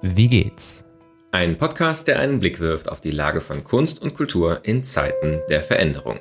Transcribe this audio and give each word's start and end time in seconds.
Wie 0.00 0.28
geht's? 0.28 0.84
Ein 1.32 1.58
Podcast, 1.58 2.06
der 2.06 2.20
einen 2.20 2.38
Blick 2.38 2.60
wirft 2.60 2.88
auf 2.88 3.00
die 3.00 3.10
Lage 3.10 3.40
von 3.40 3.64
Kunst 3.64 4.00
und 4.00 4.14
Kultur 4.14 4.60
in 4.62 4.84
Zeiten 4.84 5.40
der 5.50 5.60
Veränderung. 5.60 6.20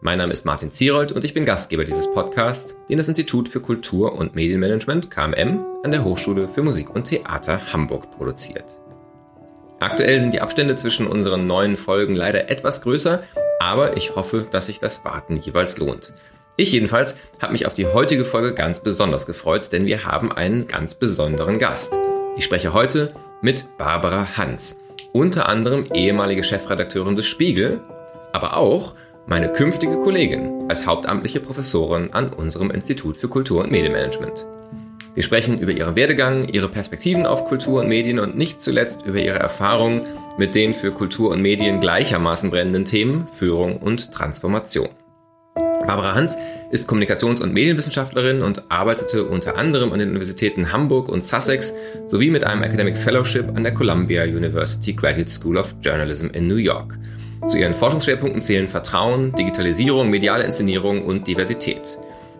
Mein 0.00 0.18
Name 0.18 0.32
ist 0.32 0.46
Martin 0.46 0.70
Zierold 0.70 1.10
und 1.10 1.24
ich 1.24 1.34
bin 1.34 1.44
Gastgeber 1.44 1.84
dieses 1.84 2.08
Podcasts, 2.12 2.76
den 2.88 2.98
das 2.98 3.08
Institut 3.08 3.48
für 3.48 3.58
Kultur 3.58 4.12
und 4.12 4.36
Medienmanagement 4.36 5.10
KMM 5.10 5.64
an 5.82 5.90
der 5.90 6.04
Hochschule 6.04 6.46
für 6.46 6.62
Musik 6.62 6.94
und 6.94 7.08
Theater 7.08 7.72
Hamburg 7.72 8.12
produziert. 8.12 8.78
Aktuell 9.80 10.20
sind 10.20 10.32
die 10.32 10.40
Abstände 10.40 10.76
zwischen 10.76 11.08
unseren 11.08 11.48
neuen 11.48 11.76
Folgen 11.76 12.14
leider 12.14 12.48
etwas 12.48 12.80
größer, 12.82 13.24
aber 13.58 13.96
ich 13.96 14.14
hoffe, 14.14 14.46
dass 14.48 14.66
sich 14.66 14.78
das 14.78 15.04
Warten 15.04 15.36
jeweils 15.38 15.78
lohnt. 15.78 16.12
Ich 16.56 16.70
jedenfalls 16.70 17.16
habe 17.42 17.54
mich 17.54 17.66
auf 17.66 17.74
die 17.74 17.86
heutige 17.86 18.24
Folge 18.24 18.54
ganz 18.54 18.84
besonders 18.84 19.26
gefreut, 19.26 19.72
denn 19.72 19.86
wir 19.86 20.04
haben 20.04 20.30
einen 20.30 20.68
ganz 20.68 20.94
besonderen 20.94 21.58
Gast. 21.58 21.98
Ich 22.36 22.44
spreche 22.44 22.72
heute 22.72 23.14
mit 23.42 23.78
Barbara 23.78 24.36
Hans, 24.36 24.80
unter 25.12 25.48
anderem 25.48 25.84
ehemalige 25.94 26.42
Chefredakteurin 26.42 27.14
des 27.14 27.26
Spiegel, 27.26 27.80
aber 28.32 28.56
auch 28.56 28.94
meine 29.26 29.52
künftige 29.52 29.98
Kollegin 30.00 30.64
als 30.68 30.84
hauptamtliche 30.84 31.38
Professorin 31.38 32.12
an 32.12 32.32
unserem 32.32 32.72
Institut 32.72 33.16
für 33.16 33.28
Kultur 33.28 33.62
und 33.62 33.70
Medienmanagement. 33.70 34.46
Wir 35.14 35.22
sprechen 35.22 35.60
über 35.60 35.70
ihren 35.70 35.94
Werdegang, 35.94 36.48
ihre 36.48 36.68
Perspektiven 36.68 37.24
auf 37.24 37.44
Kultur 37.44 37.82
und 37.82 37.88
Medien 37.88 38.18
und 38.18 38.36
nicht 38.36 38.60
zuletzt 38.60 39.06
über 39.06 39.20
ihre 39.20 39.38
Erfahrungen 39.38 40.02
mit 40.36 40.56
den 40.56 40.74
für 40.74 40.90
Kultur 40.90 41.30
und 41.30 41.40
Medien 41.40 41.78
gleichermaßen 41.78 42.50
brennenden 42.50 42.84
Themen 42.84 43.28
Führung 43.28 43.76
und 43.76 44.10
Transformation. 44.10 44.88
Barbara 45.86 46.14
Hans 46.14 46.36
ist 46.74 46.90
Kommunikations- 46.90 47.40
und 47.40 47.52
Medienwissenschaftlerin 47.52 48.42
und 48.42 48.64
arbeitete 48.68 49.22
unter 49.22 49.56
anderem 49.56 49.92
an 49.92 50.00
den 50.00 50.08
Universitäten 50.08 50.72
Hamburg 50.72 51.08
und 51.08 51.22
Sussex 51.22 51.72
sowie 52.08 52.30
mit 52.30 52.42
einem 52.42 52.64
Academic 52.64 52.96
Fellowship 52.96 53.46
an 53.54 53.62
der 53.62 53.72
Columbia 53.72 54.24
University 54.24 54.92
Graduate 54.92 55.30
School 55.30 55.56
of 55.56 55.72
Journalism 55.82 56.26
in 56.32 56.48
New 56.48 56.56
York. 56.56 56.98
Zu 57.46 57.58
ihren 57.58 57.76
Forschungsschwerpunkten 57.76 58.42
zählen 58.42 58.66
Vertrauen, 58.66 59.32
Digitalisierung, 59.36 60.10
mediale 60.10 60.42
Inszenierung 60.42 61.04
und 61.04 61.28
Diversität. 61.28 61.96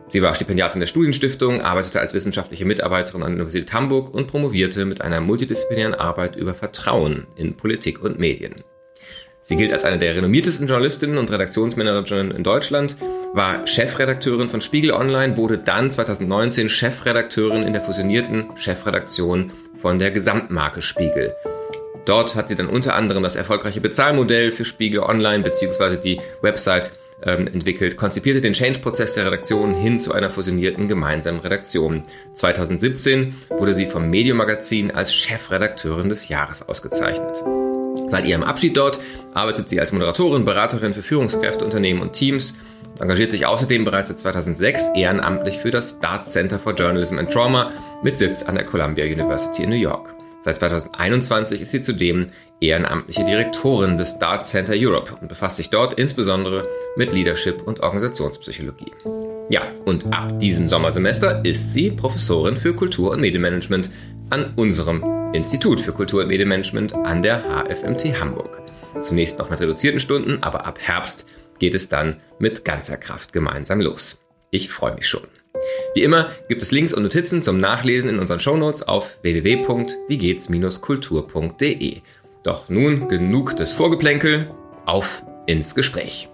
Sie 0.09 0.21
war 0.21 0.35
Stipendiatin 0.35 0.81
der 0.81 0.89
Studienstiftung, 0.89 1.61
arbeitete 1.61 2.01
als 2.01 2.13
wissenschaftliche 2.13 2.65
Mitarbeiterin 2.65 3.23
an 3.23 3.29
der 3.29 3.37
Universität 3.37 3.73
Hamburg 3.73 4.13
und 4.13 4.27
promovierte 4.27 4.85
mit 4.85 5.01
einer 5.01 5.21
multidisziplinären 5.21 5.95
Arbeit 5.95 6.35
über 6.35 6.55
Vertrauen 6.55 7.29
in 7.37 7.57
Politik 7.57 8.03
und 8.03 8.19
Medien. 8.19 8.65
Sie 9.47 9.57
gilt 9.57 9.75
als 9.75 9.85
eine 9.85 9.99
der 9.99 10.17
renommiertesten 10.17 10.67
Journalistinnen 10.67 11.19
und 11.19 11.31
Redaktionsmanagerinnen 11.31 12.35
in 12.35 12.43
Deutschland, 12.43 12.97
war 13.35 13.67
Chefredakteurin 13.67 14.49
von 14.49 14.63
Spiegel 14.63 14.93
Online, 14.93 15.37
wurde 15.37 15.59
dann 15.59 15.91
2019 15.91 16.71
Chefredakteurin 16.71 17.63
in 17.63 17.75
der 17.75 17.83
fusionierten 17.83 18.57
Chefredaktion 18.57 19.53
von 19.77 19.99
der 19.99 20.13
Gesamtmarke 20.13 20.81
Spiegel. 20.81 21.35
Dort 22.07 22.37
hat 22.37 22.49
sie 22.49 22.55
dann 22.55 22.71
unter 22.71 22.95
anderem 22.95 23.23
das 23.23 23.37
erfolgreiche 23.37 23.83
Bezahlmodell 23.83 24.51
für 24.51 24.65
Spiegel 24.65 25.01
Online 25.01 25.43
bzw. 25.43 25.99
die 25.99 26.21
Website 26.41 26.93
ähm, 27.23 27.47
entwickelt, 27.47 27.99
konzipierte 27.99 28.41
den 28.41 28.55
Change-Prozess 28.55 29.13
der 29.13 29.27
Redaktion 29.27 29.75
hin 29.75 29.99
zu 29.99 30.15
einer 30.15 30.31
fusionierten 30.31 30.89
gemeinsamen 30.89 31.41
Redaktion. 31.41 32.05
2017 32.33 33.35
wurde 33.51 33.75
sie 33.75 33.87
vom 33.87 34.09
Medium-Magazin 34.09 34.91
als 34.91 35.15
Chefredakteurin 35.15 36.09
des 36.09 36.29
Jahres 36.29 36.67
ausgezeichnet. 36.67 37.45
Seit 38.09 38.27
ihrem 38.27 38.43
Abschied 38.43 38.77
dort 38.77 39.01
arbeitet 39.35 39.69
sie 39.69 39.81
als 39.81 39.93
Moderatorin, 39.93 40.45
Beraterin 40.45 40.95
für 40.95 41.03
Führungskräfte, 41.03 41.65
Unternehmen 41.65 42.01
und 42.01 42.13
Teams, 42.13 42.55
engagiert 43.01 43.33
sich 43.33 43.47
außerdem 43.47 43.85
bereits 43.85 44.09
seit 44.09 44.19
2006 44.19 44.91
ehrenamtlich 44.95 45.59
für 45.59 45.71
das 45.71 46.01
Dart 46.01 46.29
Center 46.29 46.59
for 46.59 46.75
Journalism 46.75 47.19
and 47.19 47.31
Trauma 47.31 47.73
mit 48.03 48.19
Sitz 48.19 48.43
an 48.43 48.55
der 48.55 48.65
Columbia 48.65 49.05
University 49.05 49.65
in 49.65 49.71
New 49.71 49.77
York. 49.77 50.15
Seit 50.41 50.59
2021 50.59 51.63
ist 51.63 51.71
sie 51.71 51.81
zudem 51.81 52.27
ehrenamtliche 52.61 53.25
Direktorin 53.25 53.97
des 53.97 54.19
Dart 54.19 54.47
Center 54.47 54.75
Europe 54.77 55.15
und 55.21 55.29
befasst 55.29 55.57
sich 55.57 55.71
dort 55.71 55.95
insbesondere 55.95 56.69
mit 56.97 57.13
Leadership 57.13 57.63
und 57.63 57.81
Organisationspsychologie. 57.81 58.93
Ja, 59.49 59.63
und 59.85 60.13
ab 60.13 60.39
diesem 60.39 60.69
Sommersemester 60.69 61.45
ist 61.45 61.73
sie 61.73 61.91
Professorin 61.91 62.57
für 62.57 62.75
Kultur- 62.75 63.13
und 63.13 63.21
Medienmanagement 63.21 63.91
an 64.31 64.53
unserem 64.57 65.24
Institut 65.35 65.81
für 65.81 65.93
Kultur- 65.93 66.23
und 66.23 66.29
Medienmanagement 66.29 66.95
an 66.95 67.21
der 67.21 67.43
HFMT 67.43 68.21
Hamburg. 68.21 68.63
Zunächst 69.01 69.37
noch 69.39 69.51
mit 69.51 69.61
reduzierten 69.61 69.99
Stunden, 69.99 70.41
aber 70.43 70.65
ab 70.65 70.79
Herbst 70.81 71.27
geht 71.59 71.75
es 71.75 71.89
dann 71.89 72.21
mit 72.39 72.65
ganzer 72.65 72.97
Kraft 72.97 73.33
gemeinsam 73.33 73.81
los. 73.81 74.21
Ich 74.51 74.69
freue 74.69 74.95
mich 74.95 75.09
schon. 75.09 75.27
Wie 75.95 76.05
immer 76.05 76.31
gibt 76.49 76.63
es 76.63 76.71
Links 76.71 76.95
und 76.95 77.03
Notizen 77.03 77.43
zum 77.43 77.59
Nachlesen 77.59 78.11
in 78.11 78.21
unseren 78.21 78.39
Shownotes 78.39 78.87
auf 78.87 79.19
www.wiegehts-kultur.de. 79.23 82.01
Doch 82.45 82.69
nun 82.69 83.09
genug 83.09 83.57
des 83.57 83.73
Vorgeplänkel, 83.73 84.47
auf 84.87 85.25
ins 85.47 85.75
Gespräch. 85.75 86.29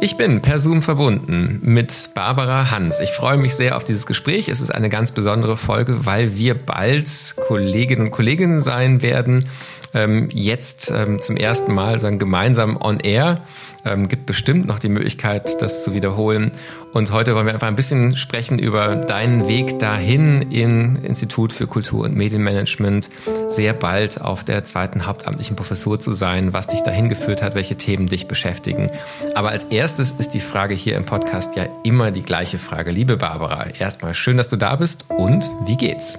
Ich 0.00 0.16
bin 0.16 0.40
per 0.40 0.60
Zoom 0.60 0.80
verbunden 0.80 1.58
mit 1.60 2.10
Barbara 2.14 2.70
Hans. 2.70 3.00
Ich 3.00 3.10
freue 3.10 3.36
mich 3.36 3.54
sehr 3.54 3.76
auf 3.76 3.82
dieses 3.82 4.06
Gespräch. 4.06 4.48
Es 4.48 4.60
ist 4.60 4.70
eine 4.70 4.88
ganz 4.88 5.10
besondere 5.10 5.56
Folge, 5.56 6.06
weil 6.06 6.36
wir 6.36 6.54
bald 6.54 7.08
Kolleginnen 7.48 8.02
und 8.02 8.10
Kollegen 8.12 8.62
sein 8.62 9.02
werden 9.02 9.48
ähm, 9.94 10.28
jetzt 10.32 10.90
ähm, 10.94 11.20
zum 11.20 11.36
ersten 11.36 11.74
Mal 11.74 11.98
sagen, 11.98 12.18
gemeinsam 12.18 12.76
on 12.80 13.00
air. 13.00 13.42
Ähm, 13.84 14.08
gibt 14.08 14.26
bestimmt 14.26 14.66
noch 14.66 14.78
die 14.78 14.88
Möglichkeit, 14.88 15.62
das 15.62 15.84
zu 15.84 15.94
wiederholen. 15.94 16.52
Und 16.92 17.12
heute 17.12 17.34
wollen 17.34 17.46
wir 17.46 17.52
einfach 17.52 17.68
ein 17.68 17.76
bisschen 17.76 18.16
sprechen 18.16 18.58
über 18.58 18.96
deinen 18.96 19.46
Weg 19.46 19.78
dahin 19.78 20.42
in 20.50 20.96
Institut 21.04 21.52
für 21.52 21.66
Kultur 21.66 22.04
und 22.04 22.16
Medienmanagement, 22.16 23.10
sehr 23.48 23.74
bald 23.74 24.20
auf 24.20 24.42
der 24.42 24.64
zweiten 24.64 25.06
hauptamtlichen 25.06 25.54
Professur 25.54 26.00
zu 26.00 26.12
sein, 26.12 26.52
was 26.52 26.66
dich 26.66 26.80
dahin 26.82 27.08
geführt 27.08 27.42
hat, 27.42 27.54
welche 27.54 27.76
Themen 27.76 28.08
dich 28.08 28.26
beschäftigen. 28.26 28.90
Aber 29.34 29.50
als 29.50 29.64
erstes 29.64 30.12
ist 30.12 30.30
die 30.30 30.40
Frage 30.40 30.74
hier 30.74 30.96
im 30.96 31.04
Podcast 31.04 31.56
ja 31.56 31.66
immer 31.84 32.10
die 32.10 32.22
gleiche 32.22 32.58
Frage. 32.58 32.90
Liebe 32.90 33.16
Barbara, 33.16 33.66
erstmal 33.78 34.14
schön, 34.14 34.36
dass 34.36 34.48
du 34.48 34.56
da 34.56 34.76
bist 34.76 35.04
und 35.08 35.48
wie 35.66 35.76
geht's? 35.76 36.18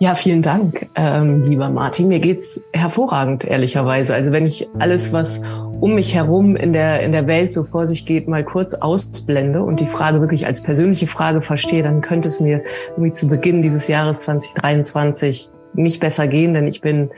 Ja, 0.00 0.14
vielen 0.14 0.42
Dank, 0.42 0.88
ähm, 0.96 1.44
lieber 1.44 1.68
Martin. 1.68 2.08
Mir 2.08 2.18
geht's 2.18 2.60
hervorragend, 2.72 3.44
ehrlicherweise. 3.44 4.14
Also 4.14 4.32
wenn 4.32 4.44
ich 4.44 4.68
alles, 4.78 5.12
was 5.12 5.42
um 5.80 5.94
mich 5.94 6.14
herum 6.14 6.56
in 6.56 6.72
der, 6.72 7.00
in 7.02 7.12
der 7.12 7.26
Welt 7.26 7.52
so 7.52 7.62
vor 7.62 7.86
sich 7.86 8.04
geht, 8.04 8.26
mal 8.26 8.44
kurz 8.44 8.74
ausblende 8.74 9.62
und 9.62 9.78
die 9.78 9.86
Frage 9.86 10.20
wirklich 10.20 10.46
als 10.46 10.62
persönliche 10.62 11.06
Frage 11.06 11.40
verstehe, 11.40 11.82
dann 11.82 12.00
könnte 12.00 12.28
es 12.28 12.40
mir 12.40 12.62
irgendwie 12.90 13.12
zu 13.12 13.28
Beginn 13.28 13.62
dieses 13.62 13.86
Jahres 13.86 14.22
2023 14.22 15.50
nicht 15.74 16.00
besser 16.00 16.26
gehen, 16.26 16.54
denn 16.54 16.66
ich 16.66 16.80
bin 16.80 17.10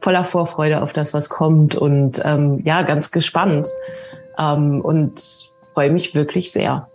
voller 0.00 0.24
Vorfreude 0.24 0.82
auf 0.82 0.92
das, 0.92 1.14
was 1.14 1.28
kommt 1.28 1.76
und 1.76 2.22
ähm, 2.24 2.60
ja, 2.64 2.82
ganz 2.82 3.10
gespannt 3.10 3.68
ähm, 4.38 4.80
und 4.80 5.50
freue 5.74 5.90
mich 5.90 6.14
wirklich 6.14 6.50
sehr. 6.50 6.88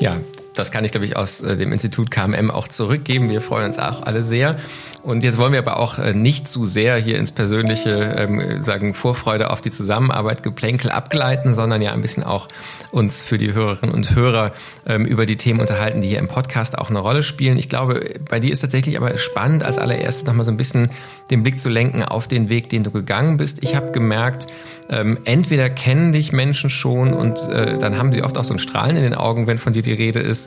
Ja, 0.00 0.18
das 0.54 0.70
kann 0.70 0.84
ich, 0.84 0.90
glaube 0.90 1.06
ich, 1.06 1.16
aus 1.16 1.42
äh, 1.42 1.56
dem 1.56 1.72
Institut 1.72 2.10
KMM 2.10 2.50
auch 2.50 2.68
zurückgeben. 2.68 3.30
Wir 3.30 3.40
freuen 3.40 3.66
uns 3.66 3.78
auch 3.78 4.02
alle 4.02 4.22
sehr. 4.22 4.56
Und 5.02 5.24
jetzt 5.24 5.36
wollen 5.36 5.52
wir 5.52 5.58
aber 5.58 5.78
auch 5.78 5.98
äh, 5.98 6.14
nicht 6.14 6.46
zu 6.46 6.64
sehr 6.64 6.96
hier 6.96 7.18
ins 7.18 7.32
persönliche, 7.32 8.14
ähm, 8.18 8.62
sagen, 8.62 8.94
Vorfreude 8.94 9.50
auf 9.50 9.60
die 9.60 9.72
Zusammenarbeit, 9.72 10.44
Geplänkel 10.44 10.90
abgleiten, 10.90 11.54
sondern 11.54 11.82
ja 11.82 11.92
ein 11.92 12.00
bisschen 12.00 12.22
auch 12.22 12.46
uns 12.92 13.20
für 13.20 13.36
die 13.36 13.52
Hörerinnen 13.52 13.92
und 13.92 14.14
Hörer 14.14 14.52
ähm, 14.86 15.04
über 15.04 15.26
die 15.26 15.36
Themen 15.36 15.60
unterhalten, 15.60 16.02
die 16.02 16.08
hier 16.08 16.18
im 16.18 16.28
Podcast 16.28 16.78
auch 16.78 16.88
eine 16.88 17.00
Rolle 17.00 17.24
spielen. 17.24 17.58
Ich 17.58 17.68
glaube, 17.68 18.20
bei 18.28 18.38
dir 18.38 18.52
ist 18.52 18.60
tatsächlich 18.60 18.96
aber 18.96 19.18
spannend, 19.18 19.64
als 19.64 19.76
allererstes 19.76 20.24
nochmal 20.24 20.44
so 20.44 20.52
ein 20.52 20.56
bisschen 20.56 20.90
den 21.30 21.42
Blick 21.42 21.58
zu 21.58 21.68
lenken 21.68 22.04
auf 22.04 22.28
den 22.28 22.48
Weg, 22.48 22.68
den 22.68 22.84
du 22.84 22.92
gegangen 22.92 23.38
bist. 23.38 23.58
Ich 23.62 23.74
habe 23.74 23.90
gemerkt, 23.90 24.46
ähm, 24.88 25.18
entweder 25.24 25.68
kennen 25.70 26.12
dich 26.12 26.32
Menschen 26.32 26.70
schon 26.70 27.12
und 27.12 27.40
äh, 27.48 27.78
dann 27.78 27.98
haben 27.98 28.12
sie 28.12 28.22
oft 28.22 28.38
auch 28.38 28.44
so 28.44 28.52
ein 28.52 28.58
Strahlen 28.58 28.96
in 28.96 29.02
den 29.02 29.14
Augen, 29.14 29.46
wenn 29.46 29.58
von 29.58 29.72
dir 29.72 29.82
die 29.82 29.92
Rede 29.92 30.20
ist, 30.20 30.41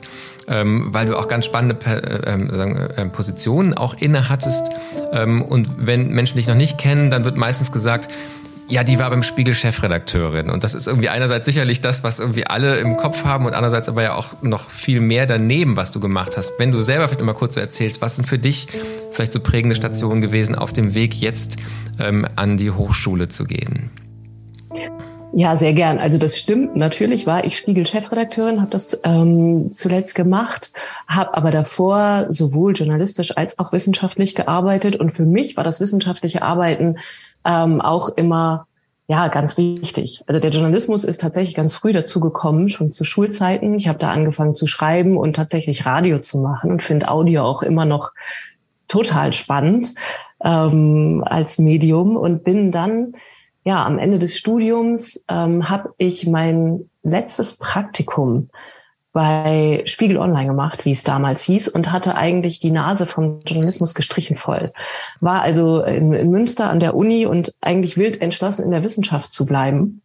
ähm, 0.48 0.88
weil 0.92 1.06
du 1.06 1.16
auch 1.16 1.28
ganz 1.28 1.44
spannende 1.44 1.76
äh, 1.84 3.02
äh, 3.02 3.04
Positionen 3.06 3.74
auch 3.74 3.94
inne 3.94 4.28
hattest. 4.28 4.70
Ähm, 5.12 5.42
und 5.42 5.68
wenn 5.78 6.10
Menschen 6.10 6.36
dich 6.36 6.46
noch 6.46 6.54
nicht 6.54 6.78
kennen, 6.78 7.10
dann 7.10 7.24
wird 7.24 7.36
meistens 7.36 7.72
gesagt, 7.72 8.08
ja, 8.68 8.82
die 8.82 8.98
war 8.98 9.10
beim 9.10 9.22
Spiegel 9.22 9.54
Chefredakteurin. 9.54 10.50
Und 10.50 10.64
das 10.64 10.74
ist 10.74 10.88
irgendwie 10.88 11.08
einerseits 11.08 11.46
sicherlich 11.46 11.80
das, 11.80 12.02
was 12.02 12.18
irgendwie 12.18 12.46
alle 12.46 12.78
im 12.78 12.96
Kopf 12.96 13.24
haben 13.24 13.46
und 13.46 13.54
andererseits 13.54 13.88
aber 13.88 14.02
ja 14.02 14.14
auch 14.14 14.42
noch 14.42 14.70
viel 14.70 15.00
mehr 15.00 15.26
daneben, 15.26 15.76
was 15.76 15.92
du 15.92 16.00
gemacht 16.00 16.36
hast. 16.36 16.54
Wenn 16.58 16.72
du 16.72 16.80
selber 16.80 17.06
vielleicht 17.06 17.24
mal 17.24 17.32
kurz 17.32 17.54
so 17.54 17.60
erzählst, 17.60 18.02
was 18.02 18.16
sind 18.16 18.26
für 18.26 18.38
dich 18.38 18.66
vielleicht 19.12 19.32
so 19.32 19.40
prägende 19.40 19.76
Stationen 19.76 20.20
gewesen 20.20 20.56
auf 20.56 20.72
dem 20.72 20.94
Weg 20.94 21.14
jetzt 21.14 21.56
ähm, 22.00 22.26
an 22.34 22.56
die 22.56 22.72
Hochschule 22.72 23.28
zu 23.28 23.44
gehen? 23.44 23.90
Ja, 25.38 25.54
sehr 25.54 25.74
gern. 25.74 25.98
Also 25.98 26.16
das 26.16 26.38
stimmt. 26.38 26.76
Natürlich 26.76 27.26
war 27.26 27.44
ich 27.44 27.58
Spiegel-Chefredakteurin, 27.58 28.62
habe 28.62 28.70
das 28.70 28.98
ähm, 29.04 29.70
zuletzt 29.70 30.14
gemacht, 30.14 30.72
habe 31.08 31.34
aber 31.34 31.50
davor 31.50 32.24
sowohl 32.30 32.72
journalistisch 32.72 33.36
als 33.36 33.58
auch 33.58 33.70
wissenschaftlich 33.70 34.34
gearbeitet. 34.34 34.96
Und 34.96 35.10
für 35.10 35.26
mich 35.26 35.58
war 35.58 35.62
das 35.62 35.78
wissenschaftliche 35.78 36.40
Arbeiten 36.40 36.96
ähm, 37.44 37.82
auch 37.82 38.08
immer 38.16 38.66
ja 39.08 39.28
ganz 39.28 39.58
wichtig. 39.58 40.22
Also 40.26 40.40
der 40.40 40.48
Journalismus 40.48 41.04
ist 41.04 41.20
tatsächlich 41.20 41.54
ganz 41.54 41.74
früh 41.74 41.92
dazu 41.92 42.18
gekommen, 42.18 42.70
schon 42.70 42.90
zu 42.90 43.04
Schulzeiten. 43.04 43.74
Ich 43.74 43.88
habe 43.88 43.98
da 43.98 44.10
angefangen 44.10 44.54
zu 44.54 44.66
schreiben 44.66 45.18
und 45.18 45.36
tatsächlich 45.36 45.84
Radio 45.84 46.18
zu 46.18 46.38
machen 46.38 46.70
und 46.70 46.82
finde 46.82 47.10
Audio 47.10 47.44
auch 47.44 47.62
immer 47.62 47.84
noch 47.84 48.12
total 48.88 49.34
spannend 49.34 49.96
ähm, 50.42 51.22
als 51.26 51.58
Medium 51.58 52.16
und 52.16 52.42
bin 52.42 52.70
dann 52.70 53.12
ja 53.66 53.84
am 53.84 53.98
Ende 53.98 54.20
des 54.20 54.38
Studiums 54.38 55.24
ähm, 55.28 55.68
habe 55.68 55.92
ich 55.98 56.26
mein 56.26 56.88
letztes 57.02 57.58
Praktikum 57.58 58.48
bei 59.12 59.82
Spiegel 59.86 60.18
Online 60.18 60.46
gemacht, 60.46 60.84
wie 60.84 60.92
es 60.92 61.02
damals 61.02 61.42
hieß, 61.42 61.68
und 61.68 61.90
hatte 61.90 62.14
eigentlich 62.14 62.60
die 62.60 62.70
Nase 62.70 63.06
vom 63.06 63.40
Journalismus 63.44 63.94
gestrichen 63.94 64.36
voll. 64.36 64.72
War 65.20 65.42
also 65.42 65.82
in, 65.82 66.12
in 66.12 66.30
Münster 66.30 66.70
an 66.70 66.78
der 66.78 66.94
Uni 66.94 67.26
und 67.26 67.54
eigentlich 67.60 67.96
wild 67.96 68.22
entschlossen, 68.22 68.64
in 68.64 68.70
der 68.70 68.84
Wissenschaft 68.84 69.32
zu 69.32 69.46
bleiben. 69.46 70.00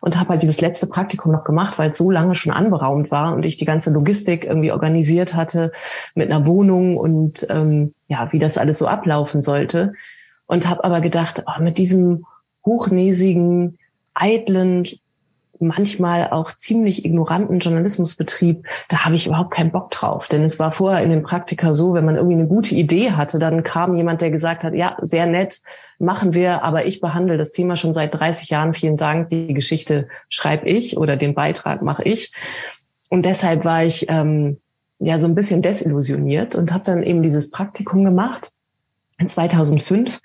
Und 0.00 0.18
habe 0.18 0.30
halt 0.30 0.42
dieses 0.42 0.60
letzte 0.60 0.86
Praktikum 0.88 1.30
noch 1.30 1.44
gemacht, 1.44 1.78
weil 1.78 1.90
es 1.90 1.98
so 1.98 2.10
lange 2.10 2.34
schon 2.34 2.52
anberaumt 2.52 3.12
war 3.12 3.34
und 3.34 3.44
ich 3.44 3.58
die 3.58 3.66
ganze 3.66 3.90
Logistik 3.90 4.44
irgendwie 4.44 4.72
organisiert 4.72 5.34
hatte 5.34 5.70
mit 6.14 6.30
einer 6.30 6.46
Wohnung 6.46 6.96
und 6.96 7.46
ähm, 7.50 7.94
ja, 8.08 8.32
wie 8.32 8.38
das 8.38 8.58
alles 8.58 8.78
so 8.78 8.88
ablaufen 8.88 9.40
sollte. 9.40 9.92
Und 10.46 10.68
habe 10.68 10.82
aber 10.82 11.00
gedacht, 11.02 11.44
oh, 11.46 11.62
mit 11.62 11.76
diesem 11.76 12.24
hochnäsigen, 12.64 13.78
eitlen 14.14 14.84
manchmal 15.60 16.30
auch 16.30 16.52
ziemlich 16.52 17.04
ignoranten 17.04 17.58
Journalismusbetrieb, 17.58 18.64
da 18.88 19.04
habe 19.04 19.16
ich 19.16 19.26
überhaupt 19.26 19.50
keinen 19.50 19.72
Bock 19.72 19.90
drauf. 19.90 20.28
Denn 20.28 20.44
es 20.44 20.58
war 20.58 20.70
vorher 20.70 21.02
in 21.02 21.10
den 21.10 21.22
Praktika 21.22 21.72
so, 21.72 21.94
wenn 21.94 22.04
man 22.04 22.16
irgendwie 22.16 22.36
eine 22.36 22.46
gute 22.46 22.74
Idee 22.74 23.12
hatte, 23.12 23.38
dann 23.38 23.62
kam 23.62 23.96
jemand, 23.96 24.20
der 24.20 24.30
gesagt 24.30 24.62
hat, 24.62 24.74
ja, 24.74 24.96
sehr 25.00 25.26
nett, 25.26 25.60
machen 25.98 26.34
wir, 26.34 26.62
aber 26.62 26.86
ich 26.86 27.00
behandle 27.00 27.36
das 27.38 27.50
Thema 27.52 27.76
schon 27.76 27.92
seit 27.92 28.14
30 28.14 28.50
Jahren. 28.50 28.72
Vielen 28.72 28.96
Dank. 28.96 29.30
Die 29.30 29.52
Geschichte 29.52 30.08
schreibe 30.28 30.68
ich 30.68 30.96
oder 30.96 31.16
den 31.16 31.34
Beitrag 31.34 31.82
mache 31.82 32.04
ich. 32.04 32.32
Und 33.10 33.24
deshalb 33.24 33.64
war 33.64 33.84
ich 33.84 34.06
ähm, 34.08 34.58
ja 35.00 35.18
so 35.18 35.26
ein 35.26 35.34
bisschen 35.34 35.62
desillusioniert 35.62 36.54
und 36.54 36.72
habe 36.72 36.84
dann 36.84 37.02
eben 37.02 37.22
dieses 37.22 37.50
Praktikum 37.50 38.04
gemacht 38.04 38.52
in 39.18 39.26
2005 39.26 40.20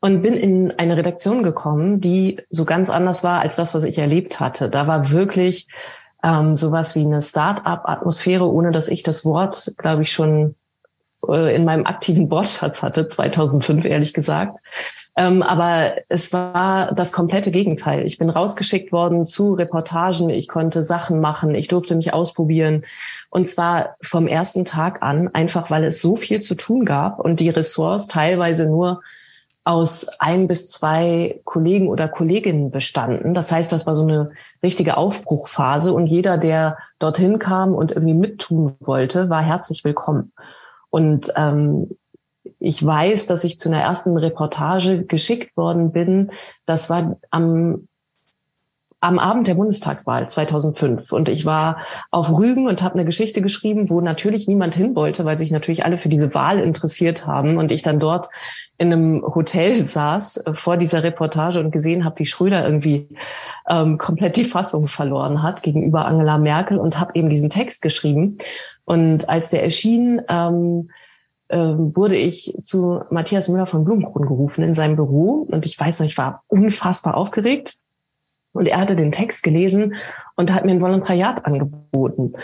und 0.00 0.22
bin 0.22 0.34
in 0.34 0.72
eine 0.78 0.96
Redaktion 0.96 1.42
gekommen, 1.42 2.00
die 2.00 2.40
so 2.50 2.64
ganz 2.64 2.90
anders 2.90 3.24
war 3.24 3.40
als 3.40 3.56
das, 3.56 3.74
was 3.74 3.84
ich 3.84 3.98
erlebt 3.98 4.40
hatte. 4.40 4.70
Da 4.70 4.86
war 4.86 5.10
wirklich 5.10 5.68
ähm, 6.22 6.56
sowas 6.56 6.94
wie 6.94 7.04
eine 7.04 7.22
Start-up-Atmosphäre, 7.22 8.50
ohne 8.50 8.72
dass 8.72 8.88
ich 8.88 9.02
das 9.02 9.24
Wort, 9.24 9.74
glaube 9.78 10.02
ich, 10.02 10.12
schon 10.12 10.54
äh, 11.28 11.54
in 11.54 11.64
meinem 11.64 11.86
aktiven 11.86 12.30
Wortschatz 12.30 12.82
hatte, 12.82 13.06
2005 13.06 13.84
ehrlich 13.84 14.12
gesagt. 14.12 14.60
Ähm, 15.18 15.42
aber 15.42 15.94
es 16.10 16.32
war 16.34 16.92
das 16.92 17.10
komplette 17.10 17.50
Gegenteil. 17.50 18.04
Ich 18.04 18.18
bin 18.18 18.28
rausgeschickt 18.28 18.92
worden 18.92 19.24
zu 19.24 19.54
Reportagen. 19.54 20.28
Ich 20.28 20.46
konnte 20.46 20.82
Sachen 20.82 21.20
machen. 21.20 21.54
Ich 21.54 21.68
durfte 21.68 21.96
mich 21.96 22.12
ausprobieren. 22.12 22.84
Und 23.30 23.48
zwar 23.48 23.96
vom 24.02 24.26
ersten 24.26 24.66
Tag 24.66 25.02
an, 25.02 25.28
einfach 25.32 25.70
weil 25.70 25.84
es 25.84 26.02
so 26.02 26.16
viel 26.16 26.40
zu 26.42 26.54
tun 26.54 26.84
gab 26.84 27.18
und 27.18 27.40
die 27.40 27.48
Ressorts 27.48 28.08
teilweise 28.08 28.66
nur 28.66 29.00
aus 29.66 30.06
ein 30.20 30.46
bis 30.46 30.68
zwei 30.70 31.40
Kollegen 31.42 31.88
oder 31.88 32.06
Kolleginnen 32.06 32.70
bestanden. 32.70 33.34
Das 33.34 33.50
heißt, 33.50 33.72
das 33.72 33.84
war 33.84 33.96
so 33.96 34.04
eine 34.04 34.30
richtige 34.62 34.96
Aufbruchphase 34.96 35.92
und 35.92 36.06
jeder, 36.06 36.38
der 36.38 36.78
dorthin 37.00 37.40
kam 37.40 37.74
und 37.74 37.90
irgendwie 37.90 38.14
mittun 38.14 38.76
wollte, 38.80 39.28
war 39.28 39.42
herzlich 39.42 39.82
willkommen. 39.82 40.32
Und 40.88 41.32
ähm, 41.34 41.90
ich 42.60 42.84
weiß, 42.84 43.26
dass 43.26 43.42
ich 43.42 43.58
zu 43.58 43.68
einer 43.68 43.80
ersten 43.80 44.16
Reportage 44.16 45.04
geschickt 45.04 45.56
worden 45.56 45.90
bin. 45.90 46.30
Das 46.64 46.88
war 46.88 47.18
am 47.30 47.88
am 49.00 49.18
Abend 49.18 49.46
der 49.46 49.54
Bundestagswahl 49.54 50.28
2005 50.28 51.12
und 51.12 51.28
ich 51.28 51.44
war 51.44 51.78
auf 52.10 52.30
Rügen 52.30 52.66
und 52.66 52.82
habe 52.82 52.94
eine 52.94 53.04
Geschichte 53.04 53.42
geschrieben, 53.42 53.90
wo 53.90 54.00
natürlich 54.00 54.48
niemand 54.48 54.74
hin 54.74 54.96
wollte, 54.96 55.24
weil 55.24 55.36
sich 55.38 55.50
natürlich 55.50 55.84
alle 55.84 55.96
für 55.96 56.08
diese 56.08 56.34
Wahl 56.34 56.58
interessiert 56.58 57.26
haben 57.26 57.58
und 57.58 57.70
ich 57.70 57.82
dann 57.82 57.98
dort 57.98 58.28
in 58.78 58.92
einem 58.92 59.22
Hotel 59.22 59.74
saß 59.84 60.38
äh, 60.38 60.54
vor 60.54 60.76
dieser 60.76 61.02
Reportage 61.02 61.60
und 61.60 61.70
gesehen 61.70 62.04
habe, 62.04 62.18
wie 62.20 62.26
Schröder 62.26 62.64
irgendwie 62.64 63.08
ähm, 63.68 63.98
komplett 63.98 64.36
die 64.36 64.44
Fassung 64.44 64.88
verloren 64.88 65.42
hat 65.42 65.62
gegenüber 65.62 66.06
Angela 66.06 66.38
Merkel 66.38 66.78
und 66.78 66.98
habe 66.98 67.12
eben 67.14 67.28
diesen 67.28 67.50
Text 67.50 67.82
geschrieben. 67.82 68.38
Und 68.84 69.28
als 69.28 69.50
der 69.50 69.62
erschien, 69.62 70.22
ähm, 70.28 70.90
ähm, 71.48 71.94
wurde 71.94 72.16
ich 72.16 72.56
zu 72.62 73.02
Matthias 73.10 73.48
Müller 73.48 73.66
von 73.66 73.84
Blumenkron 73.84 74.26
gerufen 74.26 74.64
in 74.64 74.74
seinem 74.74 74.96
Büro. 74.96 75.46
Und 75.48 75.64
ich 75.64 75.78
weiß 75.78 76.00
noch, 76.00 76.06
ich 76.06 76.18
war 76.18 76.42
unfassbar 76.48 77.16
aufgeregt. 77.16 77.76
Und 78.56 78.68
er 78.68 78.80
hatte 78.80 78.96
den 78.96 79.12
Text 79.12 79.42
gelesen 79.42 79.94
und 80.34 80.52
hat 80.52 80.64
mir 80.64 80.72
ein 80.72 80.82
Volontariat 80.82 81.44
angeboten. 81.44 82.34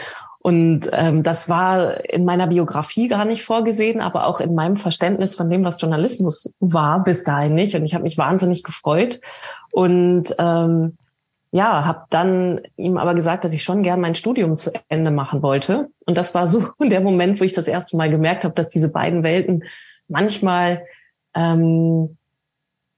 Und 0.43 0.91
ähm, 0.93 1.23
das 1.23 1.49
war 1.49 2.05
in 2.05 2.25
meiner 2.25 2.49
Biografie 2.49 3.07
gar 3.07 3.25
nicht 3.25 3.45
vorgesehen, 3.45 4.01
aber 4.01 4.27
auch 4.27 4.41
in 4.41 4.57
meinem 4.57 4.75
Verständnis 4.75 5.37
von 5.37 5.49
dem, 5.49 5.65
was 5.65 5.81
Journalismus 5.81 6.57
war, 6.59 7.05
bis 7.05 7.23
dahin 7.23 7.55
nicht. 7.55 7.77
Und 7.77 7.85
ich 7.85 7.95
habe 7.95 8.03
mich 8.03 8.19
wahnsinnig 8.19 8.65
gefreut 8.65 9.21
und 9.71 10.35
ähm, 10.39 10.97
ja, 11.53 11.85
habe 11.85 12.07
dann 12.11 12.63
ihm 12.77 12.97
aber 12.97 13.15
gesagt, 13.15 13.45
dass 13.45 13.53
ich 13.53 13.63
schon 13.63 13.85
gern 13.85 14.01
mein 14.01 14.17
Studium 14.17 14.57
zu 14.57 14.73
Ende 14.89 15.13
machen 15.13 15.43
wollte. 15.43 15.91
Und 16.07 16.19
das 16.19 16.35
war 16.35 16.49
so 16.49 16.67
der 16.81 17.03
Moment, 17.03 17.41
wo 17.41 17.45
ich 17.45 17.53
das 17.53 17.69
erste 17.69 17.97
Mal 17.97 18.11
gemerkt 18.11 18.43
habe, 18.43 18.55
dass 18.55 18.69
diese 18.69 18.91
beiden 18.91 19.23
Welten 19.23 19.63
manchmal 20.09 20.85
ähm, 21.35 22.17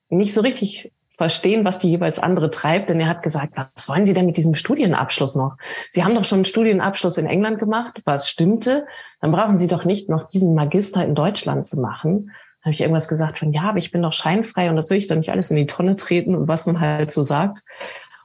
nicht 0.08 0.32
so 0.32 0.40
richtig 0.40 0.93
verstehen, 1.16 1.64
was 1.64 1.78
die 1.78 1.90
jeweils 1.90 2.18
andere 2.18 2.50
treibt. 2.50 2.90
Denn 2.90 3.00
er 3.00 3.08
hat 3.08 3.22
gesagt, 3.22 3.54
was 3.56 3.88
wollen 3.88 4.04
Sie 4.04 4.14
denn 4.14 4.26
mit 4.26 4.36
diesem 4.36 4.54
Studienabschluss 4.54 5.36
noch? 5.36 5.56
Sie 5.90 6.04
haben 6.04 6.14
doch 6.14 6.24
schon 6.24 6.38
einen 6.38 6.44
Studienabschluss 6.44 7.18
in 7.18 7.26
England 7.26 7.58
gemacht, 7.58 8.02
was 8.04 8.28
stimmte. 8.28 8.86
Dann 9.20 9.30
brauchen 9.30 9.58
Sie 9.58 9.68
doch 9.68 9.84
nicht 9.84 10.08
noch 10.08 10.26
diesen 10.26 10.54
Magister 10.54 11.04
in 11.04 11.14
Deutschland 11.14 11.64
zu 11.64 11.80
machen. 11.80 12.32
Da 12.60 12.66
habe 12.66 12.72
ich 12.72 12.80
irgendwas 12.80 13.08
gesagt 13.08 13.38
von, 13.38 13.52
ja, 13.52 13.62
aber 13.62 13.78
ich 13.78 13.92
bin 13.92 14.02
doch 14.02 14.12
scheinfrei 14.12 14.70
und 14.70 14.76
das 14.76 14.90
will 14.90 14.98
ich 14.98 15.06
doch 15.06 15.16
nicht 15.16 15.30
alles 15.30 15.50
in 15.50 15.56
die 15.56 15.66
Tonne 15.66 15.96
treten 15.96 16.34
und 16.34 16.48
was 16.48 16.66
man 16.66 16.80
halt 16.80 17.12
so 17.12 17.22
sagt. 17.22 17.62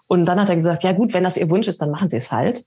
Und 0.08 0.28
dann 0.28 0.40
hat 0.40 0.50
er 0.50 0.56
gesagt, 0.56 0.84
ja 0.84 0.92
gut, 0.92 1.14
wenn 1.14 1.24
das 1.24 1.38
Ihr 1.38 1.50
Wunsch 1.50 1.68
ist, 1.68 1.82
dann 1.82 1.92
machen 1.92 2.10
Sie 2.10 2.18
es 2.18 2.32
halt. 2.32 2.66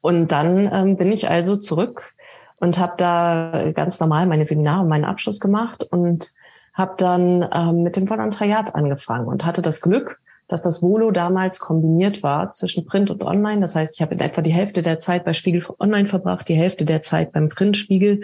Und 0.00 0.32
dann 0.32 0.70
ähm, 0.72 0.96
bin 0.96 1.12
ich 1.12 1.28
also 1.28 1.56
zurück 1.56 2.14
und 2.56 2.78
habe 2.78 2.94
da 2.96 3.70
ganz 3.74 4.00
normal 4.00 4.26
meine 4.26 4.44
Seminare 4.44 4.82
und 4.82 4.88
meinen 4.88 5.04
Abschluss 5.04 5.40
gemacht 5.40 5.84
und 5.84 6.32
habe 6.72 6.94
dann 6.96 7.48
ähm, 7.52 7.82
mit 7.82 7.96
dem 7.96 8.08
Volontariat 8.08 8.74
angefangen 8.74 9.26
und 9.26 9.44
hatte 9.44 9.62
das 9.62 9.80
Glück, 9.80 10.20
dass 10.48 10.62
das 10.62 10.82
Volo 10.82 11.10
damals 11.10 11.60
kombiniert 11.60 12.22
war 12.22 12.50
zwischen 12.50 12.84
Print 12.84 13.10
und 13.10 13.22
Online. 13.22 13.60
Das 13.60 13.74
heißt, 13.74 13.94
ich 13.94 14.02
habe 14.02 14.14
in 14.14 14.20
etwa 14.20 14.42
die 14.42 14.52
Hälfte 14.52 14.82
der 14.82 14.98
Zeit 14.98 15.24
bei 15.24 15.32
Spiegel 15.32 15.62
Online 15.78 16.06
verbracht, 16.06 16.48
die 16.48 16.54
Hälfte 16.54 16.84
der 16.84 17.02
Zeit 17.02 17.32
beim 17.32 17.48
Printspiegel. 17.48 18.22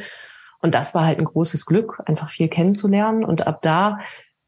Und 0.60 0.74
das 0.74 0.94
war 0.94 1.06
halt 1.06 1.18
ein 1.18 1.24
großes 1.24 1.66
Glück, 1.66 2.02
einfach 2.06 2.30
viel 2.30 2.48
kennenzulernen. 2.48 3.24
Und 3.24 3.46
ab 3.46 3.62
da 3.62 4.00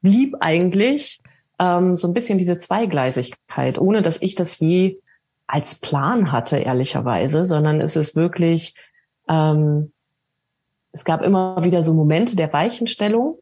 blieb 0.02 0.36
eigentlich 0.40 1.22
ähm, 1.58 1.94
so 1.94 2.08
ein 2.08 2.14
bisschen 2.14 2.38
diese 2.38 2.58
Zweigleisigkeit, 2.58 3.78
ohne 3.78 4.02
dass 4.02 4.20
ich 4.20 4.34
das 4.34 4.58
je 4.58 4.98
als 5.46 5.76
Plan 5.76 6.32
hatte, 6.32 6.58
ehrlicherweise, 6.58 7.44
sondern 7.44 7.80
es 7.80 7.96
ist 7.96 8.16
wirklich, 8.16 8.74
ähm, 9.28 9.92
es 10.92 11.04
gab 11.04 11.22
immer 11.22 11.62
wieder 11.64 11.82
so 11.82 11.94
Momente 11.94 12.36
der 12.36 12.52
Weichenstellung, 12.52 13.38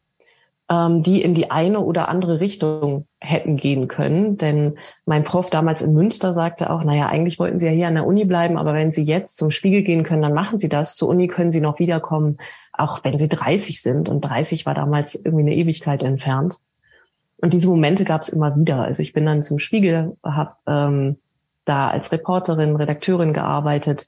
die 0.69 1.23
in 1.23 1.33
die 1.33 1.49
eine 1.49 1.79
oder 1.79 2.09
andere 2.09 2.39
Richtung 2.39 3.07
hätten 3.19 3.57
gehen 3.57 3.87
können. 3.87 4.37
Denn 4.37 4.77
mein 5.05 5.23
Prof 5.23 5.49
damals 5.49 5.81
in 5.81 5.93
Münster 5.93 6.31
sagte 6.31 6.69
auch, 6.69 6.83
naja, 6.83 7.07
eigentlich 7.07 7.39
wollten 7.39 7.57
Sie 7.57 7.65
ja 7.65 7.71
hier 7.71 7.87
an 7.87 7.95
der 7.95 8.05
Uni 8.05 8.23
bleiben, 8.25 8.57
aber 8.57 8.73
wenn 8.75 8.91
Sie 8.91 9.03
jetzt 9.03 9.37
zum 9.37 9.49
Spiegel 9.49 9.81
gehen 9.81 10.03
können, 10.03 10.21
dann 10.21 10.33
machen 10.33 10.59
Sie 10.59 10.69
das. 10.69 10.95
Zur 10.95 11.09
Uni 11.09 11.27
können 11.27 11.49
Sie 11.49 11.61
noch 11.61 11.79
wiederkommen, 11.79 12.37
auch 12.71 13.03
wenn 13.03 13.17
Sie 13.17 13.29
30 13.29 13.81
sind. 13.81 14.09
Und 14.09 14.21
30 14.21 14.67
war 14.67 14.75
damals 14.75 15.15
irgendwie 15.15 15.41
eine 15.41 15.55
Ewigkeit 15.55 16.03
entfernt. 16.03 16.59
Und 17.37 17.53
diese 17.53 17.67
Momente 17.67 18.05
gab 18.05 18.21
es 18.21 18.29
immer 18.29 18.55
wieder. 18.55 18.83
Also 18.83 19.01
ich 19.01 19.13
bin 19.13 19.25
dann 19.25 19.41
zum 19.41 19.57
Spiegel, 19.57 20.17
habe 20.23 20.51
ähm, 20.67 21.17
da 21.65 21.89
als 21.89 22.11
Reporterin, 22.11 22.75
Redakteurin 22.75 23.33
gearbeitet, 23.33 24.07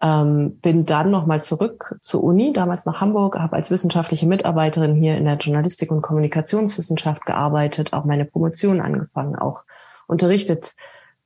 ähm, 0.00 0.58
bin 0.60 0.86
dann 0.86 1.10
nochmal 1.10 1.42
zurück 1.42 1.96
zur 2.00 2.22
Uni, 2.22 2.52
damals 2.52 2.86
nach 2.86 3.00
Hamburg, 3.00 3.36
habe 3.38 3.56
als 3.56 3.70
wissenschaftliche 3.70 4.26
Mitarbeiterin 4.26 4.94
hier 4.94 5.16
in 5.16 5.24
der 5.24 5.36
Journalistik 5.36 5.90
und 5.90 6.02
Kommunikationswissenschaft 6.02 7.26
gearbeitet, 7.26 7.92
auch 7.92 8.04
meine 8.04 8.24
Promotion 8.24 8.80
angefangen, 8.80 9.36
auch 9.36 9.64
unterrichtet. 10.06 10.74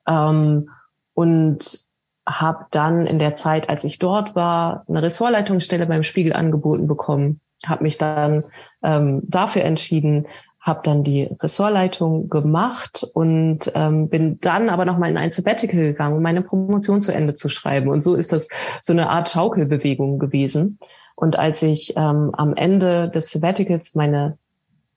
Ähm, 0.06 0.70
und 1.14 1.78
habe 2.26 2.66
dann 2.70 3.06
in 3.06 3.18
der 3.18 3.34
Zeit, 3.34 3.68
als 3.68 3.84
ich 3.84 3.98
dort 3.98 4.34
war, 4.34 4.84
eine 4.88 5.02
Ressortleitungsstelle 5.02 5.86
beim 5.86 6.02
Spiegel 6.02 6.32
angeboten 6.32 6.86
bekommen, 6.86 7.40
habe 7.66 7.82
mich 7.82 7.98
dann 7.98 8.44
ähm, 8.82 9.22
dafür 9.24 9.62
entschieden, 9.62 10.26
habe 10.62 10.80
dann 10.84 11.02
die 11.02 11.28
Ressortleitung 11.40 12.28
gemacht 12.28 13.04
und 13.14 13.70
ähm, 13.74 14.08
bin 14.08 14.38
dann 14.40 14.68
aber 14.68 14.84
noch 14.84 14.96
mal 14.96 15.10
in 15.10 15.18
ein 15.18 15.28
Sabbatical 15.28 15.80
gegangen, 15.80 16.16
um 16.16 16.22
meine 16.22 16.40
Promotion 16.40 17.00
zu 17.00 17.12
Ende 17.12 17.34
zu 17.34 17.48
schreiben. 17.48 17.88
Und 17.88 17.98
so 17.98 18.14
ist 18.14 18.32
das 18.32 18.48
so 18.80 18.92
eine 18.92 19.10
Art 19.10 19.28
Schaukelbewegung 19.28 20.20
gewesen. 20.20 20.78
Und 21.16 21.36
als 21.36 21.62
ich 21.62 21.96
ähm, 21.96 22.30
am 22.34 22.54
Ende 22.54 23.10
des 23.10 23.32
Sabbaticals 23.32 23.96
meine 23.96 24.38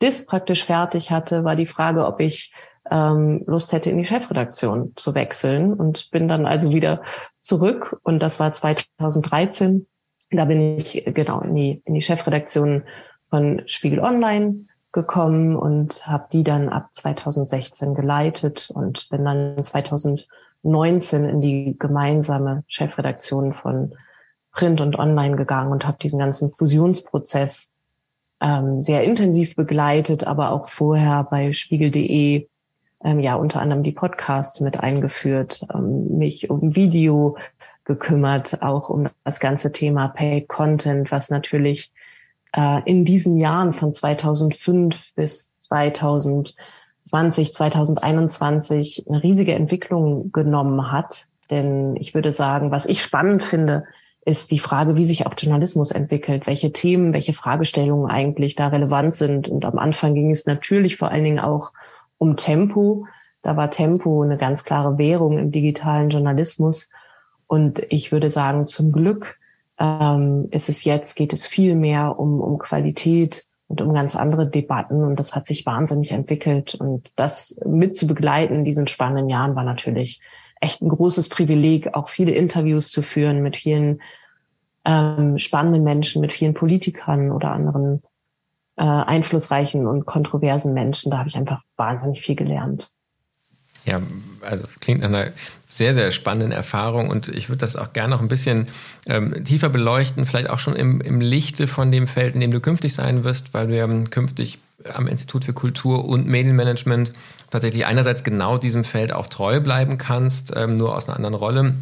Dis 0.04 0.28
praktisch 0.28 0.64
fertig 0.64 1.10
hatte, 1.10 1.44
war 1.44 1.56
die 1.56 1.66
Frage, 1.66 2.06
ob 2.06 2.20
ich 2.20 2.54
ähm, 2.92 3.44
Lust 3.48 3.74
hätte, 3.74 3.90
in 3.90 3.98
die 3.98 4.06
Chefredaktion 4.06 4.94
zu 4.96 5.16
wechseln 5.16 5.74
und 5.74 6.12
bin 6.12 6.28
dann 6.28 6.46
also 6.46 6.72
wieder 6.72 7.02
zurück. 7.40 8.00
Und 8.04 8.22
das 8.22 8.40
war 8.40 8.54
2013 8.54 9.88
Da 10.30 10.46
bin 10.46 10.78
ich 10.78 11.04
genau 11.08 11.42
in 11.42 11.56
die, 11.56 11.82
in 11.86 11.96
die 11.96 12.02
Chefredaktion 12.02 12.84
von 13.26 13.64
Spiegel 13.66 14.00
Online 14.00 14.68
gekommen 14.96 15.56
und 15.56 16.08
habe 16.08 16.26
die 16.32 16.44
dann 16.44 16.70
ab 16.70 16.88
2016 16.92 17.94
geleitet. 17.94 18.72
Und 18.74 19.08
bin 19.10 19.24
dann 19.24 19.62
2019 19.62 21.30
in 21.30 21.42
die 21.42 21.76
gemeinsame 21.78 22.64
Chefredaktion 22.68 23.52
von 23.52 23.94
Print 24.52 24.82
und 24.82 24.98
Online 24.98 25.36
gegangen 25.36 25.72
und 25.72 25.86
habe 25.86 25.98
diesen 26.02 26.18
ganzen 26.18 26.50
Fusionsprozess 26.50 27.74
ähm, 28.42 28.80
sehr 28.80 29.04
intensiv 29.04 29.56
begleitet, 29.56 30.26
aber 30.26 30.52
auch 30.52 30.70
vorher 30.70 31.26
bei 31.30 31.52
spiegel.de 31.52 32.48
ähm, 33.04 33.20
ja 33.20 33.36
unter 33.36 33.62
anderem 33.62 33.84
die 33.84 33.92
Podcasts 33.92 34.62
mit 34.62 34.80
eingeführt, 34.80 35.62
ähm, 35.74 36.18
mich 36.18 36.50
um 36.50 36.76
Video 36.76 37.38
gekümmert, 37.84 38.62
auch 38.64 38.90
um 38.90 39.08
das 39.26 39.40
ganze 39.40 39.72
Thema 39.72 40.08
Paid 40.08 40.48
Content, 40.48 41.12
was 41.12 41.30
natürlich 41.30 41.92
äh, 42.56 42.82
in 42.86 43.04
diesen 43.06 43.38
Jahren 43.38 43.74
von 43.74 43.92
2005 43.92 45.16
bis 45.16 45.58
2020, 45.58 47.54
2021 47.54 49.06
eine 49.10 49.22
riesige 49.24 49.54
Entwicklung 49.54 50.32
genommen 50.32 50.92
hat. 50.92 51.28
Denn 51.52 51.96
ich 51.98 52.14
würde 52.14 52.32
sagen, 52.32 52.72
was 52.72 52.86
ich 52.86 53.02
spannend 53.02 53.44
finde, 53.44 53.84
ist 54.26 54.52
die 54.52 54.60
Frage, 54.60 54.96
wie 54.96 55.04
sich 55.04 55.28
auch 55.28 55.34
Journalismus 55.38 55.92
entwickelt, 55.92 56.48
welche 56.48 56.72
Themen, 56.72 57.14
welche 57.14 57.34
Fragestellungen 57.34 58.10
eigentlich 58.10 58.56
da 58.56 58.70
relevant 58.70 59.14
sind. 59.14 59.50
Und 59.50 59.66
am 59.66 59.78
Anfang 59.78 60.16
ging 60.16 60.32
es 60.32 60.48
natürlich 60.48 60.96
vor 60.96 61.12
allen 61.12 61.26
Dingen 61.26 61.40
auch 61.40 61.74
um 62.18 62.36
Tempo. 62.36 63.06
Da 63.44 63.56
war 63.56 63.70
Tempo 63.70 64.24
eine 64.24 64.38
ganz 64.38 64.64
klare 64.64 64.98
Währung 64.98 65.38
im 65.38 65.52
digitalen 65.52 66.10
Journalismus. 66.10 66.90
Und 67.46 67.86
ich 67.90 68.12
würde 68.12 68.32
sagen, 68.32 68.66
zum 68.66 68.92
Glück 68.92 69.38
ähm, 69.80 70.48
ist 70.52 70.70
es 70.70 70.84
jetzt, 70.84 71.16
geht 71.16 71.34
es 71.34 71.46
viel 71.46 71.76
mehr 71.76 72.20
um, 72.20 72.40
um 72.40 72.58
Qualität 72.58 73.46
und 73.68 73.82
um 73.82 73.94
ganz 73.94 74.16
andere 74.16 74.48
Debatten. 74.48 75.04
Und 75.04 75.20
das 75.20 75.36
hat 75.36 75.46
sich 75.46 75.66
wahnsinnig 75.66 76.12
entwickelt. 76.12 76.76
Und 76.76 77.12
das 77.16 77.60
mit 77.66 77.96
zu 77.96 78.08
begleiten 78.08 78.56
in 78.56 78.66
diesen 78.66 78.88
spannenden 78.88 79.30
Jahren 79.30 79.56
war 79.56 79.64
natürlich 79.64 80.22
echt 80.62 80.82
ein 80.82 80.90
großes 80.90 81.30
Privileg, 81.30 81.94
auch 81.94 82.10
viele 82.10 82.32
Interviews 82.32 82.90
zu 82.92 83.02
führen 83.02 83.42
mit 83.42 83.58
vielen 83.58 84.02
ähm, 84.86 85.38
spannenden 85.38 85.84
Menschen, 85.84 86.22
mit 86.22 86.32
vielen 86.32 86.54
Politikern 86.54 87.32
oder 87.32 87.52
anderen 87.52 88.04
äh, 88.78 88.84
einflussreichen 88.84 89.88
und 89.88 90.06
kontroversen 90.06 90.74
Menschen. 90.74 91.12
Da 91.12 91.18
habe 91.18 91.30
ich 91.30 91.38
einfach 91.38 91.62
wahnsinnig 91.76 92.22
viel 92.22 92.36
gelernt. 92.36 92.92
Ja, 93.86 94.02
also 94.42 94.66
klingt 94.80 95.02
nach 95.02 95.10
einer 95.10 95.32
sehr, 95.76 95.94
sehr 95.94 96.12
spannenden 96.12 96.52
Erfahrung 96.52 97.10
und 97.10 97.28
ich 97.28 97.50
würde 97.50 97.60
das 97.60 97.76
auch 97.76 97.92
gerne 97.92 98.16
noch 98.16 98.22
ein 98.22 98.30
bisschen 98.30 98.68
ähm, 99.08 99.44
tiefer 99.44 99.68
beleuchten, 99.68 100.26
vielleicht 100.26 100.50
auch 100.50 100.60
schon 100.60 100.76
im, 100.76 101.02
im 101.02 101.20
Lichte 101.20 101.68
von 101.68 101.92
dem 101.92 102.08
Feld, 102.08 102.34
in 102.34 102.40
dem 102.40 102.52
du 102.52 102.62
künftig 102.62 102.94
sein 102.94 103.24
wirst, 103.26 103.54
weil 103.54 103.74
ja 103.74 103.86
künftig 104.10 104.60
am 104.94 105.08
Institut 105.08 105.44
für 105.44 105.54
Kultur 105.54 106.06
und 106.06 106.28
Medienmanagement 106.28 107.12
tatsächlich 107.50 107.86
einerseits 107.86 108.24
genau 108.24 108.58
diesem 108.58 108.86
Feld 108.86 109.12
auch 109.12 109.28
treu 109.28 109.60
bleiben 109.60 109.98
kannst, 109.98 110.54
ähm, 110.56 110.78
nur 110.78 110.96
aus 110.96 111.10
einer 111.10 111.18
anderen 111.18 111.36
Rolle 111.36 111.76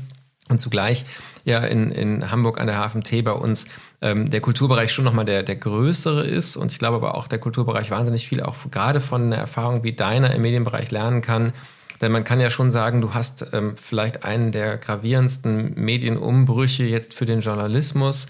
und 0.49 0.59
zugleich 0.59 1.05
ja 1.45 1.59
in, 1.59 1.91
in 1.91 2.31
Hamburg 2.31 2.59
an 2.59 2.67
der 2.67 2.77
HFMT 2.77 3.23
bei 3.23 3.31
uns 3.31 3.67
ähm, 4.01 4.31
der 4.31 4.41
Kulturbereich 4.41 4.91
schon 4.91 5.05
nochmal 5.05 5.25
der, 5.25 5.43
der 5.43 5.55
größere 5.55 6.23
ist 6.23 6.57
und 6.57 6.71
ich 6.71 6.79
glaube 6.79 6.97
aber 6.97 7.15
auch 7.15 7.27
der 7.27 7.39
Kulturbereich 7.39 7.91
wahnsinnig 7.91 8.27
viel 8.27 8.41
auch 8.41 8.55
gerade 8.71 9.01
von 9.01 9.23
einer 9.23 9.37
Erfahrung 9.37 9.83
wie 9.83 9.93
deiner 9.93 10.33
im 10.33 10.41
Medienbereich 10.41 10.89
lernen 10.89 11.21
kann. 11.21 11.53
Denn 12.03 12.11
man 12.11 12.23
kann 12.23 12.39
ja 12.39 12.51
schon 12.51 12.71
sagen, 12.71 13.01
du 13.01 13.15
hast 13.15 13.47
ähm, 13.53 13.75
vielleicht 13.77 14.23
einen 14.23 14.51
der 14.51 14.77
gravierendsten 14.77 15.73
Medienumbrüche 15.73 16.83
jetzt 16.83 17.15
für 17.15 17.25
den 17.25 17.39
Journalismus 17.39 18.27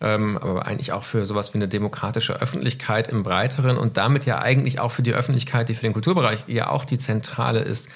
ähm, 0.00 0.36
aber 0.38 0.66
eigentlich 0.66 0.92
auch 0.92 1.04
für 1.04 1.26
sowas 1.26 1.54
wie 1.54 1.58
eine 1.58 1.68
demokratische 1.68 2.40
Öffentlichkeit 2.40 3.08
im 3.08 3.22
Breiteren 3.22 3.78
und 3.78 3.96
damit 3.96 4.26
ja 4.26 4.38
eigentlich 4.40 4.80
auch 4.80 4.90
für 4.90 5.02
die 5.02 5.14
Öffentlichkeit, 5.14 5.68
die 5.68 5.74
für 5.74 5.82
den 5.82 5.92
Kulturbereich 5.92 6.44
ja 6.46 6.68
auch 6.68 6.84
die 6.84 6.98
zentrale 6.98 7.60
ist. 7.60 7.88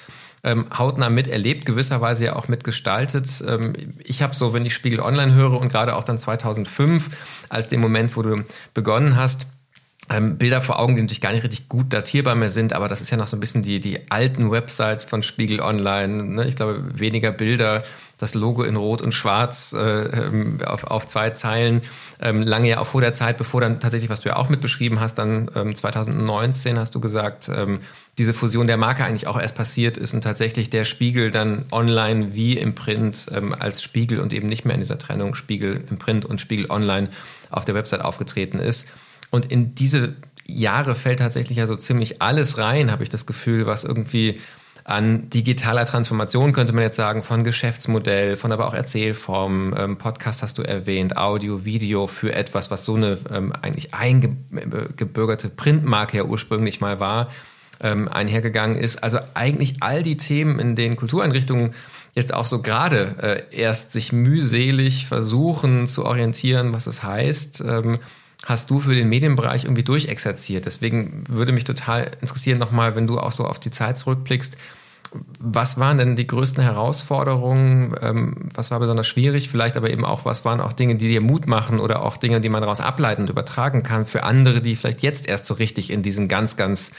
Ähm, 0.43 0.65
hautnah 0.75 1.11
miterlebt, 1.11 1.67
gewisserweise 1.67 2.25
ja 2.25 2.35
auch 2.35 2.47
mitgestaltet. 2.47 3.43
Ähm, 3.47 3.73
ich 4.03 4.23
habe 4.23 4.33
so, 4.33 4.53
wenn 4.53 4.65
ich 4.65 4.73
Spiegel 4.73 4.99
Online 4.99 5.35
höre 5.35 5.59
und 5.59 5.71
gerade 5.71 5.95
auch 5.95 6.03
dann 6.03 6.17
2005, 6.17 7.09
als 7.49 7.67
dem 7.67 7.79
Moment, 7.79 8.17
wo 8.17 8.23
du 8.23 8.43
begonnen 8.73 9.15
hast, 9.15 9.45
ähm, 10.11 10.37
Bilder 10.37 10.61
vor 10.61 10.79
Augen, 10.79 10.95
die 10.95 11.01
natürlich 11.01 11.21
gar 11.21 11.31
nicht 11.31 11.43
richtig 11.43 11.69
gut 11.69 11.93
datierbar 11.93 12.35
mehr 12.35 12.49
sind, 12.49 12.73
aber 12.73 12.87
das 12.87 13.01
ist 13.01 13.11
ja 13.11 13.17
noch 13.17 13.27
so 13.27 13.37
ein 13.37 13.39
bisschen 13.39 13.63
die, 13.63 13.79
die 13.79 14.11
alten 14.11 14.51
Websites 14.51 15.05
von 15.05 15.23
Spiegel 15.23 15.61
Online. 15.61 16.23
Ne? 16.23 16.47
Ich 16.47 16.55
glaube, 16.55 16.83
weniger 16.93 17.31
Bilder, 17.31 17.83
das 18.17 18.35
Logo 18.35 18.63
in 18.63 18.75
Rot 18.75 19.01
und 19.01 19.13
Schwarz 19.13 19.73
äh, 19.73 19.79
ähm, 19.79 20.59
auf, 20.65 20.83
auf 20.83 21.07
zwei 21.07 21.31
Zeilen, 21.31 21.81
ähm, 22.21 22.41
lange 22.41 22.69
ja 22.69 22.79
auch 22.79 22.87
vor 22.87 23.01
der 23.01 23.13
Zeit, 23.13 23.37
bevor 23.37 23.61
dann 23.61 23.79
tatsächlich, 23.79 24.09
was 24.09 24.21
du 24.21 24.29
ja 24.29 24.35
auch 24.35 24.49
mitbeschrieben 24.49 24.99
hast, 24.99 25.15
dann 25.15 25.49
ähm, 25.55 25.75
2019 25.75 26.77
hast 26.77 26.93
du 26.93 26.99
gesagt, 26.99 27.49
ähm, 27.53 27.79
diese 28.17 28.33
Fusion 28.33 28.67
der 28.67 28.77
Marke 28.77 29.05
eigentlich 29.05 29.27
auch 29.27 29.39
erst 29.39 29.55
passiert 29.55 29.97
ist 29.97 30.13
und 30.13 30.21
tatsächlich 30.21 30.69
der 30.69 30.83
Spiegel 30.83 31.31
dann 31.31 31.65
online 31.71 32.35
wie 32.35 32.57
im 32.57 32.75
Print 32.75 33.27
ähm, 33.33 33.55
als 33.57 33.81
Spiegel 33.81 34.19
und 34.19 34.33
eben 34.33 34.47
nicht 34.47 34.65
mehr 34.65 34.75
in 34.75 34.81
dieser 34.81 34.99
Trennung 34.99 35.33
Spiegel 35.33 35.83
im 35.89 35.97
Print 35.97 36.25
und 36.25 36.41
Spiegel 36.41 36.69
online 36.69 37.09
auf 37.49 37.65
der 37.65 37.75
Website 37.75 38.03
aufgetreten 38.03 38.59
ist. 38.59 38.87
Und 39.31 39.51
in 39.51 39.73
diese 39.73 40.15
Jahre 40.45 40.93
fällt 40.93 41.19
tatsächlich 41.19 41.57
ja 41.57 41.65
so 41.65 41.75
ziemlich 41.75 42.21
alles 42.21 42.57
rein, 42.57 42.91
habe 42.91 43.03
ich 43.03 43.09
das 43.09 43.25
Gefühl, 43.25 43.65
was 43.65 43.83
irgendwie 43.83 44.39
an 44.83 45.29
digitaler 45.29 45.85
Transformation 45.85 46.53
könnte 46.53 46.73
man 46.73 46.83
jetzt 46.83 46.95
sagen, 46.95 47.21
von 47.21 47.43
Geschäftsmodell, 47.43 48.35
von 48.35 48.51
aber 48.51 48.67
auch 48.67 48.73
Erzählform, 48.73 49.75
ähm, 49.77 49.97
Podcast 49.97 50.41
hast 50.41 50.57
du 50.57 50.63
erwähnt, 50.63 51.17
Audio, 51.17 51.65
Video 51.65 52.07
für 52.07 52.33
etwas, 52.33 52.71
was 52.71 52.83
so 52.83 52.95
eine 52.95 53.19
ähm, 53.31 53.53
eigentlich 53.53 53.93
eingebürgerte 53.93 55.49
Printmarke 55.49 56.17
ja 56.17 56.23
ursprünglich 56.23 56.81
mal 56.81 56.99
war, 56.99 57.29
ähm, 57.79 58.07
einhergegangen 58.07 58.75
ist. 58.75 59.03
Also 59.03 59.19
eigentlich 59.33 59.77
all 59.81 60.01
die 60.03 60.17
Themen, 60.17 60.59
in 60.59 60.75
denen 60.75 60.95
Kultureinrichtungen 60.95 61.73
jetzt 62.15 62.33
auch 62.33 62.45
so 62.47 62.61
gerade 62.61 63.15
äh, 63.51 63.55
erst 63.55 63.91
sich 63.91 64.11
mühselig 64.11 65.05
versuchen 65.05 65.87
zu 65.87 66.05
orientieren, 66.05 66.73
was 66.73 66.87
es 66.87 67.03
heißt, 67.03 67.63
hast 68.45 68.69
du 68.69 68.79
für 68.79 68.95
den 68.95 69.09
Medienbereich 69.09 69.65
irgendwie 69.65 69.83
durchexerziert. 69.83 70.65
Deswegen 70.65 71.23
würde 71.27 71.51
mich 71.51 71.63
total 71.63 72.11
interessieren, 72.21 72.57
nochmal, 72.57 72.95
wenn 72.95 73.07
du 73.07 73.19
auch 73.19 73.31
so 73.31 73.45
auf 73.45 73.59
die 73.59 73.71
Zeit 73.71 73.97
zurückblickst, 73.97 74.57
was 75.39 75.77
waren 75.77 75.97
denn 75.97 76.15
die 76.15 76.27
größten 76.27 76.63
Herausforderungen? 76.63 77.95
Ähm, 78.01 78.49
was 78.53 78.71
war 78.71 78.79
besonders 78.79 79.07
schwierig? 79.07 79.49
Vielleicht 79.49 79.75
aber 79.75 79.89
eben 79.89 80.05
auch, 80.05 80.23
was 80.23 80.45
waren 80.45 80.61
auch 80.61 80.71
Dinge, 80.71 80.95
die 80.95 81.09
dir 81.09 81.21
Mut 81.21 81.47
machen 81.47 81.79
oder 81.79 82.01
auch 82.03 82.15
Dinge, 82.17 82.39
die 82.39 82.49
man 82.49 82.61
daraus 82.61 82.79
ableiten 82.79 83.23
und 83.23 83.29
übertragen 83.29 83.83
kann 83.83 84.05
für 84.05 84.23
andere, 84.23 84.61
die 84.61 84.75
vielleicht 84.75 85.01
jetzt 85.01 85.27
erst 85.27 85.47
so 85.47 85.55
richtig 85.55 85.91
in 85.91 86.01
diesem 86.01 86.29
ganz, 86.29 86.55
ganz 86.55 86.91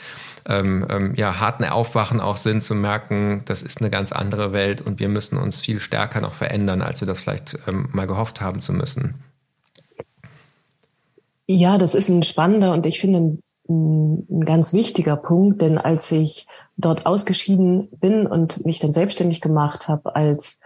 ähm, 0.46 0.86
ähm, 0.90 1.14
ja, 1.14 1.40
harten 1.40 1.64
Aufwachen 1.64 2.20
auch 2.20 2.36
sind, 2.36 2.62
zu 2.62 2.74
merken, 2.74 3.42
das 3.46 3.62
ist 3.62 3.80
eine 3.80 3.90
ganz 3.90 4.12
andere 4.12 4.52
Welt 4.52 4.80
und 4.80 5.00
wir 5.00 5.08
müssen 5.08 5.38
uns 5.38 5.60
viel 5.60 5.80
stärker 5.80 6.20
noch 6.20 6.34
verändern, 6.34 6.82
als 6.82 7.00
wir 7.00 7.06
das 7.06 7.20
vielleicht 7.20 7.58
ähm, 7.66 7.88
mal 7.92 8.06
gehofft 8.06 8.40
haben 8.40 8.60
zu 8.60 8.72
müssen. 8.72 9.14
Ja, 11.46 11.78
das 11.78 11.94
ist 11.94 12.08
ein 12.08 12.22
spannender 12.22 12.72
und 12.72 12.86
ich 12.86 13.00
finde 13.00 13.18
ein, 13.68 14.26
ein 14.30 14.44
ganz 14.44 14.72
wichtiger 14.72 15.16
Punkt, 15.16 15.60
denn 15.62 15.78
als 15.78 16.10
ich 16.12 16.46
dort 16.78 17.06
ausgeschieden 17.06 17.88
bin 18.00 18.26
und 18.26 18.64
mich 18.64 18.78
dann 18.78 18.92
selbstständig 18.92 19.40
gemacht 19.40 19.88
habe 19.88 20.14
als 20.16 20.60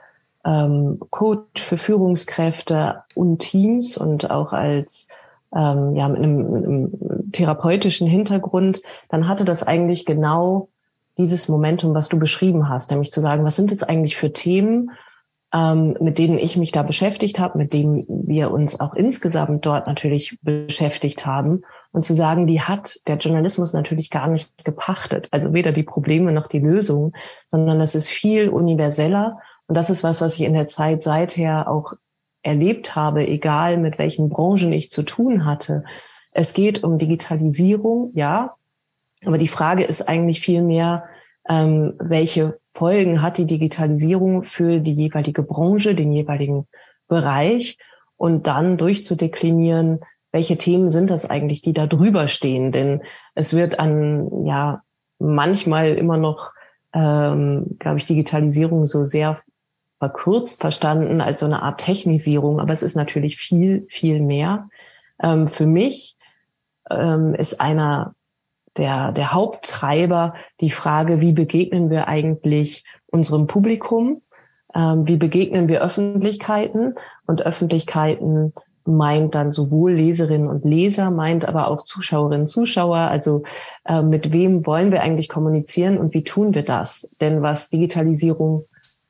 ähm, 0.45 1.01
Coach 1.11 1.63
für 1.63 1.77
Führungskräfte 1.77 3.03
und 3.15 3.39
Teams 3.39 3.97
und 3.97 4.31
auch 4.31 4.53
als 4.53 5.09
ähm, 5.55 5.97
ja, 5.97 6.09
mit 6.09 6.23
einem, 6.23 6.51
mit 6.53 6.65
einem 6.65 7.33
therapeutischen 7.33 8.07
Hintergrund, 8.07 8.83
dann 9.09 9.29
hatte 9.29 9.45
das 9.45 9.63
eigentlich 9.63 10.05
genau 10.07 10.69
dieses 11.19 11.49
Momentum, 11.49 11.95
was 11.95 12.09
du 12.09 12.19
beschrieben 12.19 12.69
hast, 12.69 12.91
nämlich 12.91 13.11
zu 13.11 13.21
sagen, 13.21 13.45
was 13.45 13.57
sind 13.57 13.73
es 13.73 13.83
eigentlich 13.83 14.17
für 14.17 14.33
Themen, 14.33 14.91
ähm, 15.53 15.97
mit 16.01 16.19
denen 16.19 16.39
ich 16.39 16.57
mich 16.57 16.73
da 16.73 16.83
beschäftigt 16.83 17.39
habe, 17.39 17.59
mit 17.59 17.73
denen 17.73 18.05
wir 18.09 18.51
uns 18.51 18.81
auch 18.81 18.95
insgesamt 18.95 19.65
dort 19.65 19.87
natürlich 19.87 20.39
beschäftigt 20.43 21.25
haben. 21.25 21.63
Und 21.93 22.05
zu 22.05 22.15
sagen, 22.15 22.47
die 22.47 22.61
hat 22.61 22.99
der 23.07 23.17
Journalismus 23.17 23.73
natürlich 23.73 24.11
gar 24.11 24.29
nicht 24.29 24.65
gepachtet. 24.65 25.29
Also 25.31 25.55
weder 25.55 25.73
die 25.73 25.83
Probleme 25.83 26.33
noch 26.33 26.47
die 26.47 26.59
Lösungen, 26.59 27.13
sondern 27.47 27.79
das 27.79 27.95
ist 27.95 28.11
viel 28.11 28.49
universeller. 28.51 29.39
Und 29.67 29.77
das 29.77 29.89
ist 29.89 30.05
was, 30.05 30.21
was 30.21 30.35
ich 30.35 30.43
in 30.43 30.53
der 30.53 30.67
Zeit 30.67 31.03
seither 31.03 31.71
auch 31.71 31.95
erlebt 32.43 32.95
habe, 32.95 33.27
egal 33.27 33.79
mit 33.79 33.99
welchen 33.99 34.29
Branchen 34.29 34.73
ich 34.73 34.91
zu 34.91 35.03
tun 35.03 35.45
hatte. 35.45 35.85
Es 36.33 36.53
geht 36.53 36.85
um 36.85 36.99
Digitalisierung, 36.99 38.11
ja. 38.15 38.57
Aber 39.25 39.39
die 39.39 39.49
Frage 39.49 39.85
ist 39.85 40.09
eigentlich 40.09 40.41
viel 40.41 40.63
mehr, 40.63 41.05
ähm, 41.49 41.95
welche 41.99 42.55
Folgen 42.73 43.23
hat 43.23 43.39
die 43.39 43.47
Digitalisierung 43.47 44.43
für 44.43 44.81
die 44.81 44.93
jeweilige 44.93 45.43
Branche, 45.43 45.95
den 45.95 46.13
jeweiligen 46.13 46.67
Bereich 47.09 47.79
und 48.17 48.47
dann 48.47 48.77
durchzudeklinieren, 48.77 50.01
welche 50.33 50.57
Themen 50.57 50.91
sind 50.91 51.11
das 51.11 51.29
eigentlich, 51.29 51.63
die 51.63 51.73
da 51.73 51.87
drüber 51.87 52.29
stehen. 52.29 52.73
Denn 52.73 53.03
es 53.35 53.55
wird 53.55 53.79
an, 53.79 54.45
ja, 54.45 54.83
manchmal 55.19 55.95
immer 55.95 56.17
noch, 56.17 56.53
ähm, 56.93 57.77
glaube 57.79 57.99
ich, 57.99 58.07
Digitalisierung 58.07 58.87
so 58.87 59.05
sehr 59.05 59.39
verkürzt 59.99 60.61
verstanden 60.61 61.21
als 61.21 61.41
so 61.41 61.47
eine 61.47 61.63
Art 61.63 61.81
Technisierung, 61.81 62.61
aber 62.61 62.73
es 62.73 62.83
ist 62.83 62.97
natürlich 62.97 63.37
viel, 63.37 63.87
viel 63.89 64.21
mehr. 64.21 64.69
Ähm, 65.23 65.47
für 65.47 65.67
mich 65.67 66.17
ähm, 66.91 67.35
ist 67.35 67.61
einer 67.61 68.15
der, 68.79 69.13
der 69.13 69.33
Haupttreiber 69.33 70.35
die 70.61 70.71
Frage, 70.71 71.21
wie 71.21 71.33
begegnen 71.33 71.91
wir 71.91 72.09
eigentlich 72.09 72.85
unserem 73.07 73.47
Publikum? 73.47 74.23
Ähm, 74.75 75.07
wie 75.09 75.17
begegnen 75.17 75.69
wir 75.69 75.83
Öffentlichkeiten? 75.83 76.95
Und 77.27 77.43
Öffentlichkeiten 77.43 78.53
meint 78.85 79.35
dann 79.35 79.53
sowohl 79.53 79.95
Leserinnen 79.95 80.49
und 80.49 80.65
Leser, 80.65 81.11
meint 81.11 81.47
aber 81.47 81.69
auch 81.69 81.83
Zuschauerinnen, 81.83 82.47
Zuschauer. 82.47 82.99
Also 82.99 83.43
äh, 83.85 84.03
mit 84.03 84.33
wem 84.33 84.67
wollen 84.67 84.93
wir 84.93 85.03
eigentlich 85.03 85.29
kommunizieren 85.29 85.99
und 85.99 86.15
wie 86.15 86.25
tun 86.25 86.55
wir 86.55 86.65
das? 86.65 87.11
Denn 87.21 87.43
was 87.43 87.71
Digitalisierung 87.71 88.67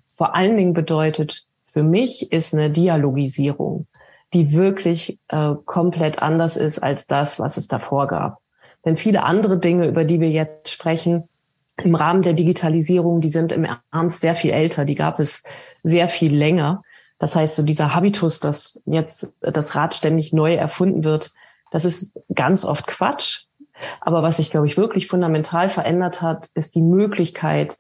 vor 0.08 0.34
allen 0.34 0.56
Dingen 0.56 0.72
bedeutet 0.72 1.44
für 1.60 1.82
mich, 1.82 2.32
ist 2.32 2.54
eine 2.54 2.70
Dialogisierung, 2.70 3.86
die 4.32 4.54
wirklich 4.54 5.20
äh, 5.28 5.54
komplett 5.66 6.22
anders 6.22 6.56
ist 6.56 6.78
als 6.78 7.06
das, 7.06 7.38
was 7.38 7.58
es 7.58 7.68
davor 7.68 8.06
gab. 8.06 8.38
Denn 8.86 8.96
viele 8.96 9.24
andere 9.24 9.58
Dinge, 9.58 9.86
über 9.86 10.04
die 10.04 10.20
wir 10.20 10.30
jetzt 10.30 10.70
sprechen, 10.70 11.28
im 11.82 11.94
Rahmen 11.94 12.22
der 12.22 12.32
Digitalisierung, 12.32 13.20
die 13.20 13.28
sind 13.28 13.52
im 13.52 13.66
Ernst 13.92 14.22
sehr 14.22 14.34
viel 14.34 14.52
älter, 14.52 14.86
die 14.86 14.94
gab 14.94 15.18
es 15.18 15.44
sehr 15.82 16.08
viel 16.08 16.34
länger. 16.34 16.82
Das 17.18 17.36
heißt, 17.36 17.56
so 17.56 17.62
dieser 17.62 17.94
Habitus, 17.94 18.40
dass 18.40 18.80
jetzt 18.86 19.34
das 19.40 19.74
Rad 19.74 19.94
ständig 19.94 20.32
neu 20.32 20.54
erfunden 20.54 21.04
wird, 21.04 21.32
das 21.70 21.84
ist 21.84 22.18
ganz 22.34 22.64
oft 22.64 22.86
Quatsch. 22.86 23.44
Aber 24.00 24.22
was 24.22 24.38
sich, 24.38 24.50
glaube 24.50 24.66
ich, 24.66 24.78
wirklich 24.78 25.08
fundamental 25.08 25.68
verändert 25.68 26.22
hat, 26.22 26.48
ist 26.54 26.74
die 26.76 26.82
Möglichkeit 26.82 27.78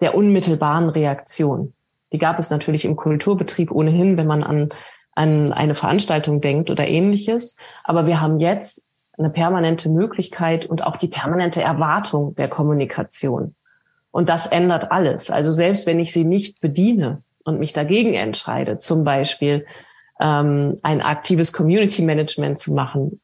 der 0.00 0.14
unmittelbaren 0.14 0.88
Reaktion. 0.88 1.72
Die 2.12 2.18
gab 2.18 2.38
es 2.38 2.50
natürlich 2.50 2.84
im 2.84 2.94
Kulturbetrieb 2.94 3.72
ohnehin, 3.72 4.16
wenn 4.16 4.26
man 4.26 4.44
an, 4.44 4.68
an 5.14 5.52
eine 5.52 5.74
Veranstaltung 5.74 6.40
denkt 6.40 6.70
oder 6.70 6.86
ähnliches. 6.86 7.56
Aber 7.84 8.06
wir 8.06 8.20
haben 8.20 8.38
jetzt 8.38 8.86
eine 9.22 9.32
permanente 9.32 9.90
Möglichkeit 9.90 10.66
und 10.66 10.84
auch 10.84 10.96
die 10.96 11.08
permanente 11.08 11.62
Erwartung 11.62 12.34
der 12.34 12.48
Kommunikation. 12.48 13.54
Und 14.10 14.28
das 14.28 14.46
ändert 14.46 14.92
alles. 14.92 15.30
Also 15.30 15.52
selbst 15.52 15.86
wenn 15.86 16.00
ich 16.00 16.12
sie 16.12 16.24
nicht 16.24 16.60
bediene, 16.60 17.22
und 17.44 17.58
mich 17.58 17.72
dagegen 17.72 18.14
entscheide, 18.14 18.76
zum 18.76 19.04
Beispiel 19.04 19.66
ähm, 20.20 20.78
ein 20.82 21.00
aktives 21.00 21.52
Community 21.52 22.02
Management 22.02 22.58
zu 22.58 22.74
machen 22.74 23.20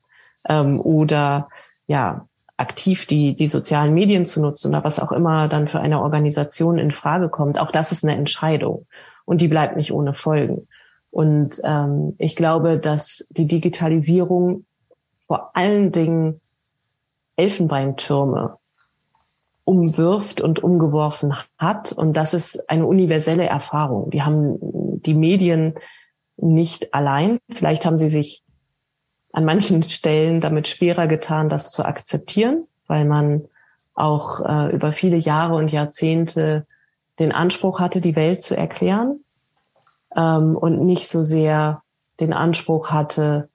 ähm, 0.48 0.80
oder 0.80 1.48
ja 1.86 2.26
aktiv 2.56 3.06
die 3.06 3.34
die 3.34 3.46
sozialen 3.46 3.94
Medien 3.94 4.24
zu 4.24 4.40
nutzen 4.40 4.68
oder 4.68 4.82
was 4.82 4.98
auch 4.98 5.12
immer 5.12 5.48
dann 5.48 5.66
für 5.66 5.80
eine 5.80 6.02
Organisation 6.02 6.78
in 6.78 6.90
Frage 6.90 7.28
kommt, 7.28 7.58
auch 7.58 7.70
das 7.70 7.92
ist 7.92 8.04
eine 8.04 8.16
Entscheidung 8.16 8.86
und 9.24 9.40
die 9.40 9.48
bleibt 9.48 9.76
nicht 9.76 9.92
ohne 9.92 10.12
Folgen. 10.12 10.66
Und 11.10 11.60
ähm, 11.64 12.14
ich 12.18 12.36
glaube, 12.36 12.78
dass 12.78 13.26
die 13.30 13.46
Digitalisierung 13.46 14.64
vor 15.28 15.54
allen 15.54 15.92
Dingen 15.92 16.40
Elfenbeintürme 17.37 18.56
umwirft 19.64 20.40
und 20.40 20.64
umgeworfen 20.64 21.37
hat. 21.58 21.92
Und 21.92 22.14
das 22.14 22.32
ist 22.32 22.68
eine 22.70 22.87
universelle 22.87 23.47
Erfahrung. 23.47 24.11
Die 24.11 24.23
haben 24.23 24.56
die 25.02 25.14
Medien 25.14 25.75
nicht 26.38 26.94
allein. 26.94 27.38
Vielleicht 27.50 27.85
haben 27.85 27.99
sie 27.99 28.08
sich 28.08 28.42
an 29.32 29.44
manchen 29.44 29.82
Stellen 29.88 30.40
damit 30.40 30.66
schwerer 30.66 31.06
getan, 31.06 31.50
das 31.50 31.70
zu 31.70 31.85
akzeptieren, 31.85 32.66
weil 32.87 33.04
man 33.04 33.44
auch 33.94 34.40
äh, 34.47 34.75
über 34.75 34.92
viele 34.92 35.16
Jahre 35.16 35.56
und 35.56 35.70
Jahrzehnte 35.70 36.66
den 37.18 37.32
Anspruch 37.32 37.80
hatte, 37.80 38.00
die 38.00 38.16
Welt 38.16 38.42
zu 38.42 38.56
erklären 38.56 39.20
ähm, 40.16 40.56
und 40.56 40.87
nicht 40.87 41.08
so 41.08 41.23
sehr 41.23 41.82
den 42.20 42.32
Anspruch 42.32 42.90
hatte, 42.90 43.47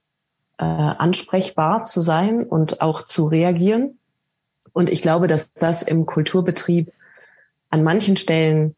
äh, 0.64 0.96
ansprechbar 0.98 1.84
zu 1.84 2.00
sein 2.00 2.44
und 2.44 2.82
auch 2.82 3.02
zu 3.02 3.26
reagieren. 3.26 4.00
Und 4.72 4.90
ich 4.90 5.02
glaube, 5.02 5.28
dass 5.28 5.54
das 5.54 5.84
im 5.84 6.06
Kulturbetrieb 6.06 6.92
an 7.70 7.84
manchen 7.84 8.16
Stellen 8.18 8.76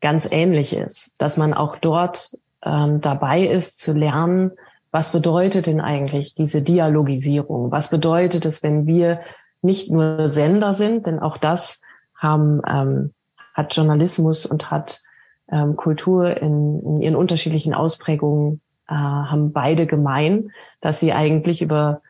ganz 0.00 0.30
ähnlich 0.30 0.74
ist, 0.74 1.14
dass 1.18 1.36
man 1.36 1.52
auch 1.54 1.76
dort 1.76 2.30
ähm, 2.64 3.00
dabei 3.00 3.42
ist 3.42 3.80
zu 3.80 3.92
lernen, 3.92 4.52
was 4.90 5.12
bedeutet 5.12 5.66
denn 5.66 5.82
eigentlich 5.82 6.34
diese 6.34 6.62
Dialogisierung? 6.62 7.70
Was 7.70 7.90
bedeutet 7.90 8.46
es, 8.46 8.62
wenn 8.62 8.86
wir 8.86 9.20
nicht 9.60 9.90
nur 9.90 10.28
Sender 10.28 10.72
sind, 10.72 11.06
denn 11.06 11.18
auch 11.18 11.36
das 11.36 11.82
haben, 12.14 12.62
ähm, 12.66 13.12
hat 13.52 13.76
Journalismus 13.76 14.46
und 14.46 14.70
hat 14.70 15.02
ähm, 15.50 15.76
Kultur 15.76 16.40
in, 16.40 16.80
in 16.80 17.02
ihren 17.02 17.16
unterschiedlichen 17.16 17.74
Ausprägungen, 17.74 18.62
äh, 18.88 18.94
haben 18.94 19.52
beide 19.52 19.86
gemein, 19.86 20.50
dass 20.80 21.00
sie 21.00 21.12
eigentlich 21.12 21.62
über 21.62 22.02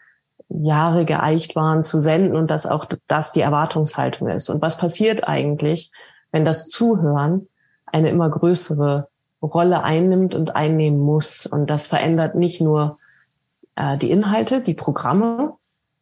Jahre 0.49 1.05
geeicht 1.05 1.57
waren 1.57 1.83
zu 1.83 2.01
senden 2.01 2.37
und 2.37 2.51
dass 2.51 2.67
auch 2.67 2.87
das 3.07 3.33
die 3.33 3.41
Erwartungshaltung 3.41 4.29
ist. 4.29 4.49
Und 4.49 4.63
was 4.63 4.79
passiert 4.79 5.29
eigentlich, 5.29 5.91
wenn 6.33 6.45
das 6.45 6.69
Zuhören 6.69 7.49
eine 7.87 8.09
immer 8.09 8.31
größere 8.31 9.09
Rolle 9.43 9.83
einnimmt 9.83 10.35
und 10.35 10.57
einnehmen 10.57 11.01
muss? 11.01 11.47
Und 11.47 11.69
das 11.69 11.87
verändert 11.87 12.35
nicht 12.35 12.61
nur 12.61 12.99
äh, 13.77 13.99
die 13.99 14.11
Inhalte, 14.11 14.61
die 14.61 14.75
Programme, 14.75 15.55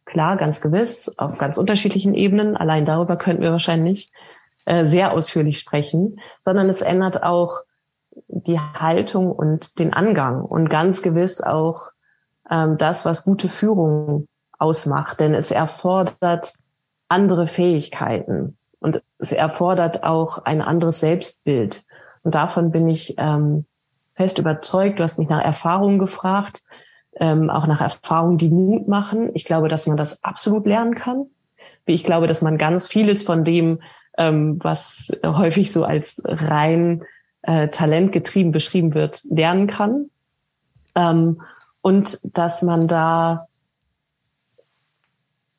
klar, 0.05 0.37
ganz 0.37 0.61
gewiss, 0.61 1.13
auf 1.17 1.37
ganz 1.37 1.57
unterschiedlichen 1.57 2.13
Ebenen. 2.13 2.55
Allein 2.55 2.85
darüber 2.85 3.17
könnten 3.17 3.43
wir 3.43 3.51
wahrscheinlich 3.51 4.11
äh, 4.65 4.85
sehr 4.85 5.11
ausführlich 5.11 5.59
sprechen, 5.59 6.19
sondern 6.39 6.69
es 6.69 6.81
ändert 6.81 7.23
auch 7.23 7.61
die 8.27 8.59
Haltung 8.59 9.31
und 9.31 9.79
den 9.79 9.93
Angang 9.93 10.41
und 10.41 10.69
ganz 10.69 11.01
gewiss 11.01 11.41
auch 11.41 11.91
ähm, 12.49 12.77
das, 12.77 13.05
was 13.05 13.23
gute 13.23 13.49
Führung 13.49 14.27
ausmacht, 14.57 15.19
denn 15.19 15.33
es 15.33 15.51
erfordert 15.51 16.53
andere 17.07 17.47
Fähigkeiten 17.47 18.57
und 18.79 19.01
es 19.17 19.31
erfordert 19.31 20.03
auch 20.03 20.39
ein 20.45 20.61
anderes 20.61 20.99
Selbstbild. 20.99 21.85
Und 22.23 22.35
davon 22.35 22.71
bin 22.71 22.89
ich 22.89 23.15
ähm, 23.17 23.65
fest 24.15 24.39
überzeugt. 24.39 24.99
Du 24.99 25.03
hast 25.03 25.17
mich 25.17 25.29
nach 25.29 25.43
Erfahrungen 25.43 25.99
gefragt, 25.99 26.63
ähm, 27.19 27.49
auch 27.49 27.67
nach 27.67 27.81
Erfahrungen, 27.81 28.37
die 28.37 28.49
Mut 28.49 28.87
machen. 28.87 29.31
Ich 29.33 29.45
glaube, 29.45 29.69
dass 29.69 29.87
man 29.87 29.97
das 29.97 30.23
absolut 30.23 30.65
lernen 30.65 30.95
kann. 30.95 31.27
Ich 31.85 32.03
glaube, 32.03 32.27
dass 32.27 32.41
man 32.41 32.57
ganz 32.57 32.87
vieles 32.87 33.23
von 33.23 33.43
dem, 33.43 33.81
ähm, 34.17 34.59
was 34.61 35.11
häufig 35.23 35.71
so 35.71 35.85
als 35.85 36.21
rein 36.25 37.03
äh, 37.41 37.69
talentgetrieben 37.69 38.51
beschrieben 38.51 38.93
wird, 38.93 39.23
lernen 39.29 39.67
kann. 39.67 40.09
Ähm, 40.95 41.41
und 41.81 42.19
dass 42.37 42.61
man 42.61 42.87
da 42.87 43.47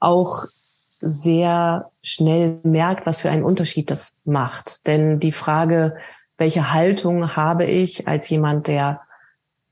auch 0.01 0.47
sehr 1.01 1.91
schnell 2.03 2.61
merkt, 2.63 3.07
was 3.07 3.21
für 3.21 3.31
einen 3.31 3.45
Unterschied 3.45 3.91
das 3.91 4.17
macht. 4.25 4.87
Denn 4.87 5.21
die 5.21 5.33
Frage, 5.33 5.97
welche 6.37 6.73
Haltung 6.73 7.37
habe 7.37 7.65
ich 7.65 8.09
als 8.09 8.29
jemand, 8.29 8.67
der 8.67 9.01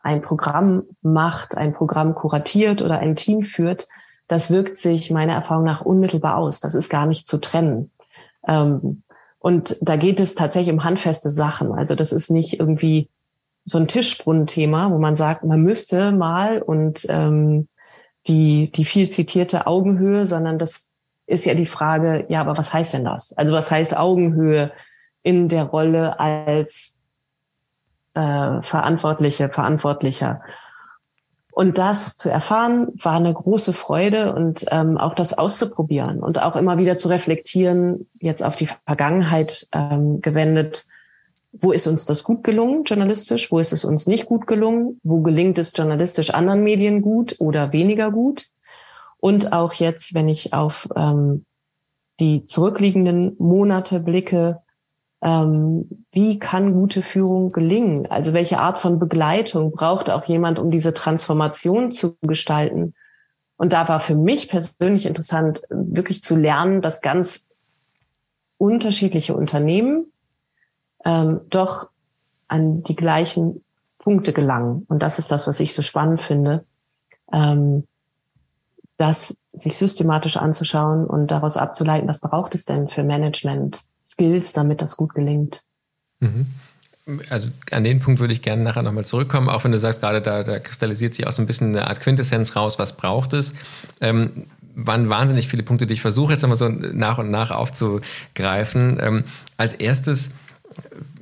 ein 0.00 0.22
Programm 0.22 0.84
macht, 1.02 1.56
ein 1.56 1.74
Programm 1.74 2.14
kuratiert 2.14 2.80
oder 2.80 3.00
ein 3.00 3.16
Team 3.16 3.42
führt, 3.42 3.88
das 4.28 4.50
wirkt 4.50 4.76
sich 4.76 5.10
meiner 5.10 5.34
Erfahrung 5.34 5.64
nach 5.64 5.82
unmittelbar 5.82 6.36
aus. 6.36 6.60
Das 6.60 6.74
ist 6.74 6.88
gar 6.88 7.06
nicht 7.06 7.26
zu 7.26 7.38
trennen. 7.38 7.90
Ähm, 8.46 9.02
und 9.38 9.76
da 9.80 9.96
geht 9.96 10.20
es 10.20 10.34
tatsächlich 10.34 10.72
um 10.72 10.84
handfeste 10.84 11.30
Sachen. 11.30 11.72
Also 11.72 11.94
das 11.94 12.12
ist 12.12 12.30
nicht 12.30 12.58
irgendwie 12.58 13.08
so 13.64 13.78
ein 13.78 13.88
Tischbrunnenthema, 13.88 14.90
wo 14.90 14.98
man 14.98 15.16
sagt, 15.16 15.44
man 15.44 15.60
müsste 15.60 16.12
mal 16.12 16.62
und 16.62 17.06
ähm, 17.08 17.68
die, 18.26 18.70
die 18.70 18.84
viel 18.84 19.08
zitierte 19.10 19.66
Augenhöhe, 19.66 20.26
sondern 20.26 20.58
das 20.58 20.90
ist 21.26 21.44
ja 21.44 21.54
die 21.54 21.66
Frage, 21.66 22.26
ja, 22.28 22.40
aber 22.40 22.56
was 22.56 22.72
heißt 22.72 22.94
denn 22.94 23.04
das? 23.04 23.32
Also 23.36 23.54
was 23.54 23.70
heißt 23.70 23.96
Augenhöhe 23.96 24.72
in 25.22 25.48
der 25.48 25.64
Rolle 25.64 26.20
als 26.20 26.98
äh, 28.14 28.62
Verantwortliche, 28.62 29.48
Verantwortlicher? 29.48 30.40
Und 31.58 31.78
das 31.78 32.18
zu 32.18 32.28
erfahren, 32.28 32.88
war 33.02 33.14
eine 33.14 33.32
große 33.32 33.72
Freude 33.72 34.34
und 34.34 34.66
ähm, 34.70 34.98
auch 34.98 35.14
das 35.14 35.38
auszuprobieren 35.38 36.22
und 36.22 36.42
auch 36.42 36.54
immer 36.54 36.76
wieder 36.76 36.98
zu 36.98 37.08
reflektieren, 37.08 38.06
jetzt 38.20 38.44
auf 38.44 38.56
die 38.56 38.66
Vergangenheit 38.66 39.66
ähm, 39.72 40.20
gewendet, 40.20 40.84
wo 41.52 41.72
ist 41.72 41.86
uns 41.86 42.04
das 42.04 42.24
gut 42.24 42.44
gelungen, 42.44 42.84
journalistisch, 42.84 43.50
wo 43.50 43.58
ist 43.58 43.72
es 43.72 43.86
uns 43.86 44.06
nicht 44.06 44.26
gut 44.26 44.46
gelungen, 44.46 45.00
wo 45.02 45.22
gelingt 45.22 45.56
es 45.56 45.72
journalistisch 45.74 46.28
anderen 46.28 46.62
Medien 46.62 47.00
gut 47.00 47.36
oder 47.38 47.72
weniger 47.72 48.10
gut. 48.10 48.48
Und 49.16 49.54
auch 49.54 49.72
jetzt, 49.72 50.12
wenn 50.12 50.28
ich 50.28 50.52
auf 50.52 50.90
ähm, 50.94 51.46
die 52.20 52.44
zurückliegenden 52.44 53.34
Monate 53.38 54.00
blicke, 54.00 54.60
wie 55.20 56.38
kann 56.38 56.74
gute 56.74 57.02
Führung 57.02 57.50
gelingen? 57.50 58.06
Also 58.06 58.32
welche 58.32 58.58
Art 58.58 58.78
von 58.78 58.98
Begleitung 58.98 59.72
braucht 59.72 60.10
auch 60.10 60.24
jemand, 60.24 60.58
um 60.58 60.70
diese 60.70 60.92
Transformation 60.92 61.90
zu 61.90 62.16
gestalten? 62.20 62.94
Und 63.56 63.72
da 63.72 63.88
war 63.88 64.00
für 64.00 64.14
mich 64.14 64.48
persönlich 64.48 65.06
interessant, 65.06 65.62
wirklich 65.70 66.22
zu 66.22 66.36
lernen, 66.36 66.82
dass 66.82 67.00
ganz 67.00 67.48
unterschiedliche 68.58 69.34
Unternehmen 69.34 70.12
ähm, 71.04 71.40
doch 71.48 71.88
an 72.48 72.82
die 72.82 72.96
gleichen 72.96 73.64
Punkte 73.98 74.32
gelangen. 74.32 74.84
Und 74.88 75.02
das 75.02 75.18
ist 75.18 75.32
das, 75.32 75.46
was 75.46 75.60
ich 75.60 75.74
so 75.74 75.82
spannend 75.82 76.20
finde, 76.20 76.64
ähm, 77.32 77.86
das 78.98 79.38
sich 79.52 79.76
systematisch 79.76 80.36
anzuschauen 80.36 81.06
und 81.06 81.30
daraus 81.30 81.56
abzuleiten, 81.56 82.08
was 82.08 82.20
braucht 82.20 82.54
es 82.54 82.64
denn 82.64 82.88
für 82.88 83.02
Management-Skills, 84.06 84.52
damit 84.52 84.82
das 84.82 84.96
gut 84.96 85.14
gelingt. 85.14 85.62
Mhm. 86.20 86.46
Also 87.30 87.50
an 87.70 87.84
den 87.84 88.00
Punkt 88.00 88.18
würde 88.18 88.32
ich 88.32 88.42
gerne 88.42 88.64
nachher 88.64 88.82
nochmal 88.82 89.04
zurückkommen, 89.04 89.48
auch 89.48 89.62
wenn 89.62 89.70
du 89.70 89.78
sagst, 89.78 90.00
gerade 90.00 90.20
da, 90.20 90.42
da 90.42 90.58
kristallisiert 90.58 91.14
sich 91.14 91.26
auch 91.26 91.32
so 91.32 91.40
ein 91.40 91.46
bisschen 91.46 91.68
eine 91.68 91.86
Art 91.86 92.00
Quintessenz 92.00 92.56
raus, 92.56 92.78
was 92.80 92.96
braucht 92.96 93.32
es. 93.32 93.54
Ähm, 94.00 94.46
waren 94.74 95.08
wahnsinnig 95.08 95.48
viele 95.48 95.62
Punkte, 95.62 95.86
die 95.86 95.94
ich 95.94 96.02
versuche 96.02 96.32
jetzt 96.32 96.42
einmal 96.42 96.58
so 96.58 96.68
nach 96.68 97.18
und 97.18 97.30
nach 97.30 97.50
aufzugreifen. 97.50 98.98
Ähm, 99.00 99.24
als 99.56 99.72
erstes, 99.74 100.30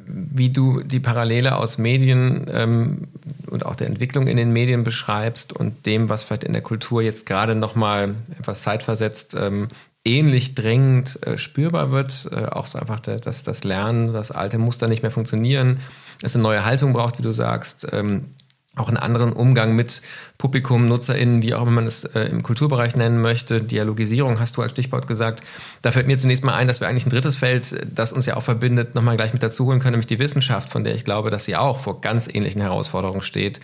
wie 0.06 0.50
du 0.50 0.82
die 0.82 1.00
Parallele 1.00 1.56
aus 1.56 1.76
Medien 1.76 2.46
ähm, 2.50 3.08
und 3.48 3.66
auch 3.66 3.76
der 3.76 3.86
Entwicklung 3.86 4.26
in 4.26 4.38
den 4.38 4.52
Medien 4.52 4.84
beschreibst 4.84 5.52
und 5.52 5.84
dem, 5.84 6.08
was 6.08 6.24
vielleicht 6.24 6.44
in 6.44 6.54
der 6.54 6.62
Kultur 6.62 7.02
jetzt 7.02 7.26
gerade 7.26 7.54
nochmal 7.54 8.14
etwas 8.38 8.62
zeitversetzt 8.62 9.36
ähm, 9.38 9.68
ähnlich 10.04 10.54
dringend 10.54 11.18
äh, 11.26 11.38
spürbar 11.38 11.90
wird. 11.90 12.28
Äh, 12.30 12.46
auch 12.46 12.66
so 12.66 12.78
einfach, 12.78 13.00
der, 13.00 13.18
dass 13.18 13.42
das 13.42 13.64
Lernen, 13.64 14.12
das 14.12 14.30
alte 14.30 14.58
Muster 14.58 14.88
nicht 14.88 15.02
mehr 15.02 15.10
funktionieren, 15.10 15.80
es 16.22 16.34
eine 16.34 16.42
neue 16.42 16.64
Haltung 16.64 16.92
braucht, 16.92 17.18
wie 17.18 17.22
du 17.22 17.32
sagst. 17.32 17.86
Ähm, 17.92 18.28
auch 18.76 18.88
einen 18.88 18.96
anderen 18.96 19.32
Umgang 19.32 19.76
mit 19.76 20.02
Publikum, 20.36 20.86
NutzerInnen, 20.86 21.42
wie 21.42 21.54
auch 21.54 21.62
immer 21.62 21.70
man 21.70 21.86
es 21.86 22.04
äh, 22.04 22.22
im 22.24 22.42
Kulturbereich 22.42 22.96
nennen 22.96 23.20
möchte. 23.20 23.60
Dialogisierung 23.60 24.40
hast 24.40 24.56
du 24.56 24.62
als 24.62 24.72
Stichwort 24.72 25.06
gesagt. 25.06 25.42
Da 25.82 25.92
fällt 25.92 26.08
mir 26.08 26.18
zunächst 26.18 26.44
mal 26.44 26.54
ein, 26.54 26.66
dass 26.66 26.80
wir 26.80 26.88
eigentlich 26.88 27.06
ein 27.06 27.10
drittes 27.10 27.36
Feld, 27.36 27.86
das 27.94 28.12
uns 28.12 28.26
ja 28.26 28.36
auch 28.36 28.42
verbindet, 28.42 28.96
nochmal 28.96 29.16
gleich 29.16 29.32
mit 29.32 29.44
dazu 29.44 29.66
holen 29.66 29.78
können, 29.78 29.92
nämlich 29.92 30.08
die 30.08 30.18
Wissenschaft, 30.18 30.70
von 30.70 30.82
der 30.82 30.96
ich 30.96 31.04
glaube, 31.04 31.30
dass 31.30 31.44
sie 31.44 31.54
auch 31.54 31.78
vor 31.78 32.00
ganz 32.00 32.26
ähnlichen 32.26 32.60
Herausforderungen 32.60 33.22
steht. 33.22 33.60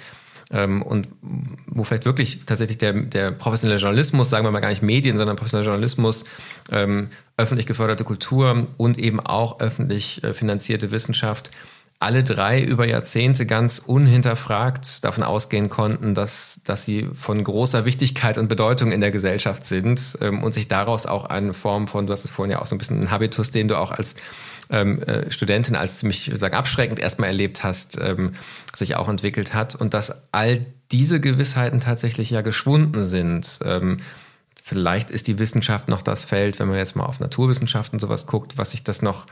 Ähm, 0.53 0.83
und 0.83 1.09
wo 1.67 1.85
vielleicht 1.85 2.05
wirklich 2.05 2.45
tatsächlich 2.45 2.79
der, 2.79 2.93
der 2.93 3.31
professionelle 3.31 3.81
Journalismus, 3.81 4.31
sagen 4.31 4.45
wir 4.45 4.51
mal 4.51 4.61
gar 4.61 4.71
nicht 4.71 4.83
Medien, 4.83 5.17
sondern 5.17 5.37
professioneller 5.37 5.71
Journalismus, 5.71 6.25
ähm, 6.73 7.09
öffentlich 7.37 7.67
geförderte 7.67 8.05
Kultur 8.05 8.67
und 8.77 8.99
eben 8.99 9.21
auch 9.21 9.61
öffentlich 9.61 10.23
äh, 10.25 10.35
finanzierte 10.35 10.91
Wissenschaft 10.91 11.51
alle 12.01 12.25
drei 12.25 12.63
über 12.63 12.89
Jahrzehnte 12.89 13.45
ganz 13.45 13.79
unhinterfragt 13.79 15.05
davon 15.05 15.23
ausgehen 15.23 15.69
konnten, 15.69 16.15
dass, 16.15 16.63
dass 16.65 16.87
sie 16.87 17.07
von 17.13 17.45
großer 17.45 17.85
Wichtigkeit 17.85 18.39
und 18.39 18.49
Bedeutung 18.49 18.91
in 18.91 19.03
der 19.03 19.11
Gesellschaft 19.11 19.67
sind 19.67 20.17
ähm, 20.23 20.43
und 20.43 20.53
sich 20.53 20.67
daraus 20.67 21.05
auch 21.05 21.27
eine 21.27 21.53
Form 21.53 21.89
von, 21.89 22.07
du 22.07 22.13
hast 22.15 22.25
es 22.25 22.31
vorhin 22.31 22.53
ja 22.53 22.63
auch 22.63 22.67
so 22.67 22.75
ein 22.75 22.79
bisschen 22.79 23.03
ein 23.03 23.11
Habitus, 23.11 23.51
den 23.51 23.69
du 23.69 23.79
auch 23.79 23.91
als 23.91 24.15
ähm, 24.71 25.03
äh, 25.03 25.31
Studentin 25.31 25.77
als 25.77 25.99
ziemlich 25.99 26.33
sagen, 26.37 26.55
abschreckend 26.55 26.99
erstmal 26.99 27.29
erlebt 27.29 27.65
hast, 27.65 27.99
ähm, 28.01 28.33
sich 28.75 28.97
auch 28.97 29.09
entwickelt 29.11 29.53
hat 29.53 29.75
und 29.75 29.93
dass 29.93 30.33
all 30.33 30.65
diese 30.93 31.21
Gewissheiten 31.21 31.81
tatsächlich 31.81 32.31
ja 32.31 32.41
geschwunden 32.41 33.05
sind. 33.05 33.59
Ähm, 33.63 33.99
vielleicht 34.63 35.11
ist 35.11 35.27
die 35.27 35.39
Wissenschaft 35.39 35.91
noch 35.91 36.01
das 36.01 36.25
Feld, 36.25 36.61
wenn 36.61 36.69
man 36.69 36.79
jetzt 36.79 36.97
mal 36.97 37.05
auf 37.05 37.21
Naturwissenschaften 37.21 37.99
sowas 37.99 38.27
guckt, 38.27 38.57
was 38.57 38.71
sich 38.71 38.85
das 38.85 39.03
noch 39.03 39.27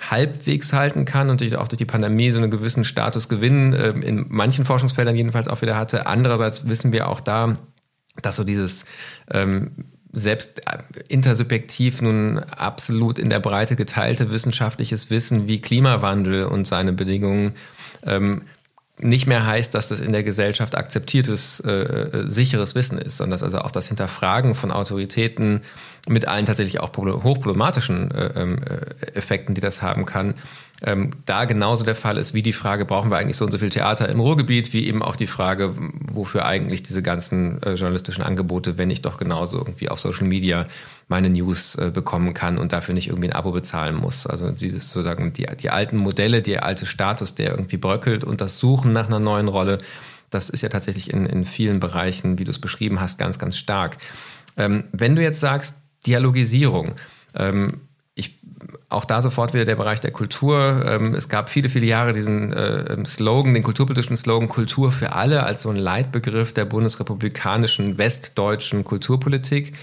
halbwegs 0.00 0.72
halten 0.72 1.04
kann 1.04 1.30
und 1.30 1.42
auch 1.56 1.68
durch 1.68 1.78
die 1.78 1.84
Pandemie 1.84 2.30
so 2.30 2.38
einen 2.38 2.50
gewissen 2.50 2.84
Status 2.84 3.28
gewinnen, 3.28 3.72
äh, 3.72 3.90
in 3.90 4.26
manchen 4.28 4.64
Forschungsfeldern 4.64 5.16
jedenfalls 5.16 5.48
auch 5.48 5.62
wieder 5.62 5.76
hatte. 5.76 6.06
Andererseits 6.06 6.68
wissen 6.68 6.92
wir 6.92 7.08
auch 7.08 7.20
da, 7.20 7.58
dass 8.22 8.36
so 8.36 8.44
dieses 8.44 8.84
ähm, 9.30 9.72
selbst 10.12 10.60
äh, 10.66 10.78
intersubjektiv 11.08 12.02
nun 12.02 12.38
absolut 12.38 13.18
in 13.18 13.30
der 13.30 13.40
Breite 13.40 13.76
geteilte 13.76 14.30
wissenschaftliches 14.30 15.10
Wissen 15.10 15.48
wie 15.48 15.60
Klimawandel 15.60 16.44
und 16.44 16.66
seine 16.66 16.92
Bedingungen 16.92 17.54
ähm, 18.04 18.42
nicht 19.00 19.26
mehr 19.26 19.46
heißt, 19.46 19.74
dass 19.74 19.88
das 19.88 20.00
in 20.00 20.12
der 20.12 20.22
Gesellschaft 20.22 20.74
akzeptiertes, 20.74 21.60
äh, 21.60 21.70
äh, 21.70 22.26
sicheres 22.26 22.74
Wissen 22.74 22.98
ist, 22.98 23.18
sondern 23.18 23.32
dass 23.32 23.42
also 23.42 23.58
auch 23.58 23.70
das 23.70 23.88
Hinterfragen 23.88 24.54
von 24.54 24.70
Autoritäten 24.70 25.62
mit 26.08 26.26
allen 26.26 26.46
tatsächlich 26.46 26.80
auch 26.80 26.90
hochproblematischen 26.96 28.10
äh, 28.10 28.32
ähm, 28.36 28.58
äh, 28.62 29.06
Effekten, 29.14 29.54
die 29.54 29.60
das 29.60 29.82
haben 29.82 30.06
kann, 30.06 30.34
ähm, 30.80 31.10
da 31.26 31.44
genauso 31.44 31.84
der 31.84 31.96
Fall 31.96 32.18
ist 32.18 32.34
wie 32.34 32.42
die 32.42 32.52
Frage, 32.52 32.84
brauchen 32.84 33.10
wir 33.10 33.18
eigentlich 33.18 33.36
so 33.36 33.44
und 33.44 33.50
so 33.50 33.58
viel 33.58 33.70
Theater 33.70 34.08
im 34.08 34.20
Ruhrgebiet, 34.20 34.72
wie 34.72 34.86
eben 34.86 35.02
auch 35.02 35.16
die 35.16 35.26
Frage, 35.26 35.74
wofür 35.76 36.44
eigentlich 36.44 36.84
diese 36.84 37.02
ganzen 37.02 37.60
äh, 37.62 37.74
journalistischen 37.74 38.22
Angebote, 38.22 38.78
wenn 38.78 38.90
ich 38.90 39.02
doch 39.02 39.16
genauso 39.16 39.58
irgendwie 39.58 39.88
auf 39.88 39.98
Social 39.98 40.28
Media 40.28 40.66
meine 41.08 41.30
News 41.30 41.74
äh, 41.76 41.90
bekommen 41.92 42.34
kann 42.34 42.58
und 42.58 42.72
dafür 42.72 42.94
nicht 42.94 43.08
irgendwie 43.08 43.28
ein 43.28 43.36
Abo 43.36 43.50
bezahlen 43.50 43.96
muss. 43.96 44.26
Also 44.26 44.50
dieses 44.50 44.90
sozusagen 44.90 45.32
die, 45.32 45.46
die 45.60 45.70
alten 45.70 45.96
Modelle, 45.96 46.42
der 46.42 46.64
alte 46.64 46.86
Status, 46.86 47.34
der 47.34 47.50
irgendwie 47.50 47.78
bröckelt 47.78 48.24
und 48.24 48.40
das 48.40 48.58
Suchen 48.58 48.92
nach 48.92 49.06
einer 49.06 49.18
neuen 49.18 49.48
Rolle, 49.48 49.78
das 50.30 50.50
ist 50.50 50.62
ja 50.62 50.68
tatsächlich 50.68 51.12
in, 51.12 51.24
in 51.24 51.44
vielen 51.44 51.80
Bereichen, 51.80 52.38
wie 52.38 52.44
du 52.44 52.50
es 52.50 52.58
beschrieben 52.58 53.00
hast, 53.00 53.18
ganz, 53.18 53.38
ganz 53.38 53.56
stark. 53.56 53.96
Ähm, 54.58 54.84
wenn 54.92 55.16
du 55.16 55.22
jetzt 55.22 55.40
sagst, 55.40 55.76
Dialogisierung, 56.06 56.94
ähm, 57.34 57.80
ich, 58.14 58.38
auch 58.88 59.04
da 59.04 59.22
sofort 59.22 59.54
wieder 59.54 59.64
der 59.64 59.76
Bereich 59.76 60.00
der 60.00 60.10
Kultur. 60.10 60.84
Ähm, 60.86 61.14
es 61.14 61.28
gab 61.28 61.48
viele, 61.48 61.68
viele 61.68 61.86
Jahre 61.86 62.12
diesen 62.12 62.52
äh, 62.52 63.04
Slogan, 63.06 63.54
den 63.54 63.62
kulturpolitischen 63.62 64.16
Slogan 64.16 64.48
Kultur 64.48 64.92
für 64.92 65.12
alle 65.12 65.44
als 65.44 65.62
so 65.62 65.70
ein 65.70 65.76
Leitbegriff 65.76 66.52
der 66.52 66.64
bundesrepublikanischen 66.64 67.96
westdeutschen 67.96 68.84
Kulturpolitik. 68.84 69.74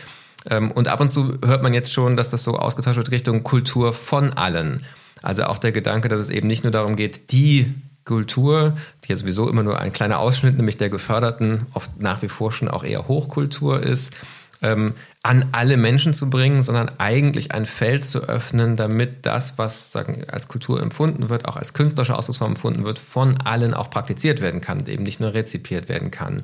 Ähm, 0.50 0.72
und 0.72 0.88
ab 0.88 1.00
und 1.02 1.10
zu 1.10 1.38
hört 1.44 1.64
man 1.64 1.74
jetzt 1.74 1.92
schon, 1.92 2.16
dass 2.16 2.30
das 2.30 2.44
so 2.44 2.58
ausgetauscht 2.58 2.98
wird 2.98 3.12
Richtung 3.12 3.44
Kultur 3.44 3.94
von 3.94 4.34
allen. 4.34 4.86
Also 5.22 5.46
auch 5.46 5.58
der 5.58 5.72
Gedanke, 5.72 6.08
dass 6.08 6.22
es 6.22 6.30
eben 6.30 6.48
nicht 6.48 6.64
nur 6.64 6.72
darum 6.72 6.96
geht, 6.96 7.32
die 7.32 7.74
Kultur, 8.06 8.78
die 9.04 9.10
ja 9.10 9.16
sowieso 9.16 9.50
immer 9.50 9.64
nur 9.64 9.80
ein 9.80 9.92
kleiner 9.92 10.20
Ausschnitt, 10.20 10.56
nämlich 10.58 10.78
der 10.78 10.90
geförderten, 10.90 11.66
oft 11.74 12.00
nach 12.00 12.22
wie 12.22 12.28
vor 12.28 12.52
schon 12.52 12.68
auch 12.68 12.84
eher 12.84 13.08
Hochkultur 13.08 13.82
ist, 13.82 14.14
ähm, 14.62 14.94
an 15.24 15.48
alle 15.52 15.76
Menschen 15.76 16.14
zu 16.14 16.30
bringen, 16.30 16.62
sondern 16.62 16.92
eigentlich 17.00 17.52
ein 17.52 17.66
Feld 17.66 18.06
zu 18.06 18.22
öffnen, 18.22 18.76
damit 18.76 19.26
das, 19.26 19.58
was 19.58 19.92
sagen, 19.92 20.24
als 20.28 20.48
Kultur 20.48 20.82
empfunden 20.82 21.30
wird, 21.30 21.48
auch 21.48 21.56
als 21.56 21.74
künstlerische 21.74 22.16
Ausdrucksform 22.16 22.52
empfunden 22.52 22.86
wird, 22.86 23.00
von 23.00 23.42
allen 23.42 23.74
auch 23.74 23.90
praktiziert 23.90 24.40
werden 24.42 24.62
kann 24.62 24.80
und 24.80 24.90
eben 24.90 25.04
nicht 25.04 25.20
nur 25.20 25.34
rezipiert 25.34 25.90
werden 25.90 26.12
kann. 26.12 26.44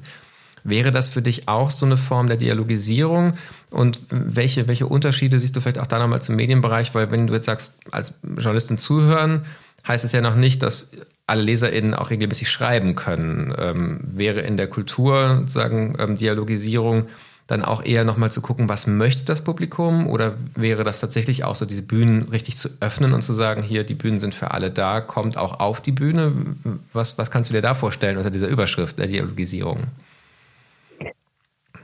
Wäre 0.63 0.91
das 0.91 1.09
für 1.09 1.21
dich 1.21 1.47
auch 1.47 1.69
so 1.69 1.85
eine 1.85 1.97
Form 1.97 2.27
der 2.27 2.37
Dialogisierung? 2.37 3.33
Und 3.69 3.99
welche, 4.09 4.67
welche 4.67 4.87
Unterschiede 4.87 5.39
siehst 5.39 5.55
du 5.55 5.61
vielleicht 5.61 5.79
auch 5.79 5.87
da 5.87 5.99
nochmal 5.99 6.21
zum 6.21 6.35
Medienbereich? 6.35 6.93
Weil 6.93 7.11
wenn 7.11 7.27
du 7.27 7.33
jetzt 7.33 7.45
sagst, 7.45 7.77
als 7.91 8.13
Journalistin 8.23 8.77
zuhören, 8.77 9.45
heißt 9.87 10.05
es 10.05 10.11
ja 10.11 10.21
noch 10.21 10.35
nicht, 10.35 10.61
dass 10.61 10.91
alle 11.27 11.43
LeserInnen 11.43 11.93
auch 11.93 12.09
regelmäßig 12.09 12.49
schreiben 12.49 12.95
können. 12.95 13.53
Ähm, 13.57 13.99
wäre 14.03 14.41
in 14.41 14.57
der 14.57 14.67
Kultur 14.67 15.37
sozusagen 15.39 15.95
ähm, 15.97 16.17
Dialogisierung 16.17 17.07
dann 17.47 17.63
auch 17.63 17.83
eher 17.83 18.05
nochmal 18.05 18.31
zu 18.31 18.41
gucken, 18.41 18.69
was 18.69 18.87
möchte 18.87 19.25
das 19.25 19.41
Publikum? 19.41 20.07
Oder 20.07 20.35
wäre 20.55 20.83
das 20.83 20.99
tatsächlich 20.99 21.43
auch 21.43 21.55
so, 21.55 21.65
diese 21.65 21.81
Bühnen 21.81 22.29
richtig 22.29 22.57
zu 22.57 22.69
öffnen 22.79 23.13
und 23.13 23.23
zu 23.23 23.33
sagen, 23.33 23.61
hier, 23.61 23.83
die 23.83 23.93
Bühnen 23.93 24.19
sind 24.19 24.33
für 24.33 24.51
alle 24.51 24.71
da, 24.71 25.01
kommt 25.01 25.37
auch 25.37 25.59
auf 25.59 25.81
die 25.81 25.91
Bühne? 25.91 26.31
Was, 26.93 27.17
was 27.17 27.29
kannst 27.29 27.49
du 27.49 27.53
dir 27.53 27.61
da 27.61 27.73
vorstellen 27.73 28.17
unter 28.17 28.31
dieser 28.31 28.47
Überschrift 28.47 28.99
der 28.99 29.07
Dialogisierung? 29.07 29.87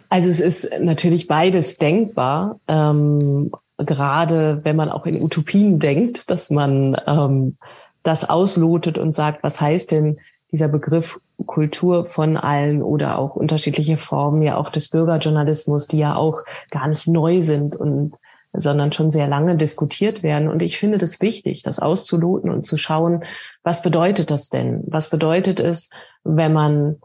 Also 0.10 0.30
es 0.30 0.40
ist 0.40 0.80
natürlich 0.80 1.28
beides 1.28 1.78
denkbar, 1.78 2.60
ähm, 2.68 3.52
gerade 3.78 4.62
wenn 4.64 4.76
man 4.76 4.90
auch 4.90 5.06
in 5.06 5.22
Utopien 5.22 5.80
denkt, 5.80 6.30
dass 6.30 6.50
man 6.50 7.00
ähm, 7.06 7.58
das 8.04 8.30
auslotet 8.30 8.98
und 8.98 9.12
sagt, 9.12 9.44
was 9.44 9.60
heißt 9.60 9.92
denn 9.92 10.20
dieser 10.52 10.70
Begriff 10.70 11.20
Kultur 11.46 12.06
von 12.06 12.38
allen 12.38 12.82
oder 12.82 13.20
auch 13.20 13.36
unterschiedliche 13.36 13.98
Formen 13.98 14.42
ja 14.42 14.58
auch 14.58 14.70
des 14.70 14.90
Bürgerjournalismus, 14.90 15.88
die 15.88 16.00
ja 16.00 16.16
auch 16.16 16.44
gar 16.72 16.88
nicht 16.88 17.08
neu 17.08 17.42
sind 17.42 17.76
und 17.76 18.16
sondern 18.54 18.92
schon 18.92 19.12
sehr 19.12 19.28
lange 19.28 19.56
diskutiert 19.56 20.24
werden. 20.24 20.48
Und 20.48 20.62
ich 20.62 20.80
finde 20.80 20.98
das 20.98 21.22
wichtig, 21.22 21.62
das 21.64 21.80
auszuloten 21.80 22.50
und 22.50 22.66
zu 22.66 22.78
schauen, 22.78 23.24
was 23.62 23.84
bedeutet 23.84 24.32
das 24.32 24.50
denn? 24.50 24.84
Was 24.88 25.10
bedeutet 25.10 25.60
es, 25.60 25.90
wenn 26.24 26.54
man 26.54 26.96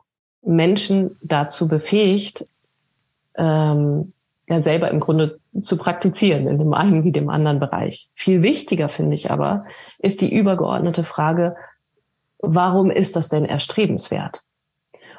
Menschen 0.43 1.19
dazu 1.21 1.69
befähigt, 1.69 2.47
ähm, 3.37 4.12
ja 4.49 4.61
selber 4.61 4.90
im 4.90 5.01
Grunde 5.01 5.38
zu 5.61 5.77
praktizieren, 5.77 6.47
in 6.47 6.59
dem 6.59 6.75
einen 6.75 7.05
wie 7.05 7.12
dem 7.12 7.29
anderen 7.29 7.61
Bereich. 7.61 8.11
Viel 8.14 8.42
wichtiger 8.42 8.88
finde 8.88 9.14
ich 9.14 9.31
aber, 9.31 9.64
ist 9.99 10.21
die 10.21 10.35
übergeordnete 10.35 11.05
Frage, 11.05 11.57
warum 12.38 12.90
ist 12.90 13.16
das 13.16 13.29
denn 13.29 13.45
erstrebenswert? 13.45 14.42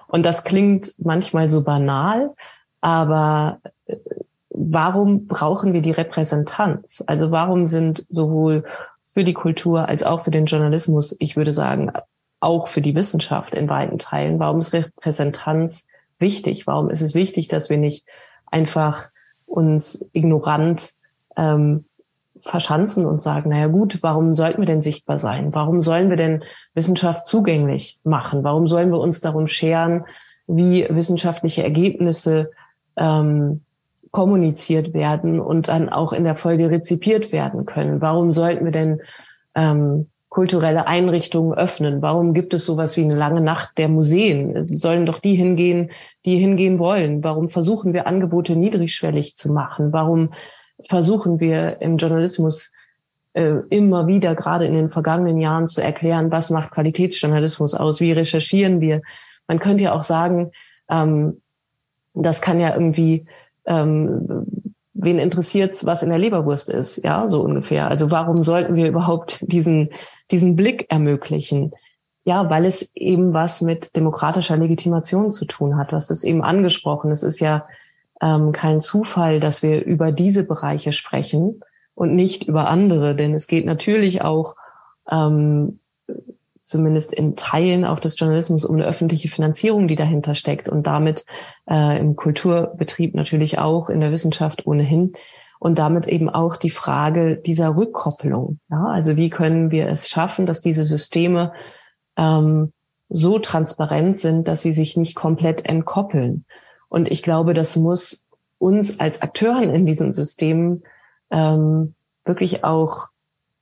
Und 0.08 0.26
das 0.26 0.43
klingt 0.43 0.93
manchmal 0.99 1.49
so 1.49 1.63
banal, 1.63 2.34
aber 2.82 3.60
äh, 3.86 3.97
warum 4.49 5.28
brauchen 5.28 5.73
wir 5.73 5.82
die 5.82 5.91
Repräsentanz? 5.91 7.04
Also 7.08 7.32
warum 7.32 7.65
sind 7.65 8.06
sowohl 8.10 8.65
für 9.02 9.23
die 9.23 9.34
Kultur 9.34 9.88
als 9.88 10.04
auch 10.04 10.19
für 10.19 10.32
den 10.32 10.45
Journalismus, 10.45 11.15
ich 11.19 11.36
würde 11.36 11.54
sagen, 11.54 11.91
auch 12.39 12.67
für 12.67 12.82
die 12.82 12.93
Wissenschaft 12.93 13.56
in 13.56 13.69
weiten 13.69 13.97
Teilen, 13.97 14.39
warum 14.39 14.60
ist 14.60 14.73
Repräsentanz 14.73 15.88
wichtig? 16.24 16.66
Warum 16.66 16.90
ist 16.90 17.02
es 17.02 17.14
wichtig, 17.14 17.50
dass 17.50 17.70
wir 17.70 17.78
nicht 17.78 18.08
einfach 18.48 19.10
uns 19.46 20.04
ignorant 20.14 20.94
ähm, 21.38 21.86
verschanzen 22.38 23.06
und 23.06 23.22
sagen, 23.22 23.52
naja 23.52 23.68
gut, 23.68 24.02
warum 24.02 24.34
sollten 24.34 24.62
wir 24.62 24.66
denn 24.66 24.82
sichtbar 24.82 25.18
sein? 25.18 25.54
Warum 25.54 25.82
sollen 25.82 26.10
wir 26.10 26.18
denn 26.18 26.44
Wissenschaft 26.74 27.28
zugänglich 27.28 28.00
machen? 28.04 28.44
Warum 28.44 28.66
sollen 28.66 28.90
wir 28.90 29.00
uns 29.00 29.22
darum 29.22 29.46
scheren, 29.46 30.06
wie 30.48 30.88
wissenschaftliche 30.90 31.64
Ergebnisse 31.64 32.52
ähm, 32.96 33.62
kommuniziert 34.12 34.94
werden 34.94 35.40
und 35.40 35.68
dann 35.68 35.90
auch 35.90 36.14
in 36.14 36.24
der 36.24 36.36
Folge 36.36 36.70
rezipiert 36.70 37.32
werden 37.32 37.66
können? 37.66 38.02
Warum 38.02 38.32
sollten 38.32 38.66
wir 38.66 38.72
denn 38.72 39.02
ähm, 39.56 40.08
kulturelle 40.34 40.88
Einrichtungen 40.88 41.54
öffnen? 41.54 42.02
Warum 42.02 42.34
gibt 42.34 42.56
es 42.56 42.65
sowas 42.65 42.98
wie 42.98 43.04
eine 43.04 43.15
lange 43.15 43.39
Nacht 43.39 43.78
der 43.78 43.88
Museen? 43.88 44.67
Sollen 44.74 45.06
doch 45.06 45.19
die 45.19 45.36
hingehen, 45.36 45.91
die 46.26 46.38
hingehen 46.38 46.80
wollen? 46.80 47.24
Warum 47.24 47.48
versuchen 47.48 47.93
wir 47.93 48.08
Angebote 48.08 48.56
niedrigschwellig 48.56 49.36
zu 49.36 49.54
machen? 49.54 49.93
Warum 49.93 50.34
versuchen 50.82 51.39
wir 51.39 51.82
im 51.82 51.98
Journalismus 51.98 52.74
äh, 53.34 53.58
immer 53.69 54.08
wieder, 54.08 54.34
gerade 54.34 54.65
in 54.65 54.74
den 54.74 54.88
vergangenen 54.88 55.38
Jahren, 55.38 55.67
zu 55.67 55.84
erklären, 55.84 56.32
was 56.32 56.50
macht 56.50 56.72
Qualitätsjournalismus 56.72 57.76
aus? 57.76 58.02
Wie 58.02 58.12
recherchieren 58.12 58.82
wir? 58.82 59.04
Man 59.48 59.60
könnte 59.60 59.84
ja 59.84 59.93
auch 59.93 60.02
sagen, 60.02 60.50
ähm, 60.89 61.43
das 62.15 62.41
kann 62.41 62.60
ja 62.60 62.74
irgendwie 62.74 63.28
ähm, 63.65 64.73
wen 64.93 65.19
interessiert's, 65.19 65.86
was 65.86 66.03
in 66.03 66.10
der 66.10 66.19
Leberwurst 66.19 66.69
ist, 66.69 67.03
ja, 67.03 67.27
so 67.27 67.41
ungefähr. 67.41 67.88
Also 67.88 68.12
warum 68.12 68.43
sollten 68.43 68.75
wir 68.75 68.88
überhaupt 68.88 69.39
diesen, 69.41 69.89
diesen 70.32 70.56
Blick 70.56 70.86
ermöglichen? 70.89 71.71
Ja, 72.25 72.49
weil 72.49 72.65
es 72.65 72.95
eben 72.95 73.34
was 73.34 73.62
mit 73.62 73.95
demokratischer 73.95 74.56
Legitimation 74.56 75.32
zu 75.32 75.45
tun 75.45 75.77
hat. 75.77 75.91
Was 75.91 76.08
das 76.08 76.23
eben 76.23 76.43
angesprochen. 76.43 77.12
Es 77.12 77.23
ist 77.23 77.39
ja 77.39 77.65
ähm, 78.21 78.51
kein 78.51 78.79
Zufall, 78.79 79.39
dass 79.39 79.63
wir 79.63 79.84
über 79.84 80.12
diese 80.12 80.47
Bereiche 80.47 80.91
sprechen 80.91 81.62
und 81.95 82.15
nicht 82.15 82.47
über 82.47 82.69
andere, 82.69 83.15
denn 83.15 83.34
es 83.34 83.47
geht 83.47 83.65
natürlich 83.65 84.21
auch 84.21 84.56
ähm, 85.10 85.79
zumindest 86.63 87.13
in 87.13 87.36
Teilen 87.36 87.84
auch 87.84 87.99
des 87.99 88.17
Journalismus 88.17 88.63
um 88.63 88.78
eine 88.78 88.86
öffentliche 88.86 89.28
Finanzierung, 89.28 89.89
die 89.89 89.95
dahinter 89.95 90.34
steckt 90.34 90.69
und 90.69 90.88
damit 90.88 91.26
äh, 91.69 91.99
im 91.99 92.15
Kulturbetrieb 92.15 93.15
natürlich 93.15 93.60
auch, 93.60 93.89
in 93.89 93.99
der 93.99 94.12
Wissenschaft 94.12 94.65
ohnehin. 94.65 95.12
Und 95.60 95.80
damit 95.80 96.08
eben 96.08 96.30
auch 96.30 96.58
die 96.58 96.69
Frage 96.69 97.38
dieser 97.38 97.78
Rückkopplung. 97.78 98.60
Ja, 98.69 98.86
also 98.88 99.15
wie 99.15 99.30
können 99.30 99.71
wir 99.71 99.88
es 99.88 100.10
schaffen, 100.10 100.45
dass 100.45 100.60
diese 100.60 100.84
Systeme 100.84 101.54
ähm, 102.17 102.73
so 103.08 103.39
transparent 103.39 104.17
sind, 104.17 104.49
dass 104.49 104.62
sie 104.62 104.73
sich 104.73 104.97
nicht 104.97 105.15
komplett 105.15 105.65
entkoppeln. 105.65 106.43
Und 106.89 107.10
ich 107.10 107.23
glaube, 107.23 107.54
das 107.54 107.78
muss 107.78 108.28
uns 108.58 108.99
als 108.99 109.21
Akteuren 109.21 109.69
in 109.69 109.86
diesen 109.86 110.12
Systemen 110.12 110.84
ähm, 111.32 111.95
wirklich 112.26 112.65
auch, 112.65 113.08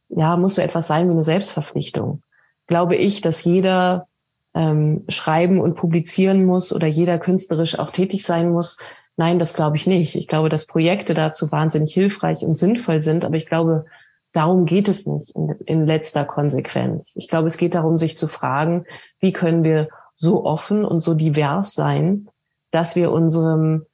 ja, 0.09 0.37
muss 0.37 0.55
so 0.55 0.61
etwas 0.61 0.87
sein 0.87 1.07
wie 1.07 1.11
eine 1.11 1.23
Selbstverpflichtung 1.23 2.23
glaube 2.71 2.95
ich, 2.95 3.19
dass 3.19 3.43
jeder 3.43 4.07
ähm, 4.53 5.03
schreiben 5.09 5.59
und 5.59 5.75
publizieren 5.75 6.45
muss 6.45 6.73
oder 6.73 6.87
jeder 6.87 7.19
künstlerisch 7.19 7.77
auch 7.77 7.91
tätig 7.91 8.23
sein 8.23 8.49
muss. 8.49 8.77
Nein, 9.17 9.39
das 9.39 9.53
glaube 9.53 9.75
ich 9.75 9.87
nicht. 9.87 10.15
Ich 10.15 10.25
glaube, 10.25 10.47
dass 10.47 10.67
Projekte 10.67 11.13
dazu 11.13 11.51
wahnsinnig 11.51 11.93
hilfreich 11.93 12.43
und 12.43 12.57
sinnvoll 12.57 13.01
sind, 13.01 13.25
aber 13.25 13.35
ich 13.35 13.45
glaube, 13.45 13.83
darum 14.31 14.63
geht 14.65 14.87
es 14.87 15.05
nicht 15.05 15.31
in, 15.31 15.49
in 15.65 15.85
letzter 15.85 16.23
Konsequenz. 16.23 17.11
Ich 17.17 17.27
glaube, 17.27 17.47
es 17.47 17.57
geht 17.57 17.75
darum, 17.75 17.97
sich 17.97 18.17
zu 18.17 18.29
fragen, 18.29 18.85
wie 19.19 19.33
können 19.33 19.65
wir 19.65 19.89
so 20.15 20.45
offen 20.45 20.85
und 20.85 21.01
so 21.01 21.13
divers 21.13 21.73
sein, 21.73 22.29
dass 22.71 22.95
wir 22.95 23.11
unserem 23.11 23.85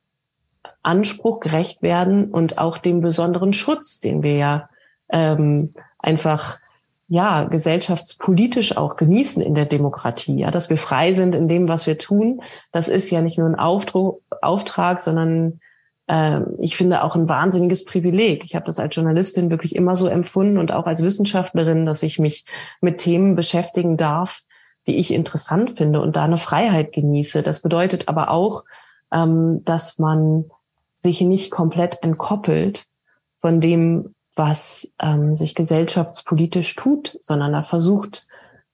Anspruch 0.83 1.39
gerecht 1.39 1.81
werden 1.81 2.29
und 2.29 2.59
auch 2.59 2.77
dem 2.77 3.01
besonderen 3.01 3.53
Schutz, 3.53 4.01
den 4.01 4.21
wir 4.21 4.35
ja 4.35 4.69
ähm, 5.09 5.73
einfach 5.97 6.59
ja, 7.07 7.45
gesellschaftspolitisch 7.45 8.75
auch 8.75 8.97
genießen 8.97 9.41
in 9.41 9.55
der 9.55 9.65
Demokratie, 9.65 10.39
ja, 10.39 10.51
dass 10.51 10.69
wir 10.69 10.77
frei 10.77 11.13
sind 11.13 11.35
in 11.35 11.47
dem, 11.47 11.69
was 11.69 11.87
wir 11.87 11.97
tun. 11.97 12.41
Das 12.71 12.89
ist 12.89 13.09
ja 13.09 13.21
nicht 13.21 13.37
nur 13.37 13.47
ein 13.47 13.55
Auftrag, 13.55 14.15
Auftrag 14.41 14.99
sondern 14.99 15.61
äh, 16.07 16.41
ich 16.59 16.75
finde 16.75 17.03
auch 17.03 17.15
ein 17.15 17.29
wahnsinniges 17.29 17.85
Privileg. 17.85 18.43
Ich 18.43 18.55
habe 18.55 18.65
das 18.65 18.79
als 18.79 18.93
Journalistin 18.95 19.49
wirklich 19.49 19.75
immer 19.75 19.95
so 19.95 20.07
empfunden 20.07 20.57
und 20.57 20.73
auch 20.73 20.85
als 20.85 21.01
Wissenschaftlerin, 21.01 21.85
dass 21.85 22.03
ich 22.03 22.19
mich 22.19 22.45
mit 22.81 22.97
Themen 22.97 23.35
beschäftigen 23.35 23.95
darf, 23.95 24.41
die 24.85 24.97
ich 24.97 25.13
interessant 25.13 25.71
finde 25.71 26.01
und 26.01 26.17
da 26.17 26.25
eine 26.25 26.37
Freiheit 26.37 26.91
genieße. 26.91 27.41
Das 27.41 27.61
bedeutet 27.61 28.09
aber 28.09 28.31
auch, 28.31 28.63
ähm, 29.13 29.61
dass 29.63 29.97
man 29.97 30.45
sich 30.97 31.21
nicht 31.21 31.51
komplett 31.51 32.03
entkoppelt 32.03 32.87
von 33.33 33.61
dem, 33.61 34.15
was 34.37 34.93
ähm, 34.99 35.33
sich 35.33 35.55
gesellschaftspolitisch 35.55 36.75
tut, 36.75 37.17
sondern 37.21 37.53
er 37.53 37.63
versucht, 37.63 38.27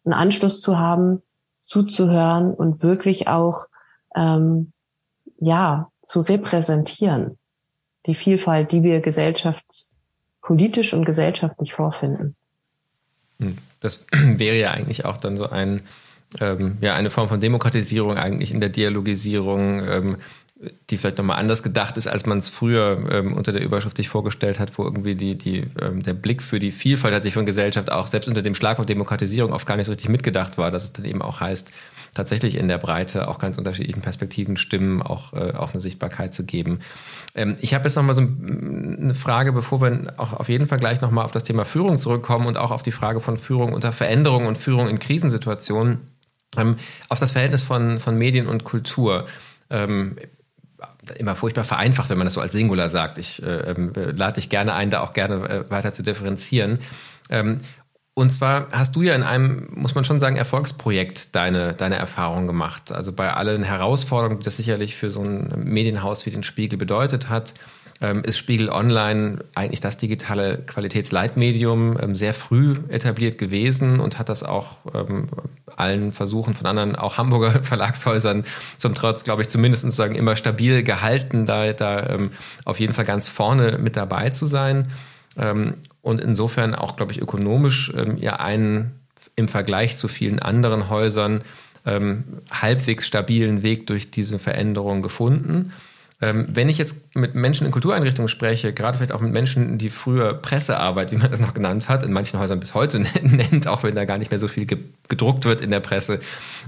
einen 0.05 0.13
Anschluss 0.13 0.61
zu 0.61 0.77
haben, 0.77 1.21
zuzuhören 1.63 2.53
und 2.53 2.83
wirklich 2.83 3.27
auch 3.27 3.67
ähm, 4.15 4.73
ja 5.39 5.89
zu 6.01 6.21
repräsentieren 6.21 7.37
die 8.05 8.15
Vielfalt, 8.15 8.71
die 8.71 8.83
wir 8.83 8.99
gesellschaftspolitisch 8.99 10.93
und 10.93 11.05
gesellschaftlich 11.05 11.73
vorfinden. 11.73 12.35
Hm, 13.39 13.57
das 13.79 14.05
wäre 14.11 14.57
ja 14.57 14.71
eigentlich 14.71 15.05
auch 15.05 15.17
dann 15.17 15.37
so 15.37 15.49
ein 15.49 15.83
ähm, 16.39 16.77
ja 16.81 16.95
eine 16.95 17.09
Form 17.09 17.29
von 17.29 17.39
Demokratisierung 17.39 18.17
eigentlich 18.17 18.51
in 18.51 18.59
der 18.59 18.69
Dialogisierung. 18.69 19.87
Ähm, 19.87 20.17
die 20.89 20.97
vielleicht 20.97 21.17
nochmal 21.17 21.39
anders 21.39 21.63
gedacht 21.63 21.97
ist, 21.97 22.07
als 22.07 22.25
man 22.25 22.37
es 22.37 22.49
früher 22.49 23.05
ähm, 23.11 23.33
unter 23.33 23.51
der 23.51 23.63
Überschrift 23.63 23.97
sich 23.97 24.09
vorgestellt 24.09 24.59
hat, 24.59 24.77
wo 24.77 24.83
irgendwie 24.83 25.15
die, 25.15 25.37
die, 25.37 25.65
ähm, 25.81 26.03
der 26.03 26.13
Blick 26.13 26.41
für 26.41 26.59
die 26.59 26.71
Vielfalt 26.71 27.13
hat 27.13 27.23
sich 27.23 27.33
von 27.33 27.45
Gesellschaft 27.45 27.91
auch 27.91 28.07
selbst 28.07 28.27
unter 28.27 28.41
dem 28.41 28.55
Schlagwort 28.55 28.89
Demokratisierung 28.89 29.53
oft 29.53 29.65
gar 29.65 29.77
nicht 29.77 29.87
so 29.87 29.91
richtig 29.91 30.09
mitgedacht 30.09 30.57
war, 30.57 30.71
dass 30.71 30.85
es 30.85 30.93
dann 30.93 31.05
eben 31.05 31.21
auch 31.21 31.39
heißt, 31.39 31.71
tatsächlich 32.13 32.55
in 32.55 32.67
der 32.67 32.77
Breite 32.77 33.27
auch 33.27 33.39
ganz 33.39 33.57
unterschiedlichen 33.57 34.01
Perspektiven, 34.01 34.57
Stimmen 34.57 35.01
auch, 35.01 35.33
äh, 35.33 35.53
auch 35.53 35.71
eine 35.71 35.81
Sichtbarkeit 35.81 36.33
zu 36.33 36.45
geben. 36.45 36.79
Ähm, 37.35 37.55
ich 37.59 37.73
habe 37.73 37.85
jetzt 37.85 37.95
nochmal 37.95 38.15
so 38.15 38.21
eine 38.21 39.15
Frage, 39.15 39.51
bevor 39.51 39.81
wir 39.81 40.13
auch 40.17 40.33
auf 40.33 40.49
jeden 40.49 40.67
Fall 40.67 40.79
gleich 40.79 41.01
nochmal 41.01 41.25
auf 41.25 41.31
das 41.31 41.43
Thema 41.43 41.65
Führung 41.65 41.97
zurückkommen 41.97 42.45
und 42.45 42.57
auch 42.57 42.71
auf 42.71 42.83
die 42.83 42.91
Frage 42.91 43.19
von 43.19 43.37
Führung 43.37 43.73
unter 43.73 43.91
Veränderung 43.91 44.45
und 44.45 44.57
Führung 44.57 44.87
in 44.87 44.99
Krisensituationen, 44.99 46.01
ähm, 46.57 46.75
auf 47.09 47.19
das 47.19 47.31
Verhältnis 47.31 47.63
von, 47.63 47.99
von 47.99 48.17
Medien 48.17 48.47
und 48.47 48.63
Kultur. 48.63 49.25
Ähm, 51.09 51.15
immer 51.17 51.35
furchtbar 51.35 51.63
vereinfacht, 51.63 52.09
wenn 52.09 52.17
man 52.17 52.25
das 52.25 52.33
so 52.33 52.41
als 52.41 52.53
Singular 52.53 52.89
sagt. 52.89 53.17
Ich 53.17 53.41
äh, 53.43 53.71
äh, 53.71 54.11
lade 54.11 54.33
dich 54.35 54.49
gerne 54.49 54.73
ein, 54.73 54.89
da 54.89 55.01
auch 55.01 55.13
gerne 55.13 55.49
äh, 55.49 55.69
weiter 55.69 55.93
zu 55.93 56.03
differenzieren. 56.03 56.79
Ähm, 57.29 57.59
und 58.15 58.29
zwar 58.29 58.67
hast 58.71 58.95
du 58.95 59.01
ja 59.01 59.15
in 59.15 59.23
einem, 59.23 59.69
muss 59.73 59.95
man 59.95 60.05
schon 60.05 60.19
sagen, 60.19 60.35
Erfolgsprojekt 60.35 61.35
deine, 61.35 61.73
deine 61.73 61.95
Erfahrung 61.95 62.45
gemacht. 62.45 62.91
Also 62.91 63.11
bei 63.11 63.33
allen 63.33 63.63
Herausforderungen, 63.63 64.39
die 64.39 64.45
das 64.45 64.57
sicherlich 64.57 64.95
für 64.95 65.09
so 65.09 65.23
ein 65.23 65.51
Medienhaus 65.63 66.25
wie 66.25 66.31
den 66.31 66.43
Spiegel 66.43 66.77
bedeutet 66.77 67.29
hat, 67.29 67.55
ähm, 67.55 67.63
ist 68.23 68.37
Spiegel 68.37 68.69
Online 68.69 69.45
eigentlich 69.55 69.79
das 69.79 69.97
digitale 69.97 70.57
Qualitätsleitmedium 70.57 71.97
ähm, 72.01 72.15
sehr 72.15 72.33
früh 72.33 72.75
etabliert 72.89 73.37
gewesen 73.37 73.99
und 73.99 74.19
hat 74.19 74.29
das 74.29 74.43
auch 74.43 74.77
ähm, 74.93 75.29
allen 75.75 76.11
Versuchen 76.11 76.53
von 76.53 76.67
anderen, 76.67 76.95
auch 76.95 77.17
Hamburger 77.17 77.51
Verlagshäusern 77.63 78.43
zum 78.77 78.93
Trotz, 78.93 79.23
glaube 79.23 79.41
ich, 79.41 79.49
zumindest 79.49 79.91
sagen, 79.93 80.15
immer 80.15 80.35
stabil 80.35 80.83
gehalten, 80.83 81.45
da, 81.45 81.73
da 81.73 82.19
auf 82.65 82.79
jeden 82.79 82.93
Fall 82.93 83.05
ganz 83.05 83.27
vorne 83.27 83.79
mit 83.79 83.95
dabei 83.95 84.29
zu 84.29 84.45
sein. 84.45 84.89
und 86.01 86.21
insofern 86.21 86.75
auch, 86.75 86.95
glaube 86.95 87.11
ich, 87.11 87.19
ökonomisch 87.19 87.91
ja 88.17 88.35
einen 88.35 88.91
im 89.35 89.47
Vergleich 89.47 89.97
zu 89.97 90.07
vielen 90.07 90.37
anderen 90.39 90.89
Häusern 90.89 91.41
halbwegs 92.51 93.07
stabilen 93.07 93.63
Weg 93.63 93.87
durch 93.87 94.11
diese 94.11 94.37
Veränderung 94.37 95.01
gefunden. 95.01 95.73
Ähm, 96.23 96.47
wenn 96.49 96.69
ich 96.69 96.77
jetzt 96.77 97.02
mit 97.15 97.35
Menschen 97.35 97.65
in 97.65 97.71
Kultureinrichtungen 97.71 98.27
spreche, 98.27 98.73
gerade 98.73 98.97
vielleicht 98.97 99.11
auch 99.11 99.21
mit 99.21 99.31
Menschen, 99.31 99.77
die 99.77 99.89
früher 99.89 100.33
Pressearbeit, 100.33 101.11
wie 101.11 101.17
man 101.17 101.29
das 101.29 101.39
noch 101.39 101.53
genannt 101.53 101.87
hat, 101.87 102.03
in 102.03 102.11
manchen 102.11 102.39
Häusern 102.39 102.59
bis 102.59 102.73
heute 102.73 102.99
nennt, 103.21 103.67
auch 103.67 103.83
wenn 103.83 103.95
da 103.95 104.05
gar 104.05 104.17
nicht 104.17 104.31
mehr 104.31 104.39
so 104.39 104.47
viel 104.47 104.65
gedruckt 105.07 105.45
wird 105.45 105.61
in 105.61 105.69
der 105.69 105.79
Presse, 105.79 106.19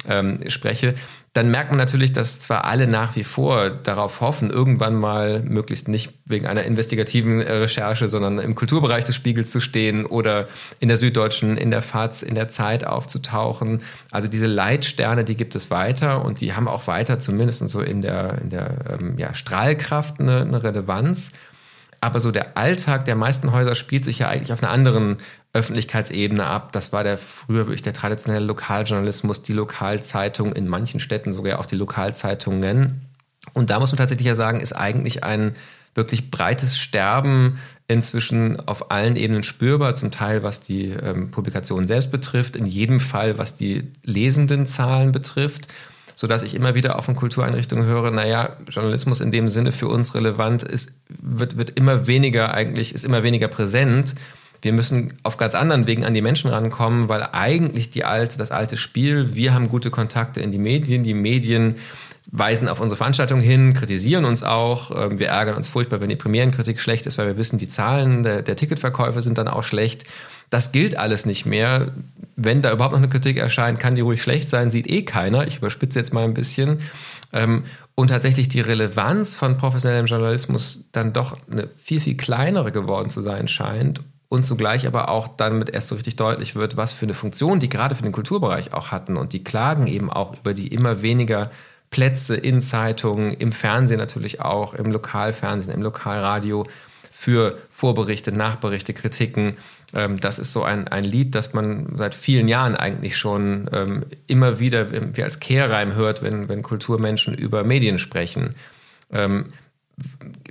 ähm, 0.08 0.40
spreche, 0.50 0.96
dann 1.36 1.52
merkt 1.52 1.70
man 1.70 1.78
natürlich, 1.78 2.14
dass 2.14 2.40
zwar 2.40 2.64
alle 2.64 2.88
nach 2.88 3.18
wie 3.18 3.26
vor 3.26 3.70
darauf 3.70 4.22
hoffen, 4.22 4.50
irgendwann 4.50 4.96
mal 4.96 5.42
möglichst 5.42 5.90
nicht 5.90 6.14
wegen 6.24 6.48
einer 6.48 6.64
investigativen 6.64 7.42
äh, 7.42 7.52
Recherche, 7.52 8.08
sondern 8.08 8.40
im 8.40 8.56
Kulturbereich 8.56 9.04
des 9.04 9.16
Spiegels 9.16 9.52
zu 9.52 9.60
stehen 9.60 10.06
oder 10.06 10.48
in 10.80 10.88
der 10.88 10.96
Süddeutschen, 10.96 11.58
in 11.58 11.72
der 11.72 11.82
FAZ, 11.82 12.24
in 12.24 12.36
der 12.36 12.48
Zeit 12.48 12.88
aufzutauchen. 12.88 13.82
Also 14.12 14.30
diese 14.30 14.48
Leitsterne, 14.48 15.26
die 15.26 15.36
gibt 15.36 15.56
es 15.56 15.70
weiter 15.70 16.24
und 16.24 16.40
die 16.40 16.54
haben 16.54 16.70
auch 16.70 16.88
weiter 16.88 17.20
zumindest 17.20 17.68
so 17.68 17.82
in 17.82 18.02
der, 18.02 18.42
in 18.42 18.50
der 18.50 18.98
ähm, 18.98 19.18
ja, 19.18 19.34
Strahlkraft 19.34 20.22
eine, 20.22 20.35
eine 20.42 20.64
Relevanz. 20.64 21.32
Aber 22.02 22.20
so 22.20 22.32
der 22.32 22.56
Alltag 22.58 23.06
der 23.06 23.16
meisten 23.16 23.52
Häuser 23.52 23.74
spielt 23.74 24.06
sich 24.06 24.20
ja 24.20 24.30
eigentlich 24.30 24.54
auf 24.54 24.62
einer 24.62 24.72
anderen 24.72 25.18
Öffentlichkeitsebene 25.54 26.46
ab. 26.46 26.72
Das 26.72 26.94
war 26.94 27.04
der 27.04 27.18
früher 27.18 27.66
wirklich 27.66 27.82
der 27.82 27.94
traditionelle 27.94 28.46
Lokaljournalismus, 28.46 29.42
die 29.42 29.54
Lokalzeitung, 29.54 30.54
in 30.54 30.68
manchen 30.68 31.00
Städten 31.00 31.34
sogar 31.34 31.60
auch 31.60 31.66
die 31.66 31.76
Lokalzeitungen. 31.76 33.02
Und 33.54 33.70
da 33.70 33.80
muss 33.80 33.92
man 33.92 33.98
tatsächlich 33.98 34.28
ja 34.28 34.36
sagen, 34.36 34.60
ist 34.60 34.74
eigentlich 34.74 35.24
ein 35.24 35.56
wirklich 35.96 36.30
breites 36.30 36.78
Sterben 36.78 37.58
inzwischen 37.88 38.60
auf 38.68 38.92
allen 38.92 39.16
Ebenen 39.16 39.44
spürbar, 39.44 39.96
zum 39.96 40.12
Teil 40.12 40.44
was 40.44 40.60
die 40.60 40.90
ähm, 40.90 41.32
Publikation 41.32 41.88
selbst 41.88 42.12
betrifft, 42.12 42.56
in 42.56 42.66
jedem 42.66 43.00
Fall 43.00 43.38
was 43.38 43.56
die 43.56 43.92
lesenden 44.04 44.66
Zahlen 44.68 45.12
betrifft, 45.12 45.70
so 46.16 46.28
dass 46.28 46.44
ich 46.44 46.56
immer 46.56 46.76
wieder 46.76 46.98
auch 46.98 47.04
von 47.04 47.16
Kultureinrichtungen 47.16 47.86
höre, 47.86 48.10
naja, 48.12 48.56
Journalismus 48.70 49.22
in 49.22 49.32
dem 49.32 49.50
Sinne 49.50 49.72
für 49.72 49.88
uns 49.88 50.16
relevant 50.16 50.64
ist, 50.64 50.94
wird, 51.10 51.58
wird 51.58 51.72
immer 51.72 52.08
weniger 52.08 52.54
eigentlich, 52.54 52.96
ist 52.96 53.06
immer 53.06 53.24
weniger 53.24 53.48
präsent. 53.48 54.16
Wir 54.62 54.74
müssen 54.74 55.14
auf 55.24 55.38
ganz 55.38 55.54
anderen 55.54 55.86
Wegen 55.86 56.06
an 56.06 56.14
die 56.14 56.22
Menschen 56.22 56.50
rankommen, 56.50 57.10
weil 57.10 57.28
eigentlich 57.34 57.90
die 57.90 58.06
alte, 58.06 58.38
das 58.38 58.52
alte 58.52 58.78
Spiel, 58.78 59.36
wir 59.36 59.54
haben 59.54 59.70
gute 59.70 59.92
Kontakte 59.92 60.40
in 60.40 60.52
die 60.52 60.58
Medien, 60.58 61.04
die 61.04 61.14
Medien 61.14 61.76
weisen 62.32 62.68
auf 62.68 62.80
unsere 62.80 62.98
Veranstaltung 62.98 63.40
hin, 63.40 63.74
kritisieren 63.74 64.26
uns 64.26 64.44
auch. 64.44 64.92
Ähm, 64.92 65.20
wir 65.20 65.28
ärgern 65.28 65.56
uns 65.56 65.68
furchtbar, 65.68 66.02
wenn 66.02 66.10
die 66.10 66.16
Premierenkritik 66.16 66.82
schlecht 66.82 67.06
ist, 67.06 67.18
weil 67.18 67.28
wir 67.28 67.38
wissen, 67.38 67.60
die 67.60 67.68
Zahlen 67.68 68.24
der, 68.24 68.42
der 68.42 68.56
Ticketverkäufe 68.56 69.22
sind 69.22 69.38
dann 69.38 69.48
auch 69.48 69.64
schlecht. 69.64 70.06
Das 70.50 70.72
gilt 70.72 70.98
alles 70.98 71.26
nicht 71.26 71.46
mehr. 71.46 71.92
Wenn 72.36 72.62
da 72.62 72.72
überhaupt 72.72 72.94
noch 72.94 73.00
eine 73.00 73.10
Kritik 73.10 73.38
erscheint, 73.38 73.80
kann 73.80 73.96
die 73.96 74.02
ruhig 74.02 74.22
schlecht 74.22 74.50
sein, 74.50 74.72
sieht 74.72 74.88
eh 74.88 75.04
keiner. 75.04 75.48
Ich 75.48 75.58
überspitze 75.58 76.00
jetzt 76.00 76.14
mal 76.14 76.24
ein 76.24 76.34
bisschen. 76.34 76.82
Ähm, 77.32 77.64
und 77.96 78.10
tatsächlich 78.10 78.50
die 78.50 78.62
Relevanz 78.62 79.36
von 79.36 79.58
professionellem 79.58 80.06
Journalismus 80.06 80.90
dann 80.92 81.14
doch 81.14 81.38
eine 81.50 81.70
viel, 81.78 82.02
viel 82.02 82.18
kleinere 82.18 82.72
geworden 82.72 83.10
zu 83.10 83.22
sein 83.22 83.48
scheint 83.48 84.02
und 84.28 84.44
zugleich 84.44 84.86
aber 84.86 85.10
auch 85.10 85.30
damit 85.30 85.70
erst 85.70 85.88
so 85.88 85.96
richtig 85.96 86.18
deutlich 86.18 86.56
wird, 86.56 86.76
was 86.78 86.94
für 86.94 87.06
eine 87.06 87.14
Funktion 87.14 87.60
die 87.60 87.70
gerade 87.70 87.96
für 87.96 88.04
den 88.04 88.12
Kulturbereich 88.12 88.74
auch 88.74 88.92
hatten. 88.92 89.16
Und 89.18 89.34
die 89.34 89.44
klagen 89.44 89.88
eben 89.88 90.12
auch 90.12 90.38
über 90.38 90.54
die 90.54 90.68
immer 90.68 91.02
weniger 91.02 91.52
Plätze 91.90 92.36
in 92.36 92.62
Zeitungen, 92.62 93.32
im 93.32 93.54
Fernsehen 93.54 94.00
natürlich 94.00 94.42
auch, 94.42 94.74
im 94.74 94.92
Lokalfernsehen, 94.92 95.74
im 95.74 95.82
Lokalradio 95.82 96.66
für 97.12 97.58
Vorberichte, 97.70 98.34
Nachberichte, 98.34 98.94
Kritiken. 98.94 99.56
Ähm, 99.94 100.20
das 100.20 100.40
ist 100.40 100.52
so 100.52 100.64
ein, 100.64 100.88
ein 100.88 101.04
Lied, 101.04 101.36
das 101.36 101.54
man 101.54 101.96
seit 101.96 102.16
vielen 102.16 102.48
Jahren 102.48 102.76
eigentlich 102.76 103.18
schon 103.18 103.70
ähm, 103.74 104.06
immer 104.28 104.60
wieder 104.60 105.16
wie 105.16 105.24
als 105.24 105.40
Kehrreim 105.40 105.94
hört, 105.94 106.24
wenn, 106.24 106.50
wenn 106.50 106.64
Kulturmenschen 106.64 107.34
über 107.34 107.64
Medien 107.64 108.00
sprechen. 108.00 108.50
Ähm, 109.12 109.46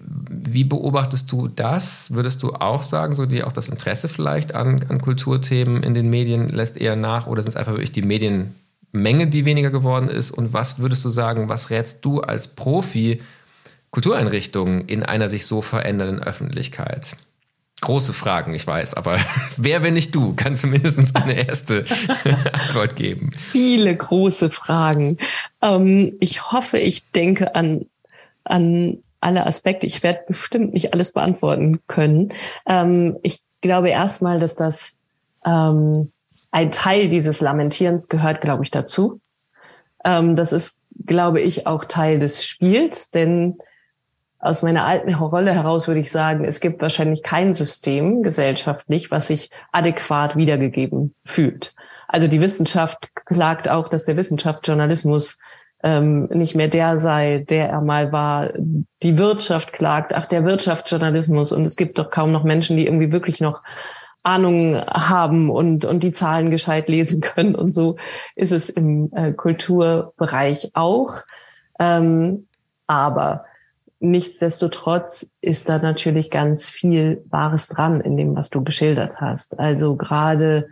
wie 0.07 0.65
beobachtest 0.65 1.31
du 1.31 1.49
das? 1.49 2.13
Würdest 2.13 2.43
du 2.43 2.53
auch 2.55 2.83
sagen, 2.83 3.13
so 3.13 3.27
dir 3.27 3.47
auch 3.47 3.53
das 3.53 3.69
Interesse 3.69 4.09
vielleicht 4.09 4.55
an, 4.55 4.85
an 4.89 5.01
Kulturthemen 5.01 5.83
in 5.83 5.95
den 5.95 6.09
Medien 6.09 6.49
lässt 6.49 6.77
eher 6.77 6.97
nach 6.97 7.27
oder 7.27 7.43
sind 7.43 7.51
es 7.51 7.57
einfach 7.57 7.73
wirklich 7.73 7.93
die 7.93 8.03
Medien, 8.03 8.55
Menge, 8.93 9.27
die 9.27 9.45
weniger 9.45 9.71
geworden 9.71 10.09
ist? 10.09 10.31
Und 10.31 10.53
was 10.53 10.79
würdest 10.79 11.05
du 11.05 11.09
sagen, 11.09 11.49
was 11.49 11.71
rätst 11.71 12.05
du 12.05 12.21
als 12.21 12.55
Profi 12.55 13.21
Kultureinrichtungen 13.91 14.83
in 14.87 15.03
einer 15.03 15.29
sich 15.29 15.47
so 15.47 15.63
verändernden 15.63 16.23
Öffentlichkeit? 16.23 17.17
Große 17.85 18.15
Fragen, 18.15 18.55
ich 18.55 18.67
weiß, 18.67 18.95
aber 18.95 19.19
wer, 19.59 19.83
wenn 19.83 19.93
nicht 19.93 20.15
du, 20.15 20.35
kann 20.35 20.57
zumindest 20.57 21.15
eine 21.15 21.35
erste 21.49 21.85
Antwort 22.51 22.97
geben. 22.97 23.31
Viele 23.53 23.95
große 23.95 24.51
Fragen. 24.51 25.19
Ähm, 25.61 26.17
ich 26.19 26.51
hoffe, 26.51 26.79
ich 26.79 27.11
denke 27.11 27.55
an, 27.55 27.85
an 28.45 29.03
alle 29.21 29.45
Aspekte. 29.47 29.85
Ich 29.87 30.03
werde 30.03 30.21
bestimmt 30.27 30.73
nicht 30.73 30.95
alles 30.95 31.13
beantworten 31.13 31.81
können. 31.87 32.33
Ähm, 32.65 33.19
ich 33.23 33.41
glaube 33.61 33.91
erstmal, 33.91 34.41
dass 34.41 34.57
das 34.57 34.97
ähm, 35.45 36.11
ein 36.53 36.71
Teil 36.71 37.11
dieses 37.11 37.43
Lamentierens 37.43 38.09
gehört, 38.09 38.41
glaube 38.41 38.65
ich, 38.65 38.71
dazu. 38.71 39.21
Ähm, 40.07 40.37
das 40.37 40.53
ist, 40.53 40.81
glaube 41.05 41.43
ich, 41.43 41.67
auch 41.67 41.85
Teil 41.85 42.19
des 42.19 42.47
Spiels, 42.47 43.11
denn 43.11 43.59
aus 44.45 44.63
meiner 44.63 44.85
alten 44.85 45.15
Rolle 45.15 45.55
heraus 45.55 45.89
würde 45.89 46.01
ich 46.01 46.11
sagen, 46.11 46.45
es 46.45 46.61
gibt 46.61 46.83
wahrscheinlich 46.83 47.23
kein 47.23 47.55
System 47.55 48.23
gesellschaftlich, 48.23 49.11
was 49.11 49.29
sich 49.29 49.51
adäquat 49.73 50.37
wiedergegeben 50.37 51.15
fühlt. 51.25 51.75
Also 52.09 52.29
die 52.29 52.43
Wissenschaft 52.43 53.15
klagt 53.27 53.71
auch, 53.71 53.89
dass 53.89 54.05
der 54.05 54.19
Wissenschaftsjournalismus 54.19 55.39
ähm, 55.83 56.27
nicht 56.27 56.55
mehr 56.55 56.69
der 56.69 56.99
sei, 56.99 57.45
der 57.49 57.71
er 57.71 57.81
mal 57.81 58.13
war. 58.13 58.51
Die 59.03 59.17
Wirtschaft 59.17 59.73
klagt, 59.73 60.15
ach, 60.15 60.27
der 60.27 60.45
Wirtschaftsjournalismus. 60.45 61.51
Und 61.53 61.67
es 61.67 61.77
gibt 61.77 61.99
doch 61.99 62.11
kaum 62.11 62.31
noch 62.31 62.45
Menschen, 62.45 62.77
die 62.77 62.87
irgendwie 62.87 63.13
wirklich 63.13 63.41
noch 63.41 63.63
Ahnung 64.23 64.77
haben 64.77 65.51
und, 65.51 65.87
und 65.87 66.03
die 66.03 66.13
Zahlen 66.13 66.51
gescheit 66.51 66.91
lesen 66.91 67.21
können. 67.23 67.55
Und 67.55 67.73
so 67.73 67.97
ist 68.37 68.53
es 68.53 68.69
im 68.69 69.11
äh, 69.15 69.33
Kulturbereich 69.33 70.71
auch. 70.75 71.23
Ähm, 71.79 72.47
aber 72.87 73.47
nichtsdestotrotz 74.05 75.31
ist 75.41 75.69
da 75.69 75.79
natürlich 75.79 76.31
ganz 76.31 76.69
viel 76.69 77.25
Wahres 77.31 77.69
dran 77.69 78.01
in 78.01 78.17
dem, 78.17 78.37
was 78.37 78.51
du 78.51 78.63
geschildert 78.63 79.21
hast. 79.21 79.59
Also 79.59 79.97
gerade 79.97 80.69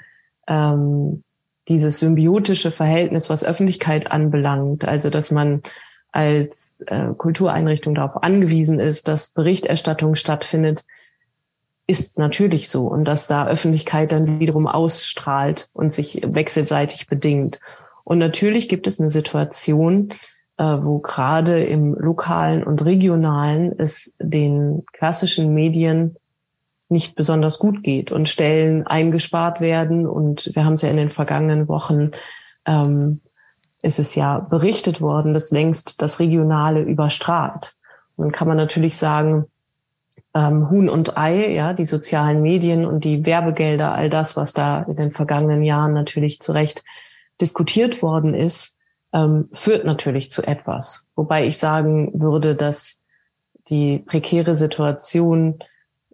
ähm, 0.47 1.25
dieses 1.69 2.01
symbiotische 2.01 2.71
Verhältnis, 2.71 3.31
was 3.31 3.45
Öffentlichkeit 3.45 4.11
anbelangt, 4.11 4.85
also 4.85 5.09
dass 5.09 5.31
man 5.31 5.63
als 6.11 6.85
äh, 6.89 7.15
Kultureinrichtung 7.17 7.95
darauf 7.95 8.23
angewiesen 8.23 8.79
ist, 8.81 9.09
dass 9.09 9.31
Berichterstattung 9.31 10.15
stattfindet, 10.15 10.85
ist 11.87 12.19
natürlich 12.19 12.69
so 12.69 12.87
und 12.87 13.05
dass 13.09 13.27
da 13.27 13.47
Öffentlichkeit 13.47 14.13
dann 14.13 14.41
wiederum 14.41 14.67
ausstrahlt 14.67 15.69
und 15.73 15.93
sich 15.93 16.21
wechselseitig 16.25 17.07
bedingt. 17.07 17.61
Und 18.05 18.19
natürlich 18.19 18.69
gibt 18.69 18.87
es 18.87 19.01
eine 19.01 19.11
Situation, 19.11 20.13
wo 20.65 20.99
gerade 20.99 21.63
im 21.65 21.95
lokalen 21.95 22.63
und 22.63 22.85
regionalen 22.85 23.73
es 23.79 24.15
den 24.19 24.85
klassischen 24.93 25.55
Medien 25.55 26.17
nicht 26.89 27.17
besonders 27.17 27.59
gut 27.59 27.83
geht 27.83 28.13
und 28.13 28.29
Stellen 28.29 28.87
eingespart 28.87 29.61
werden. 29.61 30.07
Und 30.07 30.51
wir 30.55 30.65
haben 30.65 30.75
es 30.75 30.83
ja 30.83 30.91
in 30.91 30.99
den 30.99 31.09
vergangenen 31.09 31.67
Wochen, 31.69 32.11
ähm, 32.67 33.21
ist 33.81 33.99
es 33.99 34.15
ja 34.15 34.39
berichtet 34.39 35.01
worden, 35.01 35.33
dass 35.33 35.51
längst 35.51 36.01
das 36.03 36.21
Regionale 36.21 36.83
überstrahlt. 36.83 37.75
Und 38.17 38.27
dann 38.27 38.33
kann 38.33 38.47
man 38.47 38.57
natürlich 38.57 38.97
sagen, 38.97 39.47
ähm, 40.35 40.71
Huhn 40.71 40.89
und 40.89 41.17
Ei, 41.17 41.53
ja, 41.53 41.73
die 41.73 41.85
sozialen 41.85 42.43
Medien 42.43 42.87
und 42.87 43.05
die 43.05 43.27
Werbegelder, 43.27 43.93
all 43.93 44.09
das, 44.09 44.37
was 44.37 44.53
da 44.53 44.83
in 44.83 44.97
den 44.97 45.11
vergangenen 45.11 45.63
Jahren 45.63 45.95
natürlich 45.95 46.41
zu 46.41 46.53
Recht 46.53 46.85
diskutiert 47.41 48.03
worden 48.03 48.35
ist, 48.35 48.79
ähm, 49.13 49.49
führt 49.53 49.85
natürlich 49.85 50.31
zu 50.31 50.43
etwas. 50.43 51.09
Wobei 51.15 51.47
ich 51.47 51.59
sagen 51.59 52.11
würde, 52.15 52.57
dass 52.57 53.01
die 53.69 53.99
prekäre 53.99 54.55
Situation 54.55 55.59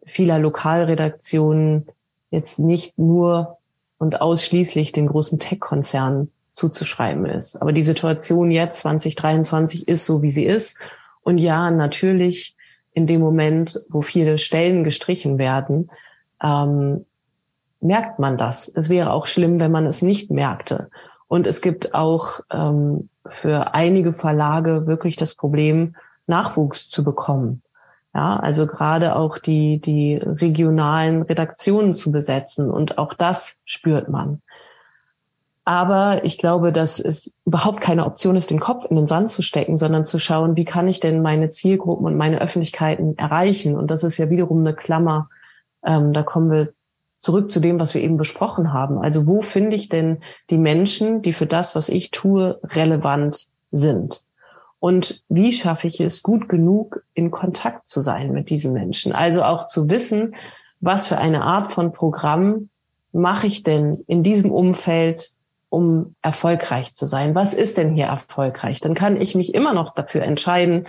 vieler 0.05 0.39
Lokalredaktionen 0.39 1.87
jetzt 2.31 2.59
nicht 2.59 2.99
nur 2.99 3.59
und 3.99 4.21
ausschließlich 4.21 4.93
den 4.93 5.07
großen 5.07 5.39
Tech-Konzernen 5.39 6.31
zuzuschreiben 6.53 7.27
ist. 7.27 7.57
Aber 7.57 7.73
die 7.73 7.83
Situation 7.83 8.51
jetzt 8.51 8.81
2023 8.81 9.89
ist 9.89 10.07
so, 10.07 10.23
wie 10.23 10.29
sie 10.29 10.45
ist. 10.45 10.81
Und 11.23 11.39
ja, 11.39 11.71
natürlich 11.71 12.57
in 12.93 13.07
dem 13.07 13.21
Moment, 13.21 13.79
wo 13.91 14.01
viele 14.01 14.39
Stellen 14.39 14.83
gestrichen 14.83 15.39
werden, 15.39 15.91
ähm, 16.43 17.05
merkt 17.81 18.19
man 18.19 18.37
das. 18.37 18.69
Es 18.69 18.89
wäre 18.89 19.13
auch 19.13 19.27
schlimm, 19.27 19.61
wenn 19.61 19.71
man 19.71 19.87
es 19.87 20.03
nicht 20.03 20.31
merkte. 20.31 20.91
Und 21.29 21.47
es 21.47 21.61
gibt 21.61 21.95
auch 21.95 22.41
ähm, 22.51 23.11
für 23.27 23.75
einige 23.75 24.13
Verlage 24.13 24.87
wirklich 24.87 25.17
das 25.17 25.35
Problem, 25.35 25.95
Nachwuchs 26.27 26.89
zu 26.89 27.05
bekommen. 27.05 27.63
Ja, 28.15 28.39
also 28.39 28.67
gerade 28.67 29.15
auch 29.15 29.39
die, 29.39 29.81
die 29.81 30.17
regionalen 30.17 31.23
Redaktionen 31.23 31.93
zu 31.93 32.11
besetzen. 32.11 32.71
Und 32.71 32.99
auch 32.99 33.15
das 33.15 33.59
spürt 33.65 34.09
man. 34.09 34.41
Aber 35.69 36.25
ich 36.25 36.39
glaube, 36.39 36.73
dass 36.73 36.99
es 36.99 37.35
überhaupt 37.45 37.83
keine 37.83 38.07
Option 38.07 38.37
ist, 38.37 38.51
den 38.51 38.59
Kopf 38.59 38.87
in 38.89 38.97
den 38.97 39.07
Sand 39.07 39.29
zu 39.29 39.43
stecken, 39.43 39.77
sondern 39.77 40.03
zu 40.03 40.19
schauen, 40.19 40.57
wie 40.57 40.65
kann 40.65 40.89
ich 40.89 40.99
denn 40.99 41.21
meine 41.21 41.51
Zielgruppen 41.51 42.07
und 42.07 42.17
meine 42.17 42.41
Öffentlichkeiten 42.41 43.19
erreichen? 43.19 43.77
Und 43.77 43.91
das 43.91 44.03
ist 44.03 44.17
ja 44.17 44.31
wiederum 44.31 44.61
eine 44.61 44.75
Klammer. 44.75 45.29
Ähm, 45.85 46.15
da 46.15 46.23
kommen 46.23 46.51
wir 46.51 46.73
zurück 47.19 47.51
zu 47.51 47.61
dem, 47.61 47.81
was 47.81 47.95
wir 47.95 48.03
eben 48.03 48.17
besprochen 48.17 48.73
haben. 48.73 48.99
Also 48.99 49.27
wo 49.27 49.41
finde 49.41 49.77
ich 49.77 49.89
denn 49.89 50.19
die 50.51 50.59
Menschen, 50.59 51.23
die 51.23 51.33
für 51.33 51.47
das, 51.47 51.75
was 51.75 51.89
ich 51.89 52.11
tue, 52.11 52.61
relevant 52.63 53.47
sind? 53.71 54.23
Und 54.81 55.25
wie 55.29 55.53
schaffe 55.53 55.89
ich 55.89 56.01
es, 56.01 56.23
gut 56.23 56.49
genug 56.49 57.03
in 57.15 57.31
Kontakt 57.31 57.87
zu 57.87 58.01
sein 58.01 58.33
mit 58.33 58.49
diesen 58.51 58.73
Menschen? 58.73 59.13
Also 59.13 59.43
auch 59.43 59.67
zu 59.67 59.91
wissen, 59.91 60.37
was 60.81 61.09
für 61.09 61.19
eine 61.19 61.43
Art 61.43 61.73
von 61.73 61.91
Programm 61.91 62.69
mache 63.13 63.49
ich 63.49 63.65
denn 63.65 64.05
in 64.07 64.23
diesem 64.23 64.53
Umfeld, 64.53 65.31
um 65.69 66.15
erfolgreich 66.23 66.95
zu 66.95 67.07
sein? 67.07 67.35
Was 67.35 67.55
ist 67.55 67.77
denn 67.79 67.95
hier 67.95 68.07
erfolgreich? 68.07 68.81
Dann 68.81 68.95
kann 68.95 69.21
ich 69.21 69.35
mich 69.35 69.55
immer 69.55 69.75
noch 69.75 69.93
dafür 69.93 70.23
entscheiden, 70.23 70.87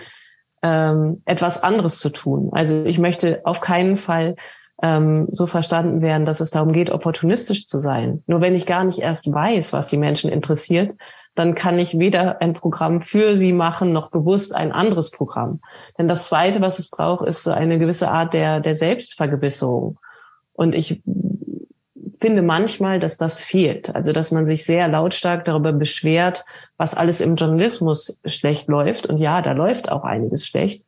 ähm, 0.62 1.22
etwas 1.24 1.62
anderes 1.62 1.98
zu 1.98 2.10
tun. 2.10 2.50
Also 2.52 2.84
ich 2.84 2.98
möchte 2.98 3.40
auf 3.44 3.60
keinen 3.60 3.96
Fall 3.96 4.36
ähm, 4.82 5.26
so 5.30 5.46
verstanden 5.46 6.02
werden, 6.02 6.24
dass 6.24 6.40
es 6.40 6.50
darum 6.50 6.72
geht, 6.72 6.90
opportunistisch 6.90 7.66
zu 7.66 7.78
sein. 7.78 8.22
Nur 8.26 8.40
wenn 8.40 8.54
ich 8.54 8.66
gar 8.66 8.84
nicht 8.84 9.00
erst 9.00 9.32
weiß, 9.32 9.72
was 9.72 9.88
die 9.88 9.98
Menschen 9.98 10.30
interessiert, 10.30 10.94
dann 11.34 11.54
kann 11.54 11.78
ich 11.78 11.98
weder 11.98 12.40
ein 12.40 12.54
Programm 12.54 13.00
für 13.00 13.36
sie 13.36 13.52
machen, 13.52 13.92
noch 13.92 14.10
bewusst 14.10 14.54
ein 14.54 14.72
anderes 14.72 15.10
Programm. 15.10 15.60
Denn 15.96 16.08
das 16.08 16.26
Zweite, 16.26 16.60
was 16.60 16.78
es 16.78 16.90
braucht, 16.90 17.26
ist 17.26 17.44
so 17.44 17.52
eine 17.52 17.78
gewisse 17.78 18.10
Art 18.10 18.34
der, 18.34 18.60
der 18.60 18.74
Selbstvergewisserung. 18.74 19.98
Und 20.52 20.74
ich 20.74 21.02
finde 22.20 22.42
manchmal, 22.42 22.98
dass 22.98 23.16
das 23.16 23.40
fehlt. 23.40 23.94
Also, 23.94 24.12
dass 24.12 24.32
man 24.32 24.46
sich 24.46 24.64
sehr 24.64 24.88
lautstark 24.88 25.44
darüber 25.44 25.72
beschwert, 25.72 26.44
was 26.76 26.94
alles 26.94 27.20
im 27.20 27.36
Journalismus 27.36 28.20
schlecht 28.24 28.68
läuft. 28.68 29.06
Und 29.06 29.16
ja, 29.16 29.40
da 29.40 29.52
läuft 29.52 29.90
auch 29.90 30.04
einiges 30.04 30.46
schlecht. 30.46 30.84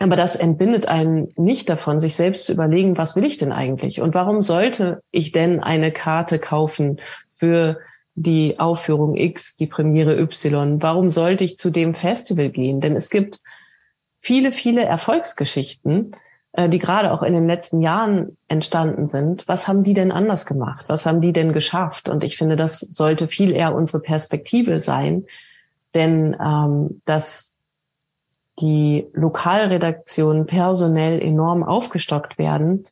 Aber 0.00 0.16
das 0.16 0.34
entbindet 0.34 0.88
einen 0.88 1.28
nicht 1.36 1.68
davon, 1.68 2.00
sich 2.00 2.16
selbst 2.16 2.46
zu 2.46 2.54
überlegen, 2.54 2.96
was 2.96 3.16
will 3.16 3.24
ich 3.24 3.36
denn 3.36 3.52
eigentlich? 3.52 4.00
Und 4.00 4.14
warum 4.14 4.40
sollte 4.40 5.02
ich 5.10 5.30
denn 5.30 5.60
eine 5.60 5.92
Karte 5.92 6.38
kaufen 6.38 7.00
für 7.28 7.78
die 8.14 8.58
Aufführung 8.58 9.14
X, 9.14 9.56
die 9.56 9.66
Premiere 9.66 10.18
Y? 10.18 10.82
Warum 10.82 11.10
sollte 11.10 11.44
ich 11.44 11.58
zu 11.58 11.68
dem 11.68 11.92
Festival 11.92 12.48
gehen? 12.48 12.80
Denn 12.80 12.96
es 12.96 13.10
gibt 13.10 13.40
viele, 14.18 14.52
viele 14.52 14.86
Erfolgsgeschichten, 14.86 16.16
äh, 16.52 16.70
die 16.70 16.78
gerade 16.78 17.12
auch 17.12 17.22
in 17.22 17.34
den 17.34 17.46
letzten 17.46 17.82
Jahren 17.82 18.38
entstanden 18.48 19.06
sind. 19.06 19.46
Was 19.48 19.68
haben 19.68 19.82
die 19.82 19.94
denn 19.94 20.12
anders 20.12 20.46
gemacht? 20.46 20.86
Was 20.88 21.04
haben 21.04 21.20
die 21.20 21.34
denn 21.34 21.52
geschafft? 21.52 22.08
Und 22.08 22.24
ich 22.24 22.38
finde, 22.38 22.56
das 22.56 22.80
sollte 22.80 23.28
viel 23.28 23.52
eher 23.52 23.74
unsere 23.74 24.00
Perspektive 24.00 24.80
sein, 24.80 25.26
denn 25.94 26.34
ähm, 26.40 27.02
das 27.04 27.49
die 28.60 29.08
Lokalredaktionen 29.12 30.46
personell 30.46 31.20
enorm 31.20 31.62
aufgestockt 31.62 32.38
werden, 32.38 32.86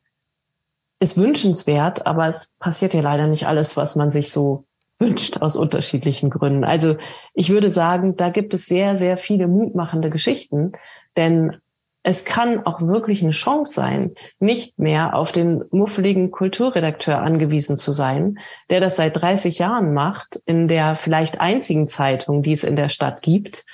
ist 0.99 1.17
wünschenswert, 1.17 2.05
aber 2.05 2.27
es 2.27 2.55
passiert 2.59 2.93
ja 2.93 3.01
leider 3.01 3.27
nicht 3.27 3.47
alles, 3.47 3.77
was 3.77 3.95
man 3.95 4.11
sich 4.11 4.31
so 4.31 4.65
wünscht 4.97 5.41
aus 5.41 5.55
unterschiedlichen 5.55 6.29
Gründen. 6.29 6.65
Also 6.65 6.97
ich 7.33 7.49
würde 7.49 7.69
sagen, 7.69 8.17
da 8.17 8.29
gibt 8.29 8.53
es 8.53 8.65
sehr, 8.65 8.97
sehr 8.97 9.15
viele 9.15 9.47
mutmachende 9.47 10.09
Geschichten, 10.09 10.73
denn 11.15 11.55
es 12.03 12.25
kann 12.25 12.65
auch 12.65 12.81
wirklich 12.81 13.21
eine 13.21 13.31
Chance 13.31 13.73
sein, 13.73 14.15
nicht 14.39 14.79
mehr 14.79 15.15
auf 15.15 15.31
den 15.31 15.63
muffeligen 15.71 16.31
Kulturredakteur 16.31 17.19
angewiesen 17.19 17.77
zu 17.77 17.91
sein, 17.91 18.39
der 18.69 18.79
das 18.79 18.95
seit 18.95 19.21
30 19.21 19.59
Jahren 19.59 19.93
macht, 19.93 20.39
in 20.45 20.67
der 20.67 20.95
vielleicht 20.95 21.41
einzigen 21.41 21.87
Zeitung, 21.87 22.41
die 22.41 22.53
es 22.53 22.63
in 22.63 22.75
der 22.75 22.87
Stadt 22.87 23.21
gibt, 23.21 23.65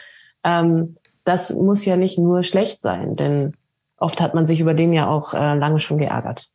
ähm, 0.43 0.98
das 1.26 1.53
muss 1.53 1.84
ja 1.84 1.97
nicht 1.97 2.17
nur 2.17 2.43
schlecht 2.43 2.82
sein, 2.82 3.15
denn 3.15 3.53
oft 3.97 4.21
hat 4.21 4.34
man 4.34 4.45
sich 4.45 4.59
über 4.59 4.73
den 4.73 4.93
ja 4.93 5.07
auch 5.07 5.34
äh, 5.34 5.55
lange 5.55 5.80
schon 5.80 5.97
geärgert. 5.97 6.47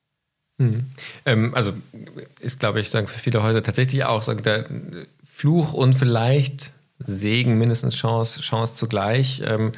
Mhm. 0.58 0.86
Ähm, 1.26 1.54
also 1.54 1.72
ist, 2.40 2.60
glaube 2.60 2.80
ich, 2.80 2.90
sagen 2.90 3.06
für 3.06 3.18
viele 3.18 3.42
Häuser 3.42 3.62
tatsächlich 3.62 4.04
auch 4.04 4.22
sagen, 4.22 4.42
der 4.42 4.66
Fluch 5.24 5.72
und 5.72 5.94
vielleicht 5.94 6.72
Segen 6.98 7.58
mindestens 7.58 7.94
Chance, 7.94 8.40
Chance 8.42 8.76
zugleich. 8.76 9.42
Ähm, 9.46 9.72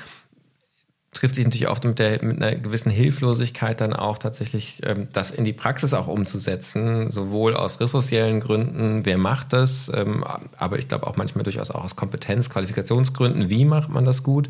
trifft 1.12 1.34
sich 1.34 1.44
natürlich 1.44 1.68
oft 1.68 1.84
mit, 1.84 1.98
der, 1.98 2.24
mit 2.24 2.42
einer 2.42 2.56
gewissen 2.56 2.90
Hilflosigkeit 2.90 3.80
dann 3.80 3.92
auch 3.92 4.18
tatsächlich 4.18 4.80
ähm, 4.82 5.08
das 5.12 5.30
in 5.30 5.44
die 5.44 5.52
Praxis 5.52 5.94
auch 5.94 6.08
umzusetzen, 6.08 7.10
sowohl 7.10 7.54
aus 7.54 7.80
ressourciellen 7.80 8.40
Gründen, 8.40 9.04
wer 9.04 9.18
macht 9.18 9.52
das, 9.52 9.92
ähm, 9.94 10.24
aber 10.56 10.78
ich 10.78 10.88
glaube 10.88 11.06
auch 11.06 11.16
manchmal 11.16 11.44
durchaus 11.44 11.70
auch 11.70 11.84
aus 11.84 11.96
Kompetenz, 11.96 12.48
Qualifikationsgründen, 12.48 13.50
wie 13.50 13.66
macht 13.66 13.90
man 13.90 14.06
das 14.06 14.22
gut 14.22 14.48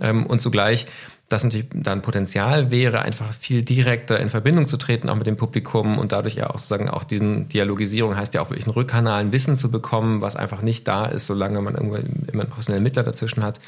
und 0.00 0.40
zugleich, 0.40 0.86
dass 1.30 1.44
natürlich 1.44 1.68
dann 1.72 2.02
Potenzial 2.02 2.72
wäre, 2.72 3.02
einfach 3.02 3.32
viel 3.32 3.62
direkter 3.62 4.18
in 4.18 4.30
Verbindung 4.30 4.66
zu 4.66 4.76
treten, 4.76 5.08
auch 5.08 5.14
mit 5.14 5.28
dem 5.28 5.36
Publikum 5.36 5.96
und 5.96 6.10
dadurch 6.10 6.34
ja 6.34 6.50
auch 6.50 6.54
sozusagen 6.54 6.90
auch 6.90 7.04
diesen 7.04 7.48
Dialogisierung 7.48 8.16
heißt 8.16 8.34
ja 8.34 8.42
auch 8.42 8.50
wirklich 8.50 8.66
einen 8.66 8.74
Rückkanal, 8.74 9.20
ein 9.20 9.32
Wissen 9.32 9.56
zu 9.56 9.70
bekommen, 9.70 10.22
was 10.22 10.34
einfach 10.34 10.60
nicht 10.60 10.88
da 10.88 11.06
ist, 11.06 11.28
solange 11.28 11.60
man 11.62 11.74
irgendwo 11.74 11.96
immer 11.96 12.42
einen 12.42 12.50
professionellen 12.50 12.82
Mittler 12.82 13.04
dazwischen 13.04 13.44
hat, 13.44 13.60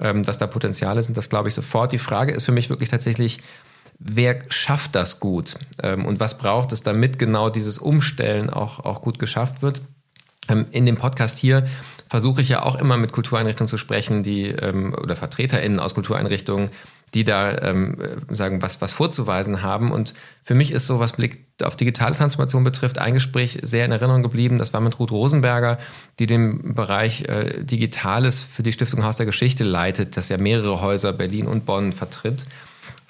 ähm, 0.00 0.22
dass 0.22 0.36
da 0.36 0.46
Potenziale 0.46 1.02
sind, 1.02 1.16
das 1.16 1.30
glaube 1.30 1.48
ich 1.48 1.54
sofort. 1.54 1.92
Die 1.92 1.98
Frage 1.98 2.32
ist 2.32 2.44
für 2.44 2.52
mich 2.52 2.68
wirklich 2.68 2.90
tatsächlich, 2.90 3.40
wer 3.98 4.42
schafft 4.50 4.94
das 4.94 5.18
gut 5.18 5.56
ähm, 5.82 6.04
und 6.04 6.20
was 6.20 6.36
braucht 6.36 6.72
es, 6.72 6.82
damit 6.82 7.18
genau 7.18 7.48
dieses 7.48 7.78
Umstellen 7.78 8.50
auch, 8.50 8.80
auch 8.80 9.00
gut 9.00 9.18
geschafft 9.18 9.62
wird. 9.62 9.80
Ähm, 10.48 10.66
in 10.70 10.86
dem 10.86 10.96
Podcast 10.96 11.38
hier 11.38 11.66
versuche 12.08 12.40
ich 12.40 12.48
ja 12.48 12.62
auch 12.62 12.76
immer 12.76 12.96
mit 12.96 13.12
Kultureinrichtungen 13.12 13.68
zu 13.68 13.78
sprechen, 13.78 14.22
die 14.22 14.46
ähm, 14.46 14.94
oder 14.94 15.14
VertreterInnen 15.14 15.78
aus 15.78 15.94
Kultureinrichtungen, 15.94 16.70
die 17.14 17.24
da 17.24 17.58
ähm, 17.58 17.96
sagen, 18.30 18.62
was, 18.62 18.80
was 18.80 18.92
vorzuweisen 18.92 19.62
haben. 19.62 19.92
Und 19.92 20.14
für 20.42 20.54
mich 20.54 20.72
ist 20.72 20.86
so, 20.86 21.00
was 21.00 21.12
Blick 21.12 21.46
auf 21.62 21.76
digitale 21.76 22.14
Transformation 22.14 22.64
betrifft, 22.64 22.98
ein 22.98 23.14
Gespräch 23.14 23.58
sehr 23.62 23.84
in 23.84 23.92
Erinnerung 23.92 24.22
geblieben. 24.22 24.58
Das 24.58 24.72
war 24.72 24.80
mit 24.80 24.98
Ruth 24.98 25.10
Rosenberger, 25.10 25.78
die 26.18 26.26
den 26.26 26.74
Bereich 26.74 27.22
äh, 27.24 27.62
Digitales 27.62 28.42
für 28.42 28.62
die 28.62 28.72
Stiftung 28.72 29.04
Haus 29.04 29.16
der 29.16 29.26
Geschichte 29.26 29.64
leitet, 29.64 30.16
das 30.16 30.28
ja 30.28 30.38
mehrere 30.38 30.80
Häuser 30.80 31.12
Berlin 31.12 31.46
und 31.46 31.64
Bonn 31.64 31.92
vertritt. 31.92 32.46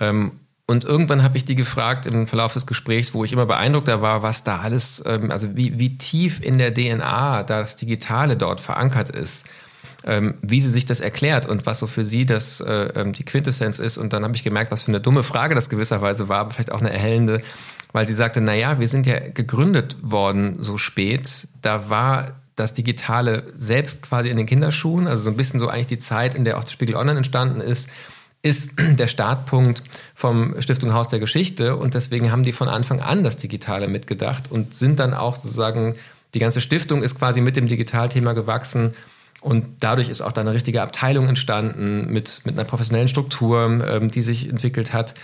Ähm, 0.01 0.33
und 0.71 0.85
irgendwann 0.85 1.23
habe 1.23 1.39
ich 1.39 1.47
die 1.47 1.55
gefragt 1.55 2.05
im 2.05 2.27
Verlauf 2.27 2.53
des 2.53 2.67
Gesprächs, 2.67 3.15
wo 3.15 3.25
ich 3.25 3.33
immer 3.33 3.47
beeindruckter 3.47 4.03
war, 4.03 4.23
was 4.23 4.45
da 4.45 4.59
alles, 4.59 5.03
ähm, 5.07 5.31
also 5.31 5.57
wie, 5.57 5.79
wie 5.79 5.97
tief 5.97 6.43
in 6.43 6.59
der 6.59 6.75
DNA 6.75 7.43
das 7.43 7.77
Digitale 7.77 8.37
dort 8.37 8.61
verankert 8.61 9.09
ist, 9.09 9.47
ähm, 10.05 10.35
wie 10.43 10.61
sie 10.61 10.69
sich 10.69 10.85
das 10.85 11.01
erklärt 11.01 11.47
und 11.47 11.65
was 11.65 11.79
so 11.79 11.87
für 11.87 12.05
sie 12.05 12.27
das 12.27 12.61
äh, 12.61 12.91
ähm, 12.97 13.15
die 13.15 13.25
Quintessenz 13.25 13.79
ist. 13.79 13.97
Und 13.97 14.13
dann 14.13 14.25
habe 14.25 14.37
ich 14.37 14.45
gemerkt, 14.45 14.71
was 14.71 14.83
für 14.83 14.89
eine 14.89 15.01
dumme 15.01 15.23
Frage 15.23 15.55
das 15.55 15.71
gewisserweise 15.71 16.29
war, 16.29 16.41
aber 16.41 16.51
vielleicht 16.51 16.73
auch 16.73 16.81
eine 16.81 16.93
erhellende, 16.93 17.41
weil 17.93 18.07
sie 18.07 18.13
sagte, 18.13 18.43
na 18.43 18.53
ja, 18.53 18.79
wir 18.79 18.89
sind 18.89 19.07
ja 19.07 19.21
gegründet 19.21 19.97
worden 20.03 20.63
so 20.63 20.77
spät. 20.77 21.49
Da 21.63 21.89
war 21.89 22.33
das 22.57 22.75
Digitale 22.75 23.55
selbst 23.57 24.03
quasi 24.03 24.29
in 24.29 24.37
den 24.37 24.45
Kinderschuhen, 24.45 25.07
also 25.07 25.23
so 25.23 25.31
ein 25.31 25.37
bisschen 25.39 25.61
so 25.61 25.69
eigentlich 25.69 25.87
die 25.87 25.99
Zeit, 25.99 26.35
in 26.35 26.45
der 26.45 26.59
auch 26.59 26.69
Spiegel 26.69 26.97
Online 26.97 27.17
entstanden 27.17 27.63
ist 27.63 27.89
ist 28.49 28.73
der 28.79 29.07
Startpunkt 29.07 29.83
vom 30.15 30.61
Stiftung 30.61 30.93
Haus 30.93 31.09
der 31.09 31.21
Geschichte 31.21 31.77
und 31.77 31.95
deswegen 31.95 32.33
haben 32.33 32.43
die 32.43 32.53
von 32.53 32.69
Anfang 32.69 33.01
an 33.01 33.23
das 33.23 33.37
Digitale 33.37 33.89
mitgedacht 33.89 34.51
und 34.51 34.75
sind 34.75 34.99
dann 34.99 35.15
auch 35.15 35.37
sozusagen, 35.37 35.95
die 36.35 36.41
ganze 36.41 36.61
Stiftung 36.61 37.03
ist 37.03 37.19
quasi 37.19 37.41
mit 37.41 37.57
dem 37.57 37.69
Digitalthema 37.69 38.33
gewachsen 38.33 38.95
und 39.41 39.67
dadurch 39.81 40.09
ist 40.09 40.21
auch 40.21 40.33
da 40.33 40.41
eine 40.41 40.53
richtige 40.53 40.83
Abteilung 40.83 41.29
entstanden 41.29 42.13
mit, 42.13 42.43
mit 42.45 42.59
einer 42.59 42.69
professionellen 42.69 43.09
Struktur, 43.09 43.65
ähm, 43.87 44.11
die 44.11 44.23
sich 44.23 44.49
entwickelt 44.49 44.93
hat. 44.93 45.15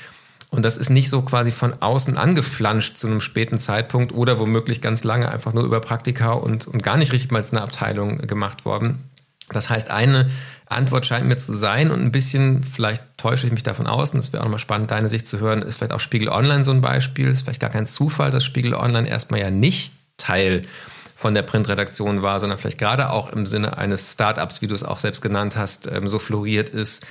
Und 0.51 0.65
das 0.65 0.77
ist 0.77 0.89
nicht 0.89 1.11
so 1.11 1.23
quasi 1.23 1.51
von 1.51 1.83
außen 1.83 2.17
angeflanscht 2.17 2.97
zu 2.97 3.09
einem 3.09 3.21
späten 3.21 3.59
Zeitpunkt 3.59 4.13
oder 4.13 4.39
womöglich 4.39 4.81
ganz 4.81 5.03
lange 5.03 5.29
einfach 5.29 5.53
nur 5.53 5.65
über 5.65 5.81
Praktika 5.81 6.33
und, 6.33 6.69
und 6.69 6.83
gar 6.83 6.97
nicht 6.97 7.13
richtig 7.13 7.33
mal 7.33 7.39
als 7.39 7.51
eine 7.51 7.63
Abteilung 7.63 8.19
gemacht 8.19 8.65
worden. 8.65 9.03
Das 9.51 9.69
heißt, 9.69 9.91
eine 9.91 10.31
Antwort 10.67 11.07
scheint 11.07 11.27
mir 11.27 11.37
zu 11.37 11.55
sein 11.55 11.91
und 11.91 12.01
ein 12.01 12.13
bisschen, 12.13 12.63
vielleicht 12.63 13.03
täusche 13.17 13.47
ich 13.47 13.53
mich 13.53 13.63
davon 13.63 13.87
aus, 13.87 14.13
und 14.13 14.19
es 14.19 14.33
wäre 14.33 14.43
auch 14.43 14.47
nochmal 14.47 14.59
spannend, 14.59 14.91
deine 14.91 15.09
Sicht 15.09 15.27
zu 15.27 15.39
hören, 15.39 15.63
ist 15.63 15.77
vielleicht 15.77 15.93
auch 15.93 16.01
Spiegel 16.01 16.29
Online 16.29 16.65
so 16.65 16.71
ein 16.71 16.81
Beispiel. 16.81 17.29
Ist 17.29 17.43
vielleicht 17.43 17.61
gar 17.61 17.71
kein 17.71 17.87
Zufall, 17.87 18.31
dass 18.31 18.45
Spiegel 18.45 18.75
Online 18.75 19.09
erstmal 19.09 19.41
ja 19.41 19.51
nicht 19.51 19.93
Teil 20.17 20.63
von 21.15 21.35
der 21.35 21.43
Printredaktion 21.43 22.23
war, 22.23 22.41
sondern 22.41 22.59
vielleicht 22.59 22.79
gerade 22.79 23.11
auch 23.11 23.31
im 23.31 23.47
Sinne 23.47 23.79
eines 23.79 24.13
Startups, 24.13 24.63
wie 24.63 24.67
du 24.67 24.75
es 24.75 24.83
auch 24.83 24.99
selbst 24.99 25.23
genannt 25.23 25.57
hast, 25.57 25.87
ähm, 25.87 26.09
so 26.09 26.19
floriert 26.19 26.69
ist. 26.69 27.07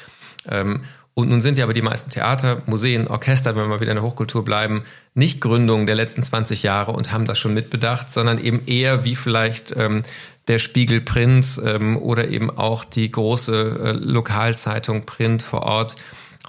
Und 1.16 1.30
nun 1.30 1.42
sind 1.42 1.58
ja 1.58 1.64
aber 1.66 1.74
die 1.74 1.84
meisten 1.84 2.10
Theater, 2.10 2.64
Museen, 2.66 3.08
Orchester, 3.08 3.56
wenn 3.56 3.64
wir 3.64 3.68
mal 3.68 3.80
wieder 3.80 3.92
in 3.92 3.98
der 3.98 4.04
Hochkultur 4.04 4.44
bleiben, 4.44 4.84
nicht 5.14 5.42
Gründungen 5.42 5.86
der 5.86 5.96
letzten 5.96 6.24
20 6.24 6.64
Jahre 6.64 6.92
und 6.92 7.12
haben 7.12 7.26
das 7.26 7.38
schon 7.38 7.54
mitbedacht, 7.54 8.12
sondern 8.12 8.44
eben 8.44 8.66
eher 8.66 9.06
wie 9.06 9.16
vielleicht 9.16 9.76
ähm, 9.78 10.02
der 10.48 10.58
Spiegel 10.58 11.02
Print 11.02 11.62
ähm, 11.64 11.98
oder 11.98 12.30
eben 12.30 12.50
auch 12.50 12.84
die 12.84 13.12
große 13.12 13.80
äh, 13.84 13.92
Lokalzeitung 13.92 15.06
Print 15.06 15.44
vor 15.44 15.64
Ort. 15.64 15.96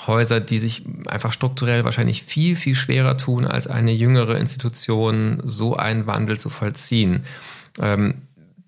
Häuser, 0.07 0.41
die 0.41 0.59
sich 0.59 0.85
einfach 1.07 1.33
strukturell 1.33 1.85
wahrscheinlich 1.85 2.25
viel, 2.25 2.57
viel 2.57 2.75
schwerer 2.75 3.17
tun, 3.17 3.47
als 3.47 3.69
eine 3.69 3.93
jüngere 3.93 4.39
Institution 4.39 5.41
so 5.45 5.77
einen 5.77 6.07
Wandel 6.07 6.39
zu 6.39 6.51
vollziehen. 6.51 7.25
Ähm, 7.81 8.15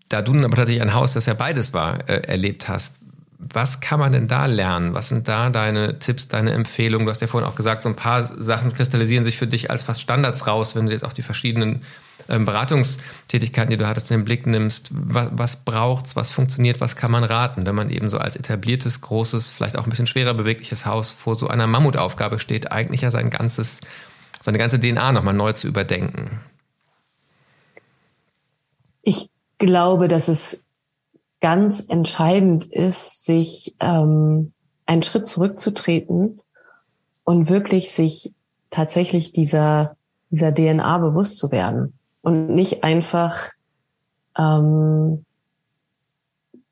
da 0.09 0.22
du 0.22 0.32
aber 0.32 0.57
tatsächlich 0.57 0.82
ein 0.82 0.94
Haus, 0.94 1.14
das 1.14 1.26
ja 1.26 1.34
beides 1.34 1.72
war, 1.72 2.09
äh, 2.09 2.22
erlebt 2.28 2.68
hast, 2.68 2.97
was 3.39 3.80
kann 3.80 4.01
man 4.01 4.12
denn 4.12 4.28
da 4.28 4.47
lernen? 4.47 4.95
Was 4.95 5.09
sind 5.09 5.28
da 5.28 5.51
deine 5.51 5.99
Tipps, 5.99 6.28
deine 6.28 6.53
Empfehlungen? 6.53 7.07
Du 7.07 7.11
hast 7.11 7.20
ja 7.20 7.26
vorhin 7.26 7.49
auch 7.49 7.55
gesagt, 7.55 7.82
so 7.82 7.89
ein 7.89 7.97
paar 7.97 8.22
Sachen 8.22 8.72
kristallisieren 8.72 9.24
sich 9.24 9.37
für 9.37 9.47
dich 9.47 9.70
als 9.70 9.82
fast 9.82 10.01
Standards 10.01 10.47
raus, 10.47 10.74
wenn 10.74 10.87
du 10.87 10.93
jetzt 10.93 11.05
auch 11.05 11.12
die 11.12 11.22
verschiedenen 11.22 11.82
ähm, 12.28 12.45
Beratungstätigkeiten, 12.45 13.70
die 13.70 13.76
du 13.76 13.87
hattest, 13.87 14.11
in 14.11 14.18
den 14.18 14.24
Blick 14.24 14.47
nimmst, 14.47 14.89
was, 14.91 15.28
was 15.32 15.57
braucht's, 15.64 16.16
was 16.16 16.30
funktioniert, 16.30 16.80
was 16.80 16.97
kann 16.97 17.11
man 17.11 17.24
raten, 17.24 17.66
wenn 17.66 17.74
man 17.74 17.91
eben 17.91 18.09
so 18.09 18.18
als 18.18 18.37
etabliertes, 18.37 19.01
großes, 19.01 19.51
vielleicht 19.51 19.76
auch 19.76 19.84
ein 19.84 19.91
bisschen 19.91 20.07
schwerer 20.07 20.34
bewegliches 20.34 20.87
Haus 20.87 21.12
vor 21.12 21.34
so 21.34 21.49
einer 21.49 21.66
Mammutaufgabe 21.66 22.39
steht, 22.39 22.72
eigentlich 22.72 23.03
ja 23.03 23.11
sein 23.11 23.30
ganzes, 23.30 23.80
seine 24.41 24.59
ganze 24.59 24.80
DNA 24.80 25.12
nochmal 25.12 25.34
neu 25.34 25.53
zu 25.53 25.68
überdenken? 25.68 26.41
Ich 29.03 29.30
glaube, 29.59 30.09
dass 30.09 30.28
es 30.28 30.66
ganz 31.41 31.89
entscheidend 31.89 32.64
ist, 32.64 33.24
sich 33.24 33.76
ähm, 33.80 34.53
einen 34.87 35.03
Schritt 35.03 35.26
zurückzutreten 35.26 36.41
und 37.24 37.49
wirklich 37.49 37.93
sich 37.93 38.34
tatsächlich 38.70 39.32
dieser, 39.32 39.97
dieser 40.30 40.55
DNA 40.55 40.99
bewusst 40.99 41.39
zu 41.39 41.51
werden 41.51 41.99
und 42.22 42.49
nicht 42.49 42.84
einfach 42.84 43.51
ähm, 44.39 45.24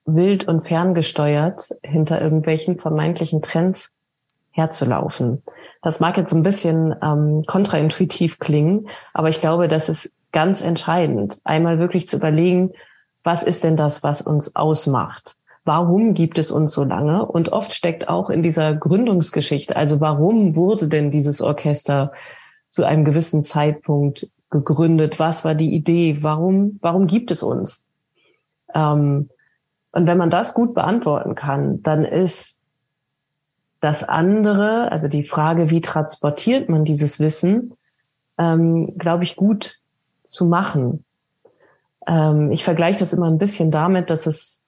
wild 0.06 0.48
und 0.48 0.60
ferngesteuert 0.60 1.70
hinter 1.82 2.20
irgendwelchen 2.20 2.78
vermeintlichen 2.78 3.42
Trends 3.42 3.90
herzulaufen. 4.50 5.42
Das 5.82 6.00
mag 6.00 6.16
jetzt 6.16 6.32
ein 6.32 6.42
bisschen 6.42 6.94
ähm, 7.02 7.42
kontraintuitiv 7.46 8.38
klingen, 8.38 8.88
aber 9.12 9.28
ich 9.28 9.40
glaube, 9.40 9.68
das 9.68 9.88
ist 9.88 10.14
ganz 10.32 10.60
entscheidend, 10.60 11.40
einmal 11.44 11.78
wirklich 11.78 12.08
zu 12.08 12.16
überlegen, 12.16 12.72
was 13.24 13.42
ist 13.42 13.64
denn 13.64 13.76
das, 13.76 14.02
was 14.02 14.22
uns 14.22 14.54
ausmacht? 14.54 15.36
Warum 15.64 16.12
gibt 16.12 16.38
es 16.38 16.50
uns 16.50 16.74
so 16.74 16.84
lange? 16.84 17.24
Und 17.24 17.50
oft 17.50 17.72
steckt 17.72 18.08
auch 18.08 18.28
in 18.28 18.42
dieser 18.42 18.76
Gründungsgeschichte, 18.76 19.74
also 19.74 20.00
warum 20.00 20.54
wurde 20.54 20.88
denn 20.88 21.10
dieses 21.10 21.40
Orchester 21.40 22.12
zu 22.68 22.84
einem 22.84 23.04
gewissen 23.04 23.42
Zeitpunkt 23.42 24.30
gegründet? 24.50 25.18
Was 25.18 25.44
war 25.44 25.54
die 25.54 25.72
Idee? 25.72 26.18
Warum, 26.20 26.78
warum 26.82 27.06
gibt 27.06 27.30
es 27.30 27.42
uns? 27.42 27.86
Ähm, 28.74 29.30
und 29.92 30.06
wenn 30.06 30.18
man 30.18 30.30
das 30.30 30.54
gut 30.54 30.74
beantworten 30.74 31.34
kann, 31.34 31.82
dann 31.82 32.04
ist 32.04 32.60
das 33.80 34.06
andere, 34.06 34.90
also 34.90 35.08
die 35.08 35.22
Frage, 35.22 35.70
wie 35.70 35.80
transportiert 35.80 36.68
man 36.68 36.84
dieses 36.84 37.20
Wissen, 37.20 37.74
ähm, 38.38 38.98
glaube 38.98 39.24
ich, 39.24 39.36
gut 39.36 39.78
zu 40.22 40.46
machen. 40.46 41.03
Ähm, 42.06 42.50
ich 42.50 42.64
vergleiche 42.64 43.00
das 43.00 43.12
immer 43.12 43.26
ein 43.26 43.38
bisschen 43.38 43.70
damit, 43.70 44.10
dass 44.10 44.26
es 44.26 44.62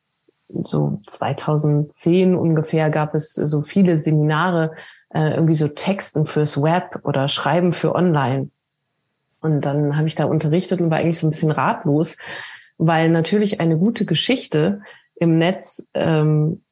so 0.49 1.01
2010 1.07 2.37
ungefähr 2.37 2.91
gab 2.91 3.15
es 3.15 3.35
so 3.35 3.63
viele 3.63 3.99
Seminare, 3.99 4.73
äh, 5.13 5.35
irgendwie 5.35 5.55
so 5.55 5.69
Texten 5.69 6.27
fürs 6.27 6.63
Web 6.63 7.01
oder 7.03 7.29
Schreiben 7.29 7.73
für 7.73 7.95
Online. 7.95 8.51
Und 9.41 9.61
dann 9.63 9.97
habe 9.97 10.09
ich 10.09 10.15
da 10.15 10.25
unterrichtet 10.25 10.81
und 10.81 10.91
war 10.91 10.99
eigentlich 10.99 11.19
so 11.19 11.27
ein 11.27 11.31
bisschen 11.31 11.51
ratlos, 11.51 12.19
weil 12.79 13.11
natürlich 13.11 13.61
eine 13.61 13.77
gute 13.77 14.05
Geschichte 14.05 14.81
im 15.15 15.39
Netz 15.39 15.87
ähm, 15.95 16.63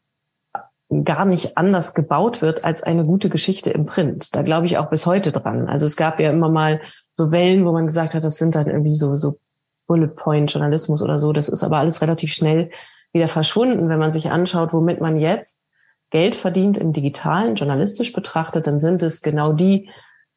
gar 1.03 1.25
nicht 1.25 1.57
anders 1.57 1.95
gebaut 1.95 2.43
wird 2.43 2.65
als 2.65 2.83
eine 2.83 3.05
gute 3.05 3.29
Geschichte 3.29 3.71
im 3.71 3.87
Print. 3.87 4.37
Da 4.37 4.43
glaube 4.43 4.67
ich 4.67 4.79
auch 4.79 4.91
bis 4.91 5.07
heute 5.07 5.33
dran. 5.33 5.67
Also 5.67 5.87
es 5.87 5.97
gab 5.97 6.21
ja 6.21 6.31
immer 6.31 6.49
mal 6.49 6.81
so 7.13 7.33
Wellen, 7.33 7.65
wo 7.65 7.73
man 7.73 7.87
gesagt 7.87 8.15
hat, 8.15 8.23
das 8.23 8.37
sind 8.37 8.55
dann 8.55 8.67
irgendwie 8.67 8.95
so, 8.95 9.15
so 9.15 9.39
Bullet 9.87 10.09
Point 10.09 10.53
Journalismus 10.53 11.03
oder 11.03 11.19
so. 11.19 11.33
Das 11.33 11.49
ist 11.49 11.63
aber 11.63 11.79
alles 11.79 12.03
relativ 12.03 12.33
schnell 12.33 12.71
wieder 13.13 13.29
verschwunden. 13.29 13.89
Wenn 13.89 13.99
man 13.99 14.13
sich 14.13 14.31
anschaut, 14.31 14.73
womit 14.73 15.01
man 15.01 15.19
jetzt 15.19 15.63
Geld 16.11 16.35
verdient 16.35 16.79
im 16.79 16.93
digitalen, 16.93 17.55
journalistisch 17.55 18.13
betrachtet, 18.13 18.67
dann 18.67 18.81
sind 18.81 19.03
es 19.03 19.23
genau 19.23 19.53
die 19.53 19.91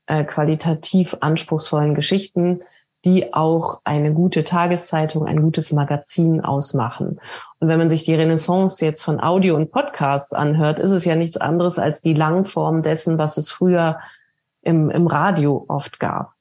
äh, 0.07 0.23
qualitativ 0.23 1.17
anspruchsvollen 1.19 1.95
Geschichten, 1.95 2.61
die 3.05 3.33
auch 3.33 3.81
eine 3.83 4.13
gute 4.13 4.43
Tageszeitung, 4.43 5.27
ein 5.27 5.41
gutes 5.41 5.71
Magazin 5.71 6.41
ausmachen. 6.41 7.19
Und 7.59 7.67
wenn 7.67 7.77
man 7.77 7.89
sich 7.89 8.03
die 8.03 8.15
Renaissance 8.15 8.83
jetzt 8.83 9.03
von 9.03 9.21
Audio 9.21 9.55
und 9.55 9.71
Podcasts 9.71 10.33
anhört, 10.33 10.79
ist 10.79 10.91
es 10.91 11.05
ja 11.05 11.15
nichts 11.15 11.37
anderes 11.37 11.77
als 11.79 12.01
die 12.01 12.13
Langform 12.13 12.81
dessen, 12.81 13.17
was 13.17 13.37
es 13.37 13.51
früher 13.51 13.99
im, 14.61 14.89
im 14.89 15.07
Radio 15.07 15.65
oft 15.67 15.99
gab. 15.99 16.36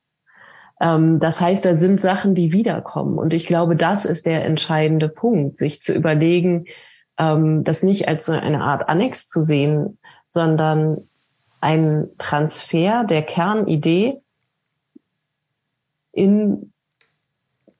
Ähm, 0.81 1.18
das 1.20 1.41
heißt, 1.41 1.64
da 1.64 1.74
sind 1.74 2.01
Sachen, 2.01 2.35
die 2.35 2.53
wiederkommen. 2.53 3.18
Und 3.18 3.33
ich 3.33 3.47
glaube, 3.47 3.77
das 3.77 4.05
ist 4.05 4.27
der 4.27 4.45
entscheidende 4.45 5.09
Punkt, 5.09 5.57
sich 5.57 5.83
zu 5.83 5.95
überlegen, 5.95 6.66
ähm, 7.18 7.64
das 7.64 7.83
nicht 7.83 8.09
als 8.09 8.27
so 8.27 8.33
eine 8.33 8.61
Art 8.61 8.89
Annex 8.89 9.29
zu 9.29 9.41
sehen, 9.41 9.99
sondern 10.27 11.09
ein 11.61 12.09
Transfer 12.18 13.05
der 13.05 13.22
Kernidee 13.22 14.20
in 16.12 16.72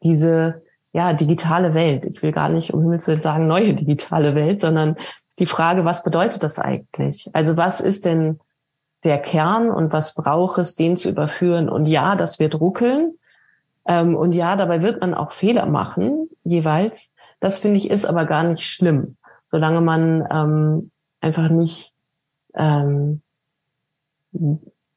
diese 0.03 0.63
ja, 0.93 1.13
digitale 1.13 1.75
Welt. 1.75 2.05
Ich 2.07 2.23
will 2.23 2.33
gar 2.33 2.49
nicht 2.49 2.73
um 2.73 2.81
Himmels 2.81 3.07
Willen 3.07 3.21
sagen 3.21 3.47
neue 3.47 3.75
digitale 3.75 4.35
Welt, 4.35 4.61
sondern 4.61 4.97
die 5.39 5.47
Frage, 5.47 5.85
was 5.85 6.03
bedeutet 6.03 6.43
das 6.43 6.59
eigentlich? 6.59 7.29
Also 7.35 7.59
was 7.59 7.81
ist 7.81 8.07
denn 8.07 8.41
der 9.07 9.19
Kern 9.19 9.71
und 9.71 9.93
was 9.93 10.15
braucht 10.15 10.59
es, 10.59 10.75
den 10.75 10.97
zu 10.97 11.09
überführen? 11.09 11.69
Und 11.69 11.87
ja, 11.87 12.17
das 12.17 12.39
wird 12.39 12.61
ruckeln. 12.61 13.15
Ähm, 13.87 14.17
und 14.17 14.35
ja, 14.35 14.57
dabei 14.57 14.83
wird 14.83 15.01
man 15.01 15.15
auch 15.15 15.31
Fehler 15.31 15.67
machen, 15.67 16.29
jeweils. 16.45 17.13
Das 17.41 17.59
finde 17.61 17.77
ich 17.79 17.91
ist 17.91 18.05
aber 18.05 18.25
gar 18.25 18.43
nicht 18.43 18.69
schlimm, 18.69 19.17
solange 19.47 19.81
man 19.81 20.27
ähm, 20.31 20.91
einfach 21.21 21.49
nicht 21.49 21.93
ähm, 22.55 23.23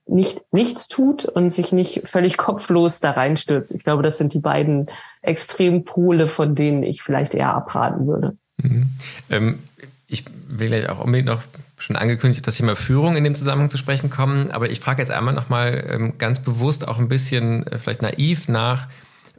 nicht 0.05 0.41
nichts 0.51 0.87
tut 0.87 1.25
und 1.25 1.51
sich 1.51 1.71
nicht 1.71 2.07
völlig 2.07 2.37
kopflos 2.37 2.99
da 2.99 3.11
reinstürzt. 3.11 3.73
Ich 3.75 3.83
glaube, 3.83 4.01
das 4.01 4.17
sind 4.17 4.33
die 4.33 4.39
beiden 4.39 4.87
Extrempole, 5.21 6.27
von 6.27 6.55
denen 6.55 6.83
ich 6.83 7.03
vielleicht 7.03 7.35
eher 7.35 7.53
abraten 7.53 8.07
würde. 8.07 8.37
Mhm. 8.57 8.89
Ähm, 9.29 9.59
ich 10.07 10.25
will 10.47 10.67
gleich 10.67 10.89
auch 10.89 11.03
unbedingt 11.03 11.27
noch 11.27 11.43
schon 11.79 11.95
angekündigt, 11.95 12.45
dass 12.45 12.57
Thema 12.57 12.75
Führung 12.75 13.15
in 13.15 13.23
dem 13.23 13.35
Zusammenhang 13.35 13.69
zu 13.69 13.77
sprechen 13.77 14.09
kommen, 14.09 14.51
aber 14.51 14.69
ich 14.69 14.79
frage 14.79 15.01
jetzt 15.01 15.11
einmal 15.11 15.33
nochmal 15.33 15.85
ähm, 15.89 16.17
ganz 16.17 16.39
bewusst 16.39 16.87
auch 16.87 16.99
ein 16.99 17.07
bisschen 17.07 17.65
äh, 17.67 17.79
vielleicht 17.79 18.01
naiv 18.01 18.47
nach, 18.47 18.87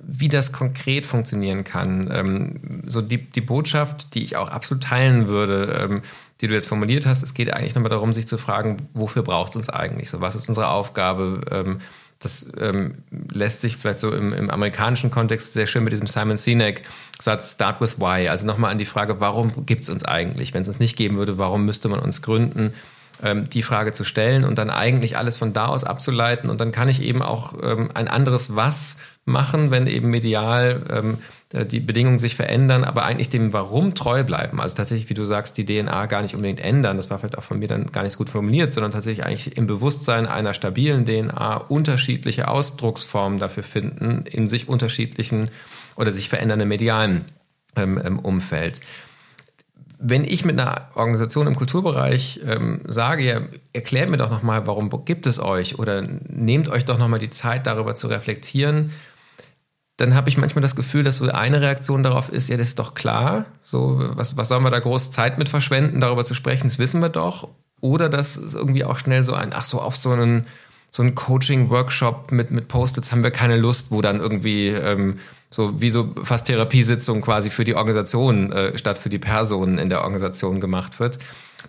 wie 0.03 0.29
das 0.29 0.51
konkret 0.51 1.07
funktionieren 1.07 1.65
kann. 1.65 2.11
Ähm, 2.11 2.83
so 2.87 3.03
die, 3.03 3.19
die 3.19 3.43
Botschaft, 3.43 4.15
die 4.15 4.25
ich 4.25 4.37
auch 4.37 4.49
absolut 4.49 4.83
teilen 4.83 5.29
würde, 5.29 5.79
ähm, 5.81 6.03
die 6.41 6.49
du 6.49 6.55
jetzt 6.55 6.69
formuliert 6.69 7.05
hast, 7.05 7.23
es 7.23 7.35
geht 7.35 7.53
eigentlich 7.53 7.75
nochmal 7.75 7.91
darum, 7.91 8.15
sich 8.15 8.27
zu 8.27 8.39
fragen, 8.39 8.89
wofür 8.95 9.23
braucht 9.23 9.51
es 9.51 9.57
uns 9.57 9.69
eigentlich? 9.69 10.09
So, 10.09 10.23
was 10.23 10.35
ist 10.35 10.49
unsere 10.49 10.69
Aufgabe? 10.69 11.77
Das 12.21 12.47
ähm, 12.59 12.99
lässt 13.33 13.63
sich 13.63 13.79
vielleicht 13.79 13.99
so 13.99 14.13
im, 14.13 14.35
im, 14.35 14.51
amerikanischen 14.51 15.11
Kontext 15.11 15.55
sehr 15.55 15.67
schön 15.67 15.83
mit 15.83 15.93
diesem 15.93 16.07
Simon 16.07 16.37
Sinek-Satz 16.37 17.53
Start 17.53 17.81
with 17.81 17.99
Why. 17.99 18.29
Also 18.29 18.47
nochmal 18.47 18.71
an 18.71 18.79
die 18.79 18.85
Frage, 18.85 19.21
warum 19.21 19.65
gibt 19.65 19.85
es 19.85 19.89
uns 19.89 20.05
eigentlich? 20.05 20.53
Wenn 20.53 20.61
es 20.61 20.69
uns 20.69 20.79
nicht 20.79 20.97
geben 20.97 21.17
würde, 21.17 21.39
warum 21.39 21.65
müsste 21.65 21.89
man 21.89 21.99
uns 21.99 22.21
gründen? 22.21 22.75
Ähm, 23.23 23.49
die 23.49 23.63
Frage 23.63 23.93
zu 23.93 24.05
stellen 24.05 24.45
und 24.45 24.59
dann 24.59 24.69
eigentlich 24.69 25.17
alles 25.17 25.39
von 25.39 25.55
da 25.55 25.67
aus 25.67 25.83
abzuleiten. 25.83 26.51
Und 26.51 26.61
dann 26.61 26.73
kann 26.73 26.89
ich 26.89 27.03
eben 27.03 27.23
auch 27.23 27.55
ähm, 27.63 27.89
ein 27.95 28.09
anderes 28.09 28.55
Was 28.55 28.99
machen, 29.25 29.71
wenn 29.71 29.87
eben 29.87 30.11
medial 30.11 30.83
ähm, 30.91 31.15
äh, 31.15 31.40
die 31.53 31.81
Bedingungen 31.81 32.19
sich 32.19 32.37
verändern, 32.37 32.85
aber 32.85 33.05
eigentlich 33.05 33.29
dem 33.29 33.53
Warum 33.53 33.95
treu 33.95 34.23
bleiben. 34.23 34.61
Also 34.61 34.77
tatsächlich, 34.77 35.11
wie 35.11 35.15
du 35.15 35.25
sagst, 35.25 35.59
die 35.59 35.65
DNA 35.65 36.07
gar 36.07 36.23
nicht 36.23 36.37
unbedingt 36.37 36.61
ändern. 36.61 36.97
Das 36.97 37.11
war 37.11 37.19
vielleicht 37.19 37.37
auch 37.37 37.43
von 37.43 37.59
mir 37.59 37.67
dann 37.67 37.87
gar 37.91 38.05
nicht 38.05 38.13
so 38.13 38.19
gut 38.19 38.31
formuliert, 38.31 38.73
sondern 38.73 38.93
tatsächlich 38.93 39.27
eigentlich 39.27 39.57
im 39.57 39.67
Bewusstsein 39.67 40.27
einer 40.27 40.55
stabilen 40.55 41.05
DNA 41.05 41.57
unterschiedliche 41.57 42.47
Ausdrucksformen 42.47 43.41
dafür 43.41 43.65
finden 43.65 44.27
in 44.27 44.47
sich 44.47 44.69
unterschiedlichen 44.69 45.51
oder 45.97 46.13
sich 46.13 46.29
verändernden 46.29 46.69
medialen 46.69 47.25
ähm, 47.75 48.01
ähm 48.03 48.21
Umfeld. 48.21 48.81
Wenn 49.99 50.25
ich 50.25 50.45
mit 50.45 50.59
einer 50.59 50.89
Organisation 50.95 51.49
im 51.49 51.57
Kulturbereich 51.57 52.41
ähm, 52.47 52.81
sage, 52.87 53.25
ja, 53.25 53.41
erklärt 53.73 54.09
mir 54.09 54.17
doch 54.19 54.31
nochmal, 54.31 54.67
warum 54.69 54.89
gibt 55.05 55.27
es 55.27 55.41
euch 55.41 55.81
oder 55.81 56.01
nehmt 56.01 56.69
euch 56.69 56.85
doch 56.85 56.97
nochmal 56.97 57.19
die 57.19 57.29
Zeit, 57.29 57.67
darüber 57.67 57.95
zu 57.97 58.07
reflektieren, 58.07 58.93
dann 60.01 60.15
habe 60.15 60.29
ich 60.29 60.39
manchmal 60.39 60.63
das 60.63 60.77
Gefühl, 60.77 61.05
dass 61.05 61.19
so 61.19 61.29
eine 61.31 61.61
Reaktion 61.61 62.03
darauf 62.03 62.31
ist, 62.31 62.49
ja, 62.49 62.57
das 62.57 62.69
ist 62.69 62.79
doch 62.79 62.95
klar, 62.95 63.47
so, 63.63 64.03
was, 64.15 64.37
was 64.37 64.49
sollen 64.49 64.63
wir 64.63 64.71
da 64.71 64.79
groß 64.79 65.11
Zeit 65.11 65.39
mit 65.39 65.49
verschwenden, 65.49 66.01
darüber 66.01 66.25
zu 66.25 66.35
sprechen, 66.35 66.69
das 66.69 66.79
wissen 66.79 67.01
wir 67.03 67.11
doch. 67.11 67.49
Oder 67.81 68.09
dass 68.09 68.37
irgendwie 68.37 68.85
auch 68.85 68.99
schnell 68.99 69.25
so 69.25 69.35
ein, 69.35 69.53
ach 69.53 69.65
so, 69.65 69.81
auf 69.81 69.97
so 69.97 70.11
einen, 70.11 70.47
so 70.91 71.03
einen 71.03 71.15
Coaching-Workshop 71.15 72.33
mit, 72.33 72.51
mit 72.51 72.69
Post-its 72.69 73.13
haben 73.13 73.23
wir 73.23 73.31
keine 73.31 73.57
Lust, 73.57 73.91
wo 73.91 74.01
dann 74.01 74.21
irgendwie 74.21 74.69
ähm, 74.69 75.19
so 75.51 75.81
wie 75.81 75.91
so 75.91 76.15
fast 76.23 76.47
Therapiesitzung 76.47 77.21
quasi 77.21 77.51
für 77.51 77.65
die 77.65 77.75
Organisation 77.75 78.53
äh, 78.53 78.77
statt 78.77 78.99
für 78.99 79.09
die 79.09 79.19
Personen 79.19 79.79
in 79.79 79.89
der 79.89 80.03
Organisation 80.03 80.61
gemacht 80.61 81.01
wird. 81.01 81.19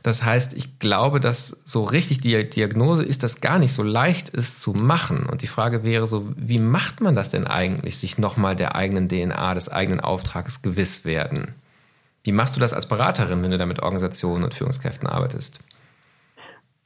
Das 0.03 0.23
heißt, 0.23 0.53
ich 0.53 0.79
glaube, 0.79 1.19
dass 1.19 1.57
so 1.63 1.83
richtig 1.83 2.21
die 2.21 2.49
Diagnose 2.49 3.03
ist, 3.03 3.23
dass 3.23 3.41
gar 3.41 3.59
nicht 3.59 3.73
so 3.73 3.83
leicht 3.83 4.29
ist 4.29 4.61
zu 4.61 4.71
machen. 4.71 5.25
Und 5.25 5.41
die 5.41 5.47
Frage 5.47 5.83
wäre 5.83 6.07
so, 6.07 6.27
wie 6.35 6.59
macht 6.59 7.01
man 7.01 7.15
das 7.15 7.29
denn 7.29 7.47
eigentlich, 7.47 7.97
sich 7.97 8.17
nochmal 8.17 8.55
der 8.55 8.75
eigenen 8.75 9.09
DNA, 9.09 9.53
des 9.53 9.69
eigenen 9.69 9.99
Auftrages 9.99 10.61
gewiss 10.61 11.05
werden? 11.05 11.53
Wie 12.23 12.31
machst 12.31 12.55
du 12.55 12.59
das 12.59 12.73
als 12.73 12.87
Beraterin, 12.87 13.43
wenn 13.43 13.51
du 13.51 13.57
da 13.57 13.65
mit 13.65 13.81
Organisationen 13.81 14.43
und 14.43 14.53
Führungskräften 14.53 15.07
arbeitest? 15.07 15.59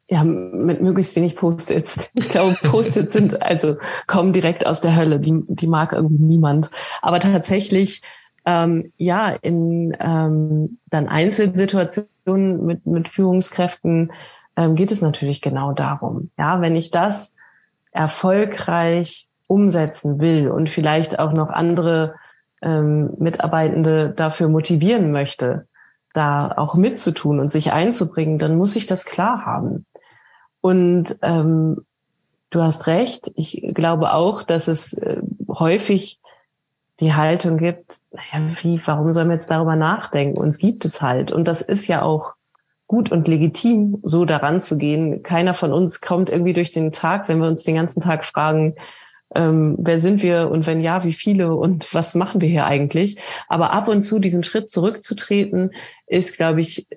Ja, 0.08 0.24
mit 0.24 0.82
möglichst 0.82 1.16
wenig 1.16 1.36
Post-its. 1.36 2.10
Ich 2.14 2.30
glaube, 2.30 2.56
Post-its 2.64 3.14
sind, 3.14 3.41
also 3.41 3.78
kommen 4.08 4.34
direkt 4.34 4.66
aus 4.66 4.82
der 4.82 4.95
Hölle. 4.95 5.20
Die, 5.20 5.43
die 5.47 5.68
mag 5.68 5.93
irgendwie 5.93 6.24
niemand. 6.24 6.70
Aber 7.01 7.20
tatsächlich, 7.20 8.01
ähm, 8.46 8.91
ja, 8.98 9.30
in 9.30 9.96
ähm, 10.00 10.78
dann 10.88 11.08
Einzelsituationen 11.08 12.66
mit, 12.66 12.86
mit 12.86 13.08
Führungskräften 13.08 14.12
ähm, 14.56 14.76
geht 14.76 14.91
es 14.91 15.02
natürlich 15.02 15.41
genau 15.41 15.74
darum. 15.74 16.32
Ja, 16.38 16.62
wenn 16.62 16.76
ich 16.76 16.91
das 16.91 17.36
erfolgreich 17.91 19.28
umsetzen 19.48 20.20
will 20.20 20.50
und 20.50 20.70
vielleicht 20.70 21.20
auch 21.20 21.34
noch 21.34 21.50
andere 21.50 22.16
ähm, 22.62 23.12
Mitarbeitende 23.18 24.10
dafür 24.10 24.48
motivieren 24.48 25.12
möchte, 25.12 25.68
da 26.14 26.52
auch 26.56 26.76
mitzutun 26.76 27.39
und 27.39 27.52
sich 27.52 27.74
einzubringen, 27.74 28.39
dann 28.39 28.58
muss 28.58 28.76
ich 28.76 28.86
das 28.88 29.06
klar 29.06 29.46
haben. 29.46 29.86
Und 30.62 31.16
ähm, 31.22 31.86
du 32.50 32.62
hast 32.62 32.88
recht. 32.88 33.32
Ich 33.36 33.62
glaube 33.74 34.14
auch, 34.14 34.43
dass 34.43 34.68
es 34.68 34.93
äh, 34.93 35.22
häufig 35.48 36.20
die 37.00 37.14
Haltung 37.14 37.58
gibt, 37.58 37.98
naja, 38.12 38.50
wie, 38.62 38.80
warum 38.86 39.12
sollen 39.12 39.28
wir 39.28 39.36
jetzt 39.36 39.52
darüber 39.52 39.76
nachdenken? 39.76 40.39
Uns 40.39 40.58
gibt 40.58 40.86
es 40.86 41.02
halt. 41.02 41.32
Und 41.32 41.48
das 41.48 41.62
ist 41.62 41.88
ja 41.88 42.02
auch 42.02 42.34
gut 42.88 43.12
und 43.12 43.28
legitim, 43.28 44.00
so 44.04 44.26
daran 44.26 44.60
zu 44.60 44.78
gehen. 44.78 45.24
Keiner 45.24 45.54
von 45.54 45.74
uns 45.74 46.02
kommt 46.02 46.30
irgendwie 46.30 46.54
durch 46.54 46.72
den 46.72 46.91
Tag, 46.91 47.28
wenn 47.28 47.39
wir 47.39 47.48
uns 47.48 47.64
den 47.64 47.76
ganzen 47.76 48.02
Tag 48.02 48.24
fragen, 48.24 48.76
ähm, 49.34 49.76
wer 49.80 50.00
sind 50.00 50.22
wir 50.24 50.50
und 50.52 50.68
wenn 50.68 50.82
ja, 50.82 51.04
wie 51.04 51.14
viele 51.14 51.56
und 51.56 51.93
was 51.93 52.16
machen 52.16 52.41
wir 52.41 52.48
hier 52.48 52.66
eigentlich? 52.66 53.20
Aber 53.48 53.72
ab 53.72 53.88
und 53.88 54.02
zu 54.02 54.20
diesen 54.20 54.43
Schritt 54.43 54.70
zurückzutreten, 54.70 55.72
ist, 56.08 56.38
glaube 56.38 56.62
ich, 56.62 56.88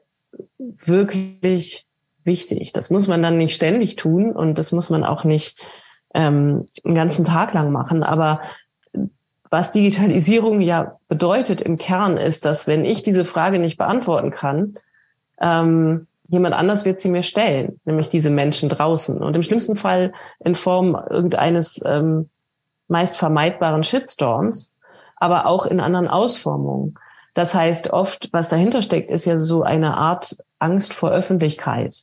wirklich 0.59 1.87
wichtig. 2.23 2.73
Das 2.73 2.91
muss 2.91 3.09
man 3.09 3.23
dann 3.23 3.39
nicht 3.39 3.55
ständig 3.55 3.97
tun 3.97 4.33
und 4.33 4.59
das 4.59 4.73
muss 4.73 4.91
man 4.91 5.05
auch 5.05 5.25
nicht 5.25 5.67
ähm, 6.15 6.67
einen 6.85 6.95
ganzen 6.95 7.25
Tag 7.25 7.55
lang 7.55 7.73
machen. 7.73 8.03
Aber 8.03 8.43
was 9.51 9.73
Digitalisierung 9.73 10.61
ja 10.61 10.99
bedeutet 11.09 11.61
im 11.61 11.79
Kern 11.79 12.17
ist, 12.17 12.45
dass 12.45 12.67
wenn 12.67 12.85
ich 12.85 13.03
diese 13.03 13.25
Frage 13.25 13.59
nicht 13.59 13.79
beantworten 13.79 14.31
kann, 14.31 14.75
ähm, 15.41 16.07
jemand 16.29 16.55
anders 16.55 16.85
wird 16.85 17.01
sie 17.01 17.09
mir 17.09 17.23
stellen, 17.23 17.81
nämlich 17.85 18.09
diese 18.09 18.31
Menschen 18.31 18.69
draußen. 18.69 19.23
Und 19.23 19.35
im 19.35 19.43
schlimmsten 19.43 19.77
Fall 19.77 20.13
in 20.45 20.55
Form 20.55 20.99
irgendeines 21.09 21.81
ähm, 21.85 22.29
meist 22.89 23.19
vermeidbaren 23.19 23.83
Shitstorms, 23.83 24.77
aber 25.17 25.47
auch 25.47 25.67
in 25.67 25.81
anderen 25.81 26.09
Ausformungen. 26.09 26.95
Das 27.35 27.55
heißt, 27.55 27.93
oft, 27.93 28.29
was 28.33 28.49
dahinter 28.49 28.83
steckt, 28.83 29.11
ist 29.11 29.25
ja 29.25 29.39
so 29.39 29.63
eine 29.63 29.97
Art 29.97 30.37
Angst 30.59 30.93
vor 30.93 31.11
Öffentlichkeit. 31.11 31.97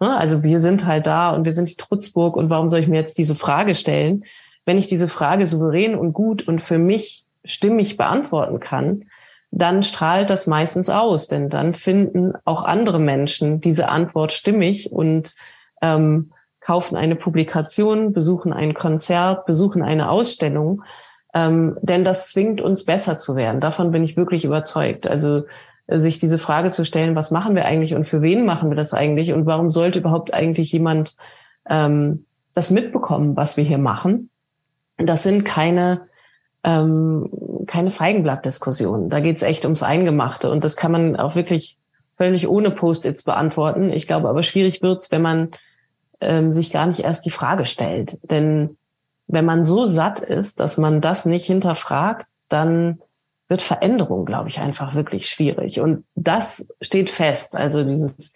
Ne? 0.00 0.16
Also 0.16 0.42
wir 0.42 0.60
sind 0.60 0.86
halt 0.86 1.06
da 1.06 1.30
und 1.30 1.44
wir 1.44 1.52
sind 1.52 1.70
die 1.70 1.76
Trutzburg 1.76 2.36
und 2.36 2.50
warum 2.50 2.68
soll 2.68 2.80
ich 2.80 2.88
mir 2.88 2.98
jetzt 2.98 3.18
diese 3.18 3.34
Frage 3.34 3.74
stellen? 3.74 4.24
Wenn 4.64 4.78
ich 4.78 4.86
diese 4.86 5.08
Frage 5.08 5.46
souverän 5.46 5.94
und 5.94 6.12
gut 6.12 6.46
und 6.48 6.60
für 6.60 6.78
mich 6.78 7.26
stimmig 7.44 7.96
beantworten 7.96 8.60
kann, 8.60 9.04
dann 9.50 9.82
strahlt 9.82 10.30
das 10.30 10.46
meistens 10.46 10.90
aus, 10.90 11.28
denn 11.28 11.48
dann 11.48 11.74
finden 11.74 12.32
auch 12.44 12.64
andere 12.64 12.98
Menschen 12.98 13.60
diese 13.60 13.88
Antwort 13.88 14.32
stimmig 14.32 14.90
und 14.90 15.34
ähm, 15.80 16.32
kaufen 16.60 16.96
eine 16.96 17.14
Publikation, 17.14 18.12
besuchen 18.12 18.52
ein 18.52 18.74
Konzert, 18.74 19.46
besuchen 19.46 19.82
eine 19.82 20.10
Ausstellung, 20.10 20.82
ähm, 21.34 21.76
denn 21.82 22.04
das 22.04 22.30
zwingt 22.30 22.60
uns 22.62 22.84
besser 22.84 23.16
zu 23.18 23.36
werden. 23.36 23.60
Davon 23.60 23.92
bin 23.92 24.02
ich 24.02 24.16
wirklich 24.16 24.44
überzeugt. 24.44 25.06
Also 25.06 25.44
sich 25.86 26.18
diese 26.18 26.38
Frage 26.38 26.70
zu 26.70 26.84
stellen, 26.84 27.14
was 27.14 27.30
machen 27.30 27.54
wir 27.54 27.66
eigentlich 27.66 27.94
und 27.94 28.04
für 28.04 28.22
wen 28.22 28.46
machen 28.46 28.70
wir 28.70 28.76
das 28.76 28.94
eigentlich 28.94 29.32
und 29.32 29.46
warum 29.46 29.70
sollte 29.70 29.98
überhaupt 29.98 30.32
eigentlich 30.32 30.72
jemand 30.72 31.16
ähm, 31.68 32.24
das 32.54 32.70
mitbekommen, 32.70 33.36
was 33.36 33.56
wir 33.56 33.64
hier 33.64 33.78
machen? 33.78 34.30
Das 34.98 35.22
sind 35.22 35.44
keine 35.44 36.08
ähm, 36.64 37.28
keine 37.66 37.90
Feigenblattdiskussion. 37.90 39.10
Da 39.10 39.20
geht's 39.20 39.42
echt 39.42 39.64
ums 39.64 39.82
Eingemachte 39.82 40.50
und 40.50 40.64
das 40.64 40.76
kann 40.76 40.92
man 40.92 41.16
auch 41.16 41.36
wirklich 41.36 41.78
völlig 42.12 42.48
ohne 42.48 42.70
Post-its 42.70 43.24
beantworten. 43.24 43.92
Ich 43.92 44.06
glaube 44.06 44.28
aber 44.28 44.42
schwierig 44.42 44.82
wird's, 44.82 45.10
wenn 45.10 45.22
man 45.22 45.50
ähm, 46.20 46.50
sich 46.50 46.72
gar 46.72 46.86
nicht 46.86 47.00
erst 47.00 47.26
die 47.26 47.30
Frage 47.30 47.64
stellt. 47.64 48.18
Denn 48.30 48.76
wenn 49.26 49.44
man 49.44 49.64
so 49.64 49.84
satt 49.84 50.20
ist, 50.20 50.60
dass 50.60 50.78
man 50.78 51.00
das 51.00 51.26
nicht 51.26 51.44
hinterfragt, 51.44 52.26
dann 52.48 53.00
wird 53.48 53.62
Veränderung, 53.62 54.24
glaube 54.24 54.48
ich, 54.48 54.60
einfach 54.60 54.94
wirklich 54.94 55.28
schwierig. 55.28 55.80
Und 55.80 56.04
das 56.14 56.68
steht 56.80 57.10
fest. 57.10 57.56
Also 57.56 57.84
dieses 57.84 58.32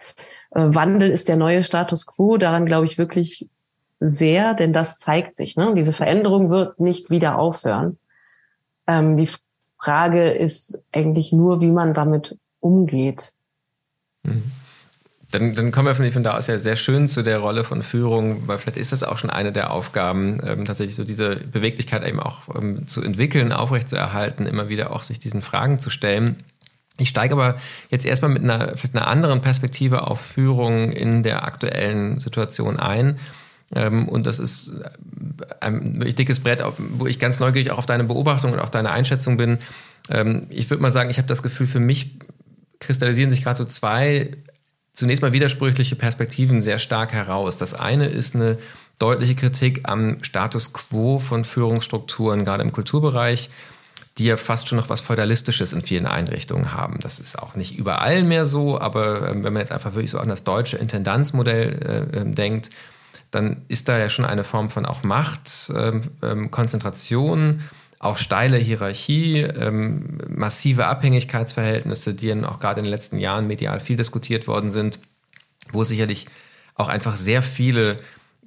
äh, 0.50 0.60
Wandel 0.60 1.10
ist 1.10 1.28
der 1.28 1.36
neue 1.36 1.62
Status 1.62 2.06
quo. 2.06 2.36
Daran 2.36 2.66
glaube 2.66 2.84
ich 2.84 2.98
wirklich 2.98 3.48
sehr, 4.00 4.54
denn 4.54 4.72
das 4.72 4.98
zeigt 4.98 5.36
sich. 5.36 5.56
Ne? 5.56 5.74
Diese 5.74 5.92
Veränderung 5.92 6.50
wird 6.50 6.80
nicht 6.80 7.10
wieder 7.10 7.38
aufhören. 7.38 7.98
Ähm, 8.86 9.16
die 9.16 9.28
Frage 9.78 10.30
ist 10.30 10.82
eigentlich 10.92 11.32
nur, 11.32 11.60
wie 11.60 11.70
man 11.70 11.94
damit 11.94 12.36
umgeht. 12.60 13.32
Mhm. 14.22 14.50
Dann, 15.30 15.52
dann 15.52 15.72
kommen 15.72 15.88
wir 15.88 15.94
von, 15.94 16.10
von 16.10 16.22
da 16.22 16.38
aus 16.38 16.46
ja 16.46 16.58
sehr 16.58 16.76
schön 16.76 17.06
zu 17.06 17.22
der 17.22 17.38
Rolle 17.38 17.62
von 17.62 17.82
Führung, 17.82 18.48
weil 18.48 18.56
vielleicht 18.56 18.78
ist 18.78 18.92
das 18.92 19.02
auch 19.02 19.18
schon 19.18 19.28
eine 19.28 19.52
der 19.52 19.70
Aufgaben, 19.70 20.40
ähm, 20.42 20.64
tatsächlich 20.64 20.96
so 20.96 21.04
diese 21.04 21.36
Beweglichkeit 21.36 22.06
eben 22.06 22.18
auch 22.18 22.54
ähm, 22.54 22.86
zu 22.86 23.02
entwickeln, 23.02 23.52
aufrechtzuerhalten, 23.52 24.46
immer 24.46 24.70
wieder 24.70 24.90
auch 24.90 25.02
sich 25.02 25.18
diesen 25.18 25.42
Fragen 25.42 25.78
zu 25.78 25.90
stellen. 25.90 26.36
Ich 26.96 27.10
steige 27.10 27.34
aber 27.34 27.56
jetzt 27.90 28.06
erstmal 28.06 28.30
mit 28.30 28.42
einer, 28.42 28.76
vielleicht 28.76 28.96
einer 28.96 29.06
anderen 29.06 29.42
Perspektive 29.42 30.06
auf 30.06 30.20
Führung 30.20 30.92
in 30.92 31.22
der 31.22 31.44
aktuellen 31.44 32.20
Situation 32.20 32.78
ein. 32.78 33.18
Ähm, 33.74 34.08
und 34.08 34.26
das 34.26 34.38
ist 34.38 34.70
äh, 34.70 34.90
ein 35.60 35.96
wirklich 35.96 36.14
dickes 36.14 36.40
Brett, 36.40 36.62
wo 36.78 37.06
ich 37.06 37.18
ganz 37.18 37.38
neugierig 37.38 37.70
auch 37.70 37.78
auf 37.78 37.86
deine 37.86 38.04
Beobachtung 38.04 38.52
und 38.52 38.60
auch 38.60 38.68
deine 38.68 38.90
Einschätzung 38.90 39.36
bin. 39.36 39.58
Ähm, 40.10 40.46
ich 40.50 40.70
würde 40.70 40.82
mal 40.82 40.90
sagen, 40.90 41.10
ich 41.10 41.18
habe 41.18 41.28
das 41.28 41.42
Gefühl, 41.42 41.66
für 41.66 41.80
mich 41.80 42.18
kristallisieren 42.80 43.30
sich 43.30 43.42
gerade 43.42 43.58
so 43.58 43.64
zwei 43.64 44.30
zunächst 44.92 45.22
mal 45.22 45.32
widersprüchliche 45.32 45.96
Perspektiven 45.96 46.60
sehr 46.60 46.78
stark 46.78 47.12
heraus. 47.12 47.56
Das 47.56 47.72
eine 47.72 48.06
ist 48.08 48.34
eine 48.34 48.58
deutliche 48.98 49.36
Kritik 49.36 49.82
am 49.84 50.22
Status 50.24 50.72
quo 50.72 51.20
von 51.20 51.44
Führungsstrukturen, 51.44 52.44
gerade 52.44 52.64
im 52.64 52.72
Kulturbereich, 52.72 53.48
die 54.18 54.24
ja 54.24 54.36
fast 54.36 54.66
schon 54.66 54.76
noch 54.76 54.88
was 54.88 55.00
Feudalistisches 55.00 55.72
in 55.72 55.82
vielen 55.82 56.06
Einrichtungen 56.06 56.74
haben. 56.74 56.98
Das 57.00 57.20
ist 57.20 57.38
auch 57.38 57.54
nicht 57.54 57.78
überall 57.78 58.24
mehr 58.24 58.44
so, 58.44 58.80
aber 58.80 59.30
ähm, 59.30 59.44
wenn 59.44 59.52
man 59.52 59.60
jetzt 59.60 59.70
einfach 59.70 59.94
wirklich 59.94 60.10
so 60.10 60.18
an 60.18 60.28
das 60.28 60.42
deutsche 60.42 60.78
Intendanzmodell 60.78 62.10
äh, 62.12 62.24
denkt, 62.24 62.70
dann 63.30 63.62
ist 63.68 63.88
da 63.88 63.98
ja 63.98 64.08
schon 64.08 64.24
eine 64.24 64.44
Form 64.44 64.70
von 64.70 64.86
auch 64.86 65.02
Macht, 65.02 65.72
ähm, 65.74 66.02
ähm, 66.22 66.50
Konzentration, 66.50 67.62
auch 67.98 68.16
steile 68.16 68.58
Hierarchie, 68.58 69.40
ähm, 69.40 70.18
massive 70.28 70.86
Abhängigkeitsverhältnisse, 70.86 72.14
die 72.14 72.28
dann 72.28 72.44
auch 72.44 72.60
gerade 72.60 72.80
in 72.80 72.84
den 72.84 72.90
letzten 72.90 73.18
Jahren 73.18 73.46
medial 73.46 73.80
viel 73.80 73.96
diskutiert 73.96 74.46
worden 74.46 74.70
sind, 74.70 75.00
wo 75.72 75.84
sicherlich 75.84 76.26
auch 76.74 76.88
einfach 76.88 77.16
sehr 77.16 77.42
viele 77.42 77.98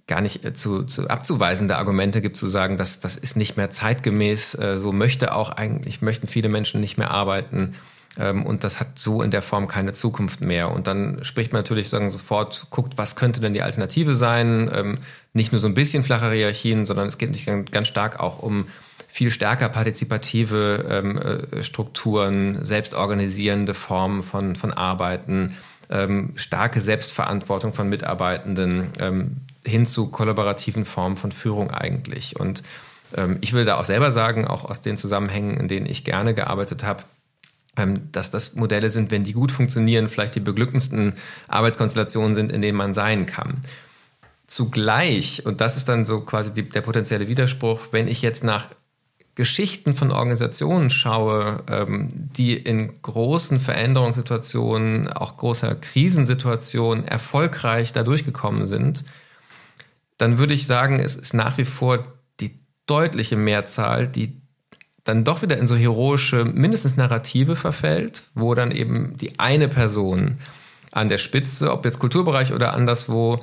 gar 0.07 0.21
nicht 0.21 0.43
äh, 0.45 0.53
zu, 0.53 0.83
zu 0.83 1.07
abzuweisende 1.07 1.77
Argumente 1.77 2.21
gibt, 2.21 2.37
zu 2.37 2.47
sagen, 2.47 2.77
dass 2.77 2.99
das 2.99 3.17
ist 3.17 3.37
nicht 3.37 3.57
mehr 3.57 3.69
zeitgemäß, 3.69 4.55
äh, 4.55 4.77
so 4.77 4.91
möchte 4.91 5.35
auch 5.35 5.49
eigentlich, 5.49 6.01
möchten 6.01 6.27
viele 6.27 6.49
Menschen 6.49 6.81
nicht 6.81 6.97
mehr 6.97 7.11
arbeiten. 7.11 7.75
Ähm, 8.17 8.45
und 8.45 8.63
das 8.63 8.79
hat 8.79 8.99
so 8.99 9.21
in 9.21 9.31
der 9.31 9.41
Form 9.41 9.67
keine 9.67 9.93
Zukunft 9.93 10.41
mehr. 10.41 10.71
Und 10.71 10.87
dann 10.87 11.23
spricht 11.23 11.53
man 11.53 11.59
natürlich 11.59 11.89
sofort, 11.89 12.67
guckt, 12.69 12.97
was 12.97 13.15
könnte 13.15 13.41
denn 13.41 13.53
die 13.53 13.61
Alternative 13.61 14.15
sein? 14.15 14.69
Ähm, 14.73 14.97
nicht 15.33 15.51
nur 15.51 15.59
so 15.59 15.67
ein 15.67 15.73
bisschen 15.73 16.03
flache 16.03 16.31
Hierarchien, 16.31 16.85
sondern 16.85 17.07
es 17.07 17.17
geht 17.17 17.31
nicht 17.31 17.49
ganz 17.71 17.87
stark 17.87 18.19
auch 18.19 18.39
um 18.39 18.67
viel 19.07 19.31
stärker 19.31 19.69
partizipative 19.69 20.85
ähm, 20.89 21.17
äh, 21.17 21.63
Strukturen, 21.63 22.63
selbstorganisierende 22.63 23.73
Formen 23.73 24.23
von, 24.23 24.55
von 24.55 24.73
Arbeiten, 24.73 25.55
starke 26.35 26.79
Selbstverantwortung 26.79 27.73
von 27.73 27.89
Mitarbeitenden 27.89 29.41
hin 29.65 29.85
zu 29.85 30.07
kollaborativen 30.07 30.85
Formen 30.85 31.17
von 31.17 31.33
Führung 31.33 31.69
eigentlich. 31.69 32.39
Und 32.39 32.63
ich 33.41 33.51
will 33.51 33.65
da 33.65 33.77
auch 33.77 33.83
selber 33.83 34.09
sagen, 34.09 34.47
auch 34.47 34.63
aus 34.63 34.81
den 34.81 34.95
Zusammenhängen, 34.95 35.57
in 35.57 35.67
denen 35.67 35.85
ich 35.85 36.05
gerne 36.05 36.33
gearbeitet 36.33 36.85
habe, 36.85 37.03
dass 38.11 38.31
das 38.31 38.55
Modelle 38.55 38.89
sind, 38.89 39.11
wenn 39.11 39.23
die 39.23 39.33
gut 39.33 39.51
funktionieren, 39.51 40.09
vielleicht 40.09 40.35
die 40.35 40.41
beglückendsten 40.41 41.13
Arbeitskonstellationen 41.47 42.35
sind, 42.35 42.51
in 42.51 42.61
denen 42.61 42.77
man 42.77 42.93
sein 42.93 43.25
kann. 43.25 43.61
Zugleich, 44.45 45.45
und 45.45 45.61
das 45.61 45.77
ist 45.77 45.87
dann 45.87 46.03
so 46.03 46.21
quasi 46.21 46.53
die, 46.53 46.67
der 46.67 46.81
potenzielle 46.81 47.29
Widerspruch, 47.29 47.79
wenn 47.91 48.09
ich 48.09 48.21
jetzt 48.21 48.43
nach 48.43 48.67
Geschichten 49.35 49.93
von 49.93 50.11
Organisationen 50.11 50.89
schaue, 50.89 51.63
ähm, 51.67 52.09
die 52.11 52.53
in 52.57 53.01
großen 53.01 53.61
Veränderungssituationen, 53.61 55.07
auch 55.07 55.37
großer 55.37 55.75
Krisensituationen 55.75 57.07
erfolgreich 57.07 57.93
da 57.93 58.03
durchgekommen 58.03 58.65
sind, 58.65 59.05
dann 60.17 60.37
würde 60.37 60.53
ich 60.53 60.67
sagen, 60.67 60.99
es 60.99 61.15
ist 61.15 61.33
nach 61.33 61.57
wie 61.57 61.65
vor 61.65 62.05
die 62.41 62.59
deutliche 62.85 63.37
Mehrzahl, 63.37 64.07
die 64.07 64.40
dann 65.03 65.23
doch 65.23 65.41
wieder 65.41 65.57
in 65.57 65.67
so 65.67 65.75
heroische, 65.75 66.45
mindestens 66.45 66.97
Narrative 66.97 67.55
verfällt, 67.55 68.23
wo 68.35 68.53
dann 68.53 68.71
eben 68.71 69.17
die 69.17 69.39
eine 69.39 69.67
Person 69.67 70.37
an 70.91 71.09
der 71.09 71.17
Spitze, 71.17 71.71
ob 71.71 71.85
jetzt 71.85 71.99
Kulturbereich 71.99 72.53
oder 72.53 72.73
anderswo, 72.73 73.39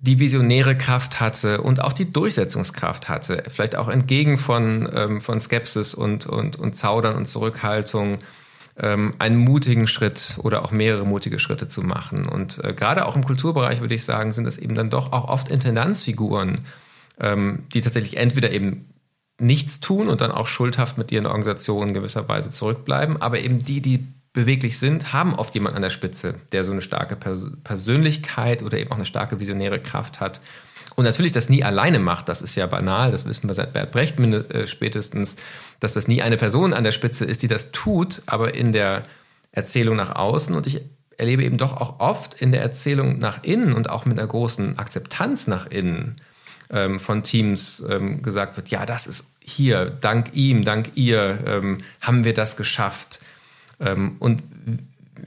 die 0.00 0.20
visionäre 0.20 0.76
Kraft 0.76 1.20
hatte 1.20 1.60
und 1.60 1.82
auch 1.82 1.92
die 1.92 2.12
Durchsetzungskraft 2.12 3.08
hatte, 3.08 3.42
vielleicht 3.48 3.74
auch 3.74 3.88
entgegen 3.88 4.38
von, 4.38 4.88
ähm, 4.94 5.20
von 5.20 5.40
Skepsis 5.40 5.92
und, 5.94 6.26
und, 6.26 6.56
und 6.56 6.76
Zaudern 6.76 7.16
und 7.16 7.26
Zurückhaltung, 7.26 8.18
ähm, 8.78 9.14
einen 9.18 9.36
mutigen 9.36 9.88
Schritt 9.88 10.36
oder 10.38 10.64
auch 10.64 10.70
mehrere 10.70 11.04
mutige 11.04 11.40
Schritte 11.40 11.66
zu 11.66 11.82
machen. 11.82 12.28
Und 12.28 12.62
äh, 12.64 12.74
gerade 12.74 13.06
auch 13.06 13.16
im 13.16 13.24
Kulturbereich 13.24 13.80
würde 13.80 13.94
ich 13.94 14.04
sagen, 14.04 14.30
sind 14.30 14.46
es 14.46 14.56
eben 14.56 14.76
dann 14.76 14.88
doch 14.88 15.12
auch 15.12 15.28
oft 15.28 15.48
Intendanzfiguren, 15.48 16.60
ähm, 17.18 17.64
die 17.74 17.80
tatsächlich 17.80 18.18
entweder 18.18 18.52
eben 18.52 18.86
nichts 19.40 19.80
tun 19.80 20.08
und 20.08 20.20
dann 20.20 20.32
auch 20.32 20.46
schuldhaft 20.46 20.98
mit 20.98 21.12
ihren 21.12 21.26
Organisationen 21.26 21.94
gewisserweise 21.94 22.50
zurückbleiben. 22.50 23.20
Aber 23.22 23.40
eben 23.40 23.64
die, 23.64 23.80
die 23.80 24.06
beweglich 24.32 24.78
sind, 24.78 25.12
haben 25.12 25.34
oft 25.34 25.54
jemand 25.54 25.74
an 25.76 25.82
der 25.82 25.90
Spitze, 25.90 26.34
der 26.52 26.64
so 26.64 26.72
eine 26.72 26.82
starke 26.82 27.16
Pers 27.16 27.50
Persönlichkeit 27.64 28.62
oder 28.62 28.78
eben 28.78 28.90
auch 28.90 28.96
eine 28.96 29.06
starke 29.06 29.40
visionäre 29.40 29.80
Kraft 29.80 30.20
hat 30.20 30.40
Und 30.96 31.04
natürlich 31.04 31.32
das 31.32 31.48
nie 31.48 31.64
alleine 31.64 31.98
macht, 31.98 32.28
das 32.28 32.42
ist 32.42 32.54
ja 32.56 32.66
banal, 32.66 33.10
das 33.10 33.24
wissen 33.26 33.48
wir 33.48 33.54
seit 33.54 33.72
Bert 33.72 33.92
Brecht 33.92 34.18
äh, 34.18 34.66
spätestens, 34.66 35.36
dass 35.80 35.94
das 35.94 36.08
nie 36.08 36.22
eine 36.22 36.36
Person 36.36 36.74
an 36.74 36.84
der 36.84 36.92
Spitze 36.92 37.24
ist, 37.24 37.42
die 37.42 37.48
das 37.48 37.70
tut, 37.72 38.22
aber 38.26 38.54
in 38.54 38.72
der 38.72 39.04
Erzählung 39.52 39.96
nach 39.96 40.14
außen 40.14 40.54
und 40.54 40.66
ich 40.66 40.82
erlebe 41.16 41.42
eben 41.42 41.58
doch 41.58 41.76
auch 41.76 41.98
oft 41.98 42.34
in 42.40 42.52
der 42.52 42.62
Erzählung 42.62 43.18
nach 43.18 43.42
innen 43.42 43.72
und 43.72 43.90
auch 43.90 44.04
mit 44.04 44.18
einer 44.18 44.28
großen 44.28 44.78
Akzeptanz 44.78 45.46
nach 45.46 45.66
innen 45.66 46.16
ähm, 46.70 47.00
von 47.00 47.22
Teams 47.22 47.84
ähm, 47.88 48.22
gesagt 48.22 48.56
wird, 48.56 48.68
ja, 48.68 48.86
das 48.86 49.06
ist 49.06 49.26
hier, 49.40 49.86
dank 49.86 50.34
ihm, 50.34 50.64
dank 50.64 50.90
ihr 50.94 51.38
ähm, 51.46 51.78
haben 52.00 52.24
wir 52.24 52.34
das 52.34 52.56
geschafft. 52.56 53.20
Ähm, 53.80 54.16
und 54.18 54.42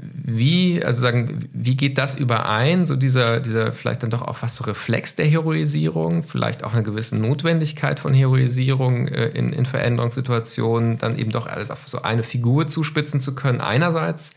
wie, 0.04 0.84
also 0.84 1.02
sagen, 1.02 1.50
wie 1.54 1.76
geht 1.76 1.98
das 1.98 2.16
überein, 2.16 2.86
so 2.86 2.96
dieser, 2.96 3.39
dieser 3.39 3.72
vielleicht 3.72 4.04
dann 4.04 4.10
doch 4.10 4.22
auch 4.22 4.38
fast 4.38 4.56
so 4.56 4.64
Reflex 4.64 5.16
der 5.16 5.26
Heroisierung, 5.26 6.24
vielleicht 6.24 6.64
auch 6.64 6.74
eine 6.74 6.84
gewisse 6.84 7.18
Notwendigkeit 7.18 8.00
von 8.00 8.14
Heroisierung 8.14 9.08
äh, 9.08 9.28
in, 9.30 9.52
in 9.54 9.66
Veränderungssituationen, 9.66 10.98
dann 10.98 11.18
eben 11.18 11.32
doch 11.32 11.48
alles 11.48 11.72
auf 11.72 11.88
so 11.88 12.02
eine 12.02 12.24
Figur 12.24 12.68
zuspitzen 12.68 13.20
zu 13.20 13.36
können, 13.36 13.62
einerseits, 13.62 14.32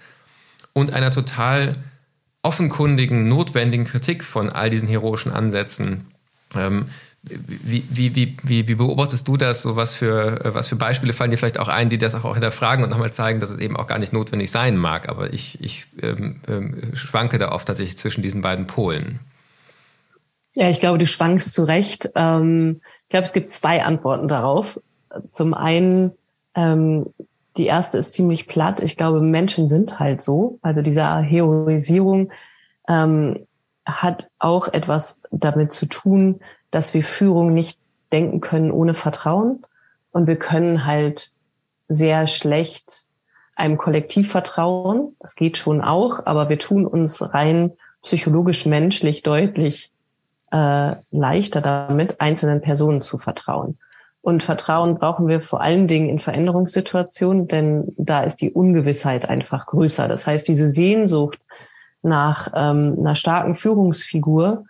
und 0.73 0.93
einer 0.93 1.11
total 1.11 1.77
offenkundigen, 2.43 3.29
notwendigen 3.29 3.85
Kritik 3.85 4.25
von 4.25 4.51
all 4.51 4.71
diesen 4.71 4.89
heroischen 4.89 5.33
Ansätzen. 5.33 6.07
Ähm, 6.57 6.87
wie, 7.27 7.85
wie, 7.89 8.15
wie, 8.15 8.37
wie, 8.69 8.75
beobachtest 8.75 9.27
du 9.27 9.37
das? 9.39 9.63
So 9.63 9.77
was 9.77 9.95
für, 9.95 10.41
was 10.45 10.69
für 10.69 10.77
Beispiele 10.77 11.15
fallen 11.15 11.31
dir 11.31 11.39
vielleicht 11.39 11.59
auch 11.59 11.69
ein, 11.69 11.89
die 11.89 11.97
das 11.97 12.15
auch 12.15 12.35
hinterfragen 12.35 12.85
und 12.85 12.91
nochmal 12.91 13.13
zeigen, 13.13 13.41
dass 13.41 13.51
es 13.51 13.59
eben 13.59 13.77
auch 13.77 13.87
gar 13.87 13.99
nicht 13.99 14.13
notwendig 14.13 14.51
sein 14.51 14.77
mag. 14.77 15.09
Aber 15.09 15.33
ich, 15.33 15.59
ich 15.63 15.87
ähm, 16.03 16.41
ähm, 16.49 16.95
schwanke 16.95 17.39
da 17.39 17.53
oft 17.53 17.67
tatsächlich 17.67 17.97
zwischen 17.97 18.23
diesen 18.23 18.43
beiden 18.43 18.67
Polen. 18.67 19.21
Ja, 20.55 20.69
ich 20.69 20.81
glaube, 20.81 20.99
du 20.99 21.07
schwankst 21.07 21.55
zu 21.55 21.65
Recht. 21.65 22.11
Ähm, 22.15 22.81
ich 23.05 23.09
glaube, 23.09 23.25
es 23.25 23.33
gibt 23.33 23.51
zwei 23.51 23.83
Antworten 23.83 24.29
darauf. 24.29 24.81
Zum 25.29 25.55
einen, 25.55 26.13
ähm, 26.55 27.07
die 27.57 27.67
erste 27.67 27.97
ist 27.99 28.13
ziemlich 28.13 28.49
platt. 28.49 28.81
Ich 28.81 28.97
glaube, 28.97 29.21
Menschen 29.21 29.69
sind 29.69 29.99
halt 29.99 30.21
so. 30.21 30.59
Also 30.61 30.83
diese 30.83 31.07
Heroisierung 31.07 32.31
ähm, 32.89 33.47
hat 33.85 34.29
auch 34.39 34.69
etwas 34.69 35.21
damit 35.31 35.73
zu 35.73 35.87
tun, 35.87 36.41
dass 36.71 36.95
wir 36.95 37.03
Führung 37.03 37.53
nicht 37.53 37.79
denken 38.13 38.41
können 38.41 38.71
ohne 38.71 38.95
Vertrauen. 38.95 39.65
Und 40.11 40.27
wir 40.27 40.37
können 40.37 40.87
halt 40.87 41.31
sehr 41.89 42.27
schlecht 42.27 43.05
einem 43.57 43.79
Kollektiv 43.79 44.31
vertrauen. 44.31 45.17
Das 45.21 45.35
geht 45.35 45.57
schon 45.57 45.81
auch, 45.81 46.27
aber 46.27 46.49
wir 46.49 46.59
tun 46.59 46.87
uns 46.87 47.23
rein 47.35 47.73
psychologisch 48.03 48.67
menschlich 48.67 49.23
deutlich 49.23 49.91
äh, 50.53 50.91
leichter 51.11 51.61
damit, 51.61 52.21
einzelnen 52.21 52.61
Personen 52.61 53.01
zu 53.01 53.17
vertrauen. 53.17 53.79
Und 54.21 54.43
Vertrauen 54.43 54.95
brauchen 54.95 55.29
wir 55.29 55.41
vor 55.41 55.61
allen 55.61 55.87
Dingen 55.87 56.09
in 56.09 56.19
Veränderungssituationen, 56.19 57.47
denn 57.47 57.93
da 57.99 58.23
ist 58.23 58.37
die 58.37 58.53
Ungewissheit 58.53 59.29
einfach 59.29 59.67
größer. 59.67 60.09
Das 60.09 60.27
heißt, 60.27 60.49
diese 60.49 60.71
Sehnsucht 60.71 61.41
nach 62.05 62.53
ähm, 62.55 62.97
einer 62.99 63.15
starken 63.15 63.55
Führungsfigur 63.55 64.65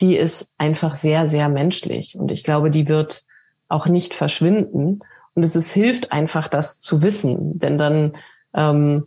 die 0.00 0.16
ist 0.16 0.52
einfach 0.56 0.94
sehr, 0.94 1.28
sehr 1.28 1.48
menschlich. 1.48 2.18
Und 2.18 2.30
ich 2.30 2.42
glaube, 2.42 2.70
die 2.70 2.88
wird 2.88 3.24
auch 3.68 3.86
nicht 3.86 4.14
verschwinden. 4.14 5.00
Und 5.34 5.42
es 5.42 5.56
ist, 5.56 5.72
hilft 5.72 6.12
einfach, 6.12 6.48
das 6.48 6.80
zu 6.80 7.02
wissen. 7.02 7.58
Denn 7.58 7.76
dann 7.76 8.16
ähm, 8.54 9.06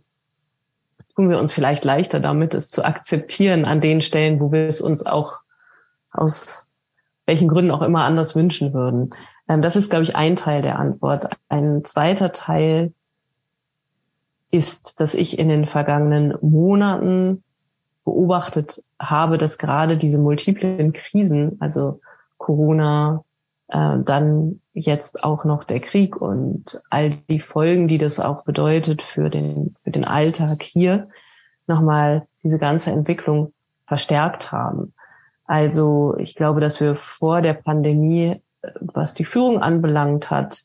tun 1.16 1.28
wir 1.28 1.38
uns 1.38 1.52
vielleicht 1.52 1.84
leichter 1.84 2.20
damit, 2.20 2.54
es 2.54 2.70
zu 2.70 2.84
akzeptieren 2.84 3.64
an 3.64 3.80
den 3.80 4.00
Stellen, 4.00 4.40
wo 4.40 4.52
wir 4.52 4.66
es 4.66 4.80
uns 4.80 5.04
auch 5.04 5.40
aus 6.12 6.70
welchen 7.26 7.48
Gründen 7.48 7.72
auch 7.72 7.82
immer 7.82 8.04
anders 8.04 8.36
wünschen 8.36 8.72
würden. 8.72 9.10
Ähm, 9.48 9.62
das 9.62 9.76
ist, 9.76 9.90
glaube 9.90 10.04
ich, 10.04 10.14
ein 10.14 10.36
Teil 10.36 10.62
der 10.62 10.78
Antwort. 10.78 11.28
Ein 11.48 11.82
zweiter 11.82 12.30
Teil 12.30 12.92
ist, 14.52 15.00
dass 15.00 15.14
ich 15.14 15.38
in 15.40 15.48
den 15.48 15.66
vergangenen 15.66 16.34
Monaten 16.40 17.42
beobachtet 18.04 18.82
habe, 19.00 19.38
dass 19.38 19.58
gerade 19.58 19.96
diese 19.96 20.18
multiplen 20.18 20.92
Krisen, 20.92 21.56
also 21.60 22.00
Corona, 22.36 23.24
äh, 23.68 23.98
dann 24.04 24.60
jetzt 24.72 25.24
auch 25.24 25.44
noch 25.44 25.64
der 25.64 25.80
Krieg 25.80 26.20
und 26.20 26.82
all 26.90 27.10
die 27.30 27.40
Folgen, 27.40 27.88
die 27.88 27.98
das 27.98 28.20
auch 28.20 28.44
bedeutet 28.44 29.02
für 29.02 29.30
den, 29.30 29.74
für 29.78 29.90
den 29.90 30.04
Alltag 30.04 30.62
hier, 30.62 31.08
nochmal 31.66 32.26
diese 32.42 32.58
ganze 32.58 32.90
Entwicklung 32.90 33.52
verstärkt 33.86 34.52
haben. 34.52 34.92
Also 35.46 36.14
ich 36.18 36.34
glaube, 36.34 36.60
dass 36.60 36.80
wir 36.80 36.94
vor 36.94 37.42
der 37.42 37.54
Pandemie, 37.54 38.40
was 38.80 39.14
die 39.14 39.24
Führung 39.24 39.60
anbelangt 39.60 40.30
hat, 40.30 40.62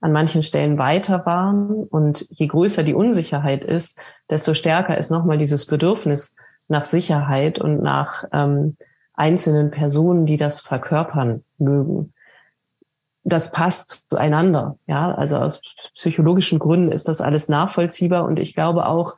an 0.00 0.12
manchen 0.12 0.42
Stellen 0.42 0.78
weiter 0.78 1.24
waren. 1.26 1.84
Und 1.84 2.26
je 2.30 2.46
größer 2.46 2.82
die 2.82 2.94
Unsicherheit 2.94 3.64
ist, 3.64 4.00
desto 4.30 4.54
stärker 4.54 4.98
ist 4.98 5.10
nochmal 5.10 5.38
dieses 5.38 5.66
Bedürfnis 5.66 6.36
nach 6.68 6.84
Sicherheit 6.84 7.60
und 7.60 7.82
nach 7.82 8.24
ähm, 8.32 8.76
einzelnen 9.14 9.70
Personen, 9.70 10.26
die 10.26 10.36
das 10.36 10.60
verkörpern 10.60 11.44
mögen. 11.58 12.12
Das 13.24 13.50
passt 13.50 14.04
zueinander. 14.10 14.78
Ja, 14.86 15.14
also 15.14 15.38
aus 15.38 15.62
psychologischen 15.94 16.58
Gründen 16.58 16.92
ist 16.92 17.08
das 17.08 17.20
alles 17.20 17.48
nachvollziehbar 17.48 18.24
und 18.24 18.38
ich 18.38 18.54
glaube 18.54 18.86
auch, 18.86 19.16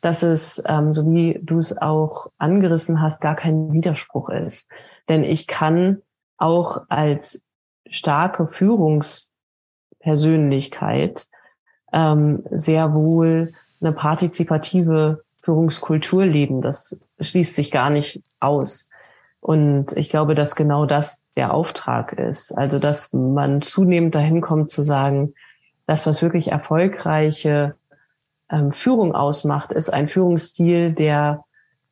dass 0.00 0.22
es, 0.22 0.62
ähm, 0.66 0.92
so 0.92 1.10
wie 1.10 1.40
du 1.42 1.58
es 1.58 1.76
auch 1.78 2.28
angerissen 2.38 3.00
hast, 3.00 3.20
gar 3.20 3.34
kein 3.34 3.72
Widerspruch 3.72 4.28
ist. 4.28 4.70
Denn 5.08 5.24
ich 5.24 5.46
kann 5.46 6.02
auch 6.36 6.84
als 6.88 7.46
starke 7.88 8.46
Führungspersönlichkeit 8.46 11.26
ähm, 11.92 12.44
sehr 12.50 12.94
wohl 12.94 13.52
eine 13.80 13.92
partizipative 13.92 15.24
Führungskultur 15.46 16.26
leben. 16.26 16.60
Das 16.60 17.00
schließt 17.20 17.54
sich 17.54 17.70
gar 17.70 17.88
nicht 17.88 18.22
aus. 18.40 18.90
Und 19.38 19.96
ich 19.96 20.10
glaube, 20.10 20.34
dass 20.34 20.56
genau 20.56 20.86
das 20.86 21.28
der 21.36 21.54
Auftrag 21.54 22.12
ist. 22.14 22.50
Also, 22.50 22.80
dass 22.80 23.12
man 23.12 23.62
zunehmend 23.62 24.16
dahin 24.16 24.40
kommt 24.40 24.70
zu 24.70 24.82
sagen, 24.82 25.34
das, 25.86 26.04
was 26.08 26.20
wirklich 26.20 26.50
erfolgreiche 26.50 27.76
ähm, 28.50 28.72
Führung 28.72 29.14
ausmacht, 29.14 29.70
ist 29.70 29.88
ein 29.88 30.08
Führungsstil, 30.08 30.92
der 30.92 31.44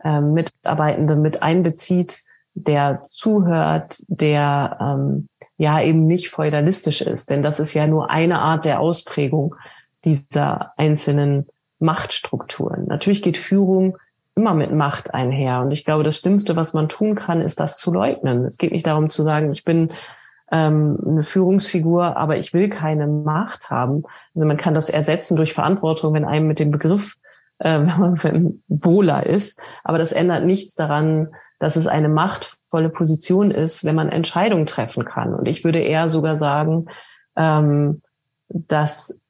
ähm, 0.03 0.33
Mitarbeitende 0.33 1.15
mit 1.15 1.45
einbezieht, 1.45 2.25
der 2.55 3.07
zuhört, 3.09 3.99
der 4.09 4.77
ähm, 4.81 5.29
ja 5.57 5.81
eben 5.81 6.09
nicht 6.09 6.31
feudalistisch 6.31 7.03
ist. 7.03 7.31
Denn 7.31 7.43
das 7.43 7.61
ist 7.61 7.73
ja 7.73 7.87
nur 7.87 8.11
eine 8.11 8.41
Art 8.41 8.65
der 8.65 8.81
Ausprägung 8.81 9.55
dieser 10.05 10.73
einzelnen 10.77 11.47
Machtstrukturen. 11.79 12.87
Natürlich 12.87 13.23
geht 13.23 13.37
Führung 13.37 13.99
immer 14.37 14.55
mit 14.55 14.73
Macht 14.73 15.15
einher. 15.15 15.61
Und 15.61 15.71
ich 15.71 15.85
glaube, 15.85 16.05
das 16.05 16.17
Schlimmste, 16.19 16.57
was 16.57 16.75
man 16.75 16.89
tun 16.89 17.15
kann, 17.15 17.41
ist 17.41 17.61
das 17.61 17.79
zu 17.79 17.93
leugnen. 17.93 18.45
Es 18.45 18.59
geht 18.59 18.73
nicht 18.73 18.87
darum 18.87 19.11
zu 19.11 19.23
sagen, 19.23 19.53
ich 19.53 19.65
bin 19.65 19.93
ähm, 20.51 20.99
eine 21.07 21.23
Führungsfigur, 21.23 22.17
aber 22.17 22.37
ich 22.37 22.53
will 22.53 22.69
keine 22.69 23.07
Macht 23.07 23.71
haben. 23.71 24.03
Also 24.35 24.47
man 24.47 24.57
kann 24.57 24.75
das 24.75 24.89
ersetzen 24.89 25.37
durch 25.37 25.53
Verantwortung, 25.53 26.15
wenn 26.15 26.25
einem 26.25 26.49
mit 26.49 26.59
dem 26.59 26.71
Begriff, 26.71 27.17
äh, 27.59 27.79
wenn 27.81 27.99
man 27.99 28.23
wenn 28.23 28.63
wohler 28.69 29.25
ist. 29.25 29.61
Aber 29.85 29.99
das 29.99 30.13
ändert 30.13 30.45
nichts 30.45 30.75
daran, 30.75 31.29
dass 31.61 31.77
es 31.77 31.87
eine 31.87 32.09
machtvolle 32.09 32.91
Position 32.91 33.51
ist, 33.51 33.85
wenn 33.85 33.95
man 33.95 34.09
Entscheidungen 34.09 34.67
treffen 34.67 35.05
kann. 35.05 35.33
Und 35.33 35.47
ich 35.47 35.65
würde 35.65 35.79
eher 35.79 36.09
sogar 36.09 36.37
sagen, 36.37 36.87
ähm, 37.37 38.03
dass 38.49 39.21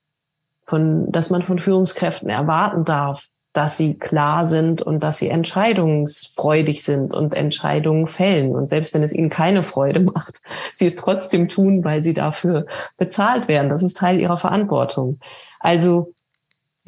von, 0.64 1.12
dass 1.12 1.30
man 1.30 1.42
von 1.42 1.58
Führungskräften 1.58 2.28
erwarten 2.28 2.84
darf, 2.84 3.28
dass 3.52 3.76
sie 3.76 3.94
klar 3.94 4.46
sind 4.46 4.82
und 4.82 5.00
dass 5.00 5.18
sie 5.18 5.28
entscheidungsfreudig 5.28 6.82
sind 6.82 7.14
und 7.14 7.34
Entscheidungen 7.34 8.08
fällen. 8.08 8.54
Und 8.56 8.68
selbst 8.68 8.92
wenn 8.94 9.04
es 9.04 9.12
ihnen 9.12 9.30
keine 9.30 9.62
Freude 9.62 10.00
macht, 10.00 10.40
sie 10.74 10.86
es 10.86 10.96
trotzdem 10.96 11.48
tun, 11.48 11.84
weil 11.84 12.02
sie 12.02 12.14
dafür 12.14 12.66
bezahlt 12.96 13.46
werden. 13.46 13.70
Das 13.70 13.82
ist 13.82 13.96
Teil 13.96 14.20
ihrer 14.20 14.36
Verantwortung. 14.36 15.20
Also 15.60 16.14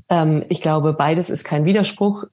ähm, 0.09 0.45
ich 0.49 0.61
glaube, 0.61 0.93
beides 0.93 1.31
ist 1.31 1.45
kein 1.45 1.66
Widerspruch. 1.66 2.24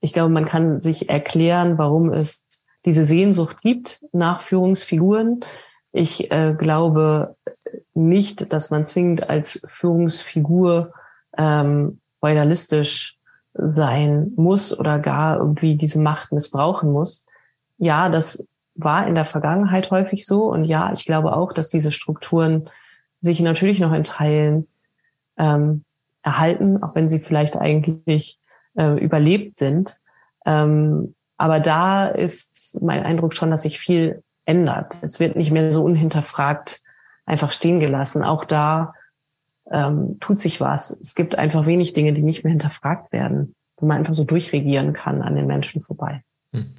Ich 0.00 0.12
glaube, 0.12 0.30
man 0.30 0.44
kann 0.44 0.80
sich 0.80 1.08
erklären, 1.08 1.78
warum 1.78 2.12
es 2.12 2.44
diese 2.84 3.04
Sehnsucht 3.04 3.62
gibt 3.62 4.04
nach 4.12 4.40
Führungsfiguren. 4.40 5.40
Ich 5.92 6.30
äh, 6.30 6.54
glaube 6.58 7.36
nicht, 7.94 8.52
dass 8.52 8.70
man 8.70 8.86
zwingend 8.86 9.28
als 9.28 9.62
Führungsfigur 9.66 10.92
ähm, 11.36 12.00
feudalistisch 12.10 13.18
sein 13.54 14.32
muss 14.36 14.78
oder 14.78 14.98
gar 14.98 15.38
irgendwie 15.38 15.76
diese 15.76 16.00
Macht 16.00 16.32
missbrauchen 16.32 16.90
muss. 16.90 17.26
Ja, 17.78 18.08
das 18.08 18.46
war 18.74 19.06
in 19.06 19.14
der 19.14 19.24
Vergangenheit 19.24 19.90
häufig 19.90 20.26
so. 20.26 20.44
Und 20.44 20.64
ja, 20.64 20.92
ich 20.92 21.04
glaube 21.04 21.36
auch, 21.36 21.52
dass 21.52 21.68
diese 21.68 21.90
Strukturen 21.90 22.70
sich 23.20 23.40
natürlich 23.40 23.80
noch 23.80 23.92
in 23.92 24.04
Teilen 24.04 24.66
ähm, 25.36 25.84
erhalten, 26.22 26.82
auch 26.82 26.94
wenn 26.94 27.08
sie 27.08 27.18
vielleicht 27.18 27.56
eigentlich 27.56 28.38
äh, 28.74 28.98
überlebt 29.02 29.56
sind. 29.56 30.00
Ähm, 30.46 31.14
aber 31.36 31.60
da 31.60 32.06
ist 32.06 32.80
mein 32.82 33.02
Eindruck 33.02 33.34
schon, 33.34 33.50
dass 33.50 33.62
sich 33.62 33.78
viel 33.78 34.22
ändert. 34.44 34.96
Es 35.02 35.20
wird 35.20 35.36
nicht 35.36 35.50
mehr 35.50 35.72
so 35.72 35.84
unhinterfragt 35.84 36.82
einfach 37.26 37.52
stehen 37.52 37.80
gelassen. 37.80 38.24
Auch 38.24 38.44
da 38.44 38.94
ähm, 39.70 40.18
tut 40.20 40.40
sich 40.40 40.60
was. 40.60 40.90
Es 40.90 41.14
gibt 41.14 41.36
einfach 41.36 41.66
wenig 41.66 41.92
Dinge, 41.92 42.12
die 42.12 42.22
nicht 42.22 42.44
mehr 42.44 42.50
hinterfragt 42.50 43.12
werden, 43.12 43.54
wo 43.78 43.86
man 43.86 43.98
einfach 43.98 44.14
so 44.14 44.24
durchregieren 44.24 44.92
kann 44.92 45.22
an 45.22 45.34
den 45.34 45.46
Menschen 45.46 45.80
vorbei. 45.80 46.22
Hm. 46.52 46.74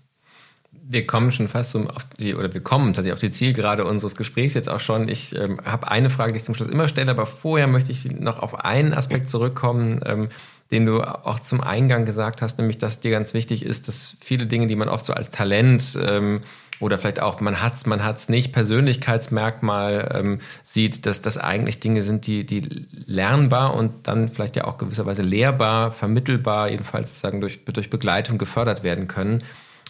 Wir 0.85 1.07
kommen 1.07 1.31
schon 1.31 1.47
fast 1.47 1.71
so 1.71 1.79
auf 1.87 2.03
die, 2.19 2.35
oder 2.35 2.53
wir 2.53 2.61
kommen 2.61 2.87
tatsächlich 2.87 3.13
auf 3.13 3.19
die 3.19 3.31
Zielgerade 3.31 3.85
unseres 3.85 4.15
Gesprächs 4.15 4.53
jetzt 4.53 4.69
auch 4.69 4.81
schon. 4.81 5.07
Ich 5.07 5.33
ähm, 5.33 5.59
habe 5.63 5.89
eine 5.89 6.09
Frage, 6.09 6.33
die 6.33 6.37
ich 6.37 6.43
zum 6.43 6.55
Schluss 6.55 6.67
immer 6.67 6.89
stelle, 6.89 7.09
aber 7.09 7.25
vorher 7.25 7.67
möchte 7.67 7.91
ich 7.91 8.11
noch 8.11 8.39
auf 8.39 8.65
einen 8.65 8.93
Aspekt 8.93 9.29
zurückkommen, 9.29 10.01
ähm, 10.05 10.29
den 10.71 10.85
du 10.85 11.01
auch 11.01 11.39
zum 11.39 11.61
Eingang 11.61 12.05
gesagt 12.05 12.41
hast, 12.41 12.57
nämlich 12.57 12.79
dass 12.79 12.99
dir 12.99 13.11
ganz 13.11 13.33
wichtig 13.33 13.65
ist, 13.65 13.87
dass 13.87 14.17
viele 14.19 14.45
Dinge, 14.45 14.67
die 14.67 14.75
man 14.75 14.89
oft 14.89 15.05
so 15.05 15.13
als 15.13 15.29
Talent 15.29 15.97
ähm, 16.05 16.41
oder 16.83 16.97
vielleicht 16.97 17.21
auch 17.21 17.39
man 17.39 17.61
hat's, 17.61 17.85
man 17.85 18.03
hat's 18.03 18.27
nicht, 18.27 18.51
Persönlichkeitsmerkmal 18.51 20.11
ähm, 20.13 20.39
sieht, 20.63 21.05
dass 21.05 21.21
das 21.21 21.37
eigentlich 21.37 21.79
Dinge 21.79 22.03
sind, 22.03 22.27
die, 22.27 22.45
die 22.45 22.87
lernbar 23.05 23.73
und 23.73 24.05
dann 24.07 24.27
vielleicht 24.27 24.57
ja 24.57 24.65
auch 24.65 24.77
gewisserweise 24.77 25.21
lehrbar, 25.21 25.93
vermittelbar, 25.93 26.69
jedenfalls 26.69 27.21
sagen 27.21 27.39
durch, 27.39 27.63
durch 27.63 27.89
Begleitung 27.89 28.37
gefördert 28.37 28.83
werden 28.83 29.07
können. 29.07 29.43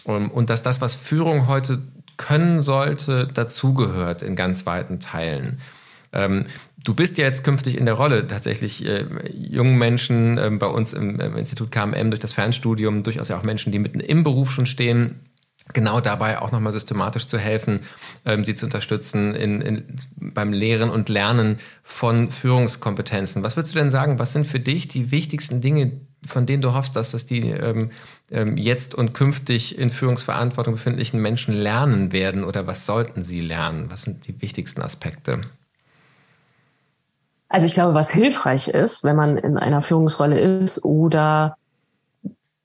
Um, 0.04 0.14
ähm, 0.14 0.30
und 0.30 0.50
dass 0.50 0.62
das, 0.62 0.80
was 0.80 0.94
Führung 0.94 1.48
heute 1.48 1.82
können 2.16 2.62
sollte, 2.62 3.26
dazugehört 3.26 4.22
in 4.22 4.36
ganz 4.36 4.64
weiten 4.64 5.00
Teilen. 5.00 5.60
Ähm, 6.12 6.46
du 6.84 6.94
bist 6.94 7.18
ja 7.18 7.24
jetzt 7.24 7.42
künftig 7.42 7.76
in 7.76 7.86
der 7.86 7.94
Rolle, 7.94 8.28
tatsächlich 8.28 8.86
äh, 8.86 9.04
jungen 9.32 9.76
Menschen 9.78 10.38
äh, 10.38 10.48
bei 10.50 10.68
uns 10.68 10.92
im, 10.92 11.18
im 11.18 11.36
Institut 11.36 11.72
KMM 11.72 12.10
durch 12.10 12.20
das 12.20 12.34
Fernstudium, 12.34 13.02
durchaus 13.02 13.30
ja 13.30 13.38
auch 13.38 13.42
Menschen, 13.42 13.72
die 13.72 13.80
mitten 13.80 13.98
im 13.98 14.22
Beruf 14.22 14.52
schon 14.52 14.66
stehen, 14.66 15.18
genau 15.72 16.00
dabei 16.00 16.40
auch 16.40 16.52
nochmal 16.52 16.72
systematisch 16.72 17.26
zu 17.26 17.38
helfen, 17.38 17.80
ähm, 18.26 18.44
sie 18.44 18.54
zu 18.54 18.66
unterstützen 18.66 19.34
in, 19.34 19.60
in, 19.60 19.96
beim 20.16 20.52
Lehren 20.52 20.90
und 20.90 21.08
Lernen 21.08 21.58
von 21.82 22.30
Führungskompetenzen. 22.30 23.42
Was 23.42 23.56
würdest 23.56 23.74
du 23.74 23.78
denn 23.78 23.90
sagen, 23.90 24.18
was 24.18 24.32
sind 24.32 24.46
für 24.46 24.60
dich 24.60 24.88
die 24.88 25.10
wichtigsten 25.10 25.60
Dinge, 25.60 25.92
von 26.26 26.46
denen 26.46 26.62
du 26.62 26.74
hoffst, 26.74 26.96
dass 26.96 27.12
das 27.12 27.26
die 27.26 27.48
ähm, 27.48 27.90
ähm, 28.30 28.56
jetzt 28.56 28.94
und 28.94 29.14
künftig 29.14 29.78
in 29.78 29.90
Führungsverantwortung 29.90 30.74
befindlichen 30.74 31.20
Menschen 31.20 31.54
lernen 31.54 32.12
werden 32.12 32.44
oder 32.44 32.66
was 32.66 32.84
sollten 32.84 33.22
sie 33.22 33.40
lernen? 33.40 33.90
Was 33.90 34.02
sind 34.02 34.26
die 34.26 34.40
wichtigsten 34.42 34.82
Aspekte? 34.82 35.40
Also 37.48 37.66
ich 37.66 37.74
glaube, 37.74 37.94
was 37.94 38.10
hilfreich 38.10 38.68
ist, 38.68 39.04
wenn 39.04 39.16
man 39.16 39.38
in 39.38 39.56
einer 39.56 39.80
Führungsrolle 39.80 40.40
ist 40.40 40.84
oder 40.84 41.56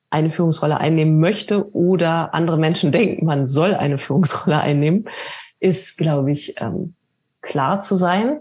eine 0.10 0.30
Führungsrolle 0.30 0.78
einnehmen 0.78 1.20
möchte 1.20 1.74
oder 1.76 2.34
andere 2.34 2.58
Menschen 2.58 2.92
denken, 2.92 3.26
man 3.26 3.46
soll 3.46 3.76
eine 3.76 3.98
Führungsrolle 3.98 4.60
einnehmen, 4.60 5.06
ist, 5.60 5.98
glaube 5.98 6.32
ich, 6.32 6.56
ähm, 6.60 6.96
klar 7.42 7.82
zu 7.82 7.96
sein. 7.96 8.40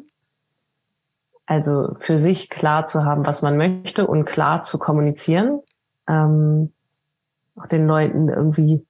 Also 1.47 1.97
für 2.01 2.19
sich 2.19 2.51
klar 2.51 2.85
zu 2.85 3.05
haben, 3.05 3.27
was 3.27 3.43
man 3.43 3.57
möchte 3.57 4.07
und 4.07 4.25
klar 4.25 4.63
zu 4.63 4.79
kommunizieren. 4.79 5.61
Ähm, 6.07 6.73
auch 7.57 7.67
den 7.67 7.87
Leuten 7.87 8.29
irgendwie 8.29 8.87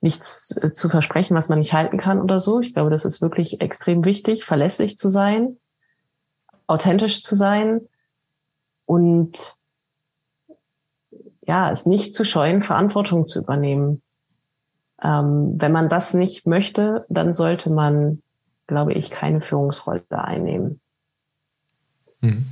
nichts 0.00 0.56
äh, 0.60 0.72
zu 0.72 0.88
versprechen, 0.88 1.36
was 1.36 1.48
man 1.48 1.60
nicht 1.60 1.72
halten 1.72 1.98
kann 1.98 2.20
oder 2.20 2.38
so. 2.38 2.60
Ich 2.60 2.74
glaube, 2.74 2.90
das 2.90 3.04
ist 3.04 3.22
wirklich 3.22 3.60
extrem 3.60 4.04
wichtig, 4.04 4.44
verlässlich 4.44 4.98
zu 4.98 5.08
sein, 5.08 5.56
authentisch 6.66 7.22
zu 7.22 7.36
sein 7.36 7.80
und 8.84 9.54
ja, 11.46 11.70
es 11.70 11.86
nicht 11.86 12.14
zu 12.14 12.24
scheuen, 12.24 12.60
Verantwortung 12.60 13.26
zu 13.26 13.40
übernehmen. 13.40 14.02
Ähm, 15.02 15.56
wenn 15.58 15.72
man 15.72 15.88
das 15.88 16.14
nicht 16.14 16.46
möchte, 16.46 17.04
dann 17.08 17.32
sollte 17.32 17.70
man, 17.70 18.22
glaube 18.66 18.92
ich, 18.92 19.10
keine 19.10 19.40
Führungsrolle 19.40 20.02
einnehmen. 20.10 20.80
Mhm. 22.20 22.46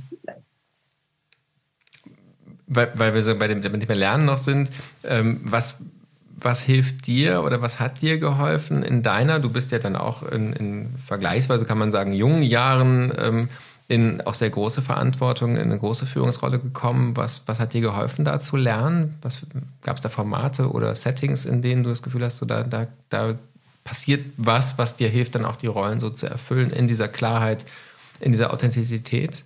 Weil, 2.67 2.91
weil 2.95 3.13
wir 3.13 3.23
so 3.23 3.37
bei 3.37 3.47
dem, 3.47 3.61
dem 3.61 3.73
Lernen 3.73 4.25
noch 4.25 4.37
sind, 4.37 4.69
ähm, 5.03 5.41
was, 5.43 5.83
was 6.35 6.61
hilft 6.61 7.07
dir 7.07 7.43
oder 7.43 7.61
was 7.61 7.79
hat 7.79 8.01
dir 8.01 8.17
geholfen 8.17 8.83
in 8.83 9.03
deiner, 9.03 9.39
du 9.39 9.49
bist 9.49 9.71
ja 9.71 9.79
dann 9.79 9.95
auch 9.95 10.23
in, 10.23 10.53
in 10.53 10.97
vergleichsweise, 10.97 11.65
kann 11.65 11.77
man 11.77 11.91
sagen, 11.91 12.13
jungen 12.13 12.43
Jahren 12.43 13.11
ähm, 13.17 13.49
in 13.91 14.21
auch 14.21 14.35
sehr 14.35 14.49
große 14.49 14.81
Verantwortung, 14.81 15.57
in 15.57 15.63
eine 15.63 15.77
große 15.77 16.05
Führungsrolle 16.05 16.59
gekommen. 16.59 17.17
Was, 17.17 17.45
was 17.47 17.59
hat 17.59 17.73
dir 17.73 17.81
geholfen, 17.81 18.23
da 18.23 18.39
zu 18.39 18.55
lernen? 18.55 19.19
Gab 19.83 19.97
es 19.97 20.01
da 20.01 20.07
Formate 20.07 20.71
oder 20.71 20.95
Settings, 20.95 21.45
in 21.45 21.61
denen 21.61 21.83
du 21.83 21.89
das 21.89 22.01
Gefühl 22.01 22.23
hast, 22.23 22.37
so 22.37 22.45
da, 22.45 22.63
da, 22.63 22.87
da 23.09 23.35
passiert 23.83 24.25
was, 24.37 24.77
was 24.77 24.95
dir 24.95 25.09
hilft, 25.09 25.35
dann 25.35 25.43
auch 25.43 25.57
die 25.57 25.67
Rollen 25.67 25.99
so 25.99 26.09
zu 26.09 26.25
erfüllen, 26.25 26.71
in 26.71 26.87
dieser 26.87 27.09
Klarheit, 27.09 27.65
in 28.21 28.31
dieser 28.31 28.53
Authentizität? 28.53 29.43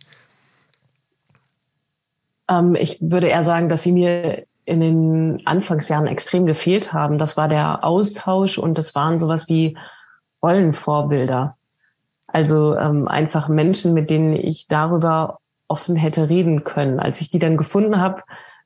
Ähm, 2.47 2.75
ich 2.75 2.99
würde 3.01 3.27
eher 3.27 3.43
sagen, 3.43 3.67
dass 3.67 3.81
sie 3.81 3.93
mir 3.93 4.45
in 4.65 4.79
den 4.79 5.41
Anfangsjahren 5.47 6.05
extrem 6.05 6.45
gefehlt 6.45 6.93
haben. 6.93 7.17
Das 7.17 7.35
war 7.35 7.47
der 7.47 7.83
Austausch 7.83 8.59
und 8.59 8.77
das 8.77 8.93
waren 8.93 9.17
sowas 9.17 9.49
wie 9.49 9.75
Rollenvorbilder. 10.43 11.57
Also 12.35 12.75
ähm, 12.75 13.07
einfach 13.07 13.47
Menschen, 13.47 13.93
mit 13.93 14.09
denen 14.09 14.33
ich 14.33 14.67
darüber 14.67 15.39
offen 15.69 15.95
hätte 15.95 16.27
reden 16.27 16.65
können. 16.65 16.99
Als 16.99 17.21
ich 17.21 17.31
die 17.31 17.39
dann 17.39 17.55
gefunden 17.55 18.01
habe, 18.01 18.23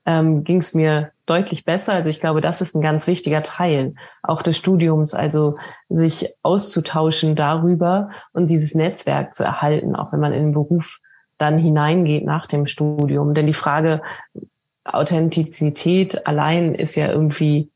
ähm, 0.08 0.44
ging 0.44 0.58
es 0.58 0.74
mir 0.74 1.12
deutlich 1.28 1.66
besser. 1.66 1.94
Also 1.94 2.10
ich 2.10 2.20
glaube, 2.20 2.42
das 2.42 2.62
ist 2.62 2.74
ein 2.74 2.82
ganz 2.82 3.06
wichtiger 3.06 3.44
Teil 3.44 3.94
auch 4.24 4.42
des 4.42 4.58
Studiums, 4.58 5.14
also 5.14 5.58
sich 5.88 6.34
auszutauschen 6.42 7.36
darüber 7.36 8.10
und 8.34 8.50
dieses 8.50 8.74
Netzwerk 8.74 9.36
zu 9.36 9.44
erhalten, 9.44 9.96
auch 9.96 10.12
wenn 10.12 10.20
man 10.20 10.34
in 10.34 10.46
den 10.46 10.54
Beruf 10.54 11.00
dann 11.38 11.60
hineingeht 11.60 12.26
nach 12.26 12.48
dem 12.48 12.66
Studium. 12.66 13.36
Denn 13.36 13.46
die 13.46 13.54
Frage 13.54 14.02
Authentizität 14.84 16.26
allein 16.26 16.74
ist 16.74 16.96
ja 16.96 17.12
irgendwie 17.12 17.70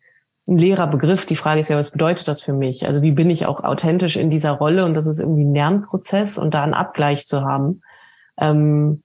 ein 0.47 0.57
leerer 0.57 0.87
Begriff. 0.87 1.25
Die 1.25 1.35
Frage 1.35 1.59
ist 1.59 1.69
ja, 1.69 1.77
was 1.77 1.91
bedeutet 1.91 2.27
das 2.27 2.41
für 2.41 2.53
mich? 2.53 2.85
Also 2.85 3.01
wie 3.01 3.11
bin 3.11 3.29
ich 3.29 3.45
auch 3.45 3.63
authentisch 3.63 4.17
in 4.17 4.29
dieser 4.29 4.51
Rolle? 4.51 4.85
Und 4.85 4.93
das 4.93 5.07
ist 5.07 5.19
irgendwie 5.19 5.45
ein 5.45 5.53
Lernprozess 5.53 6.37
und 6.37 6.53
da 6.53 6.63
einen 6.63 6.73
Abgleich 6.73 7.25
zu 7.25 7.43
haben, 7.43 7.81
ähm, 8.37 9.03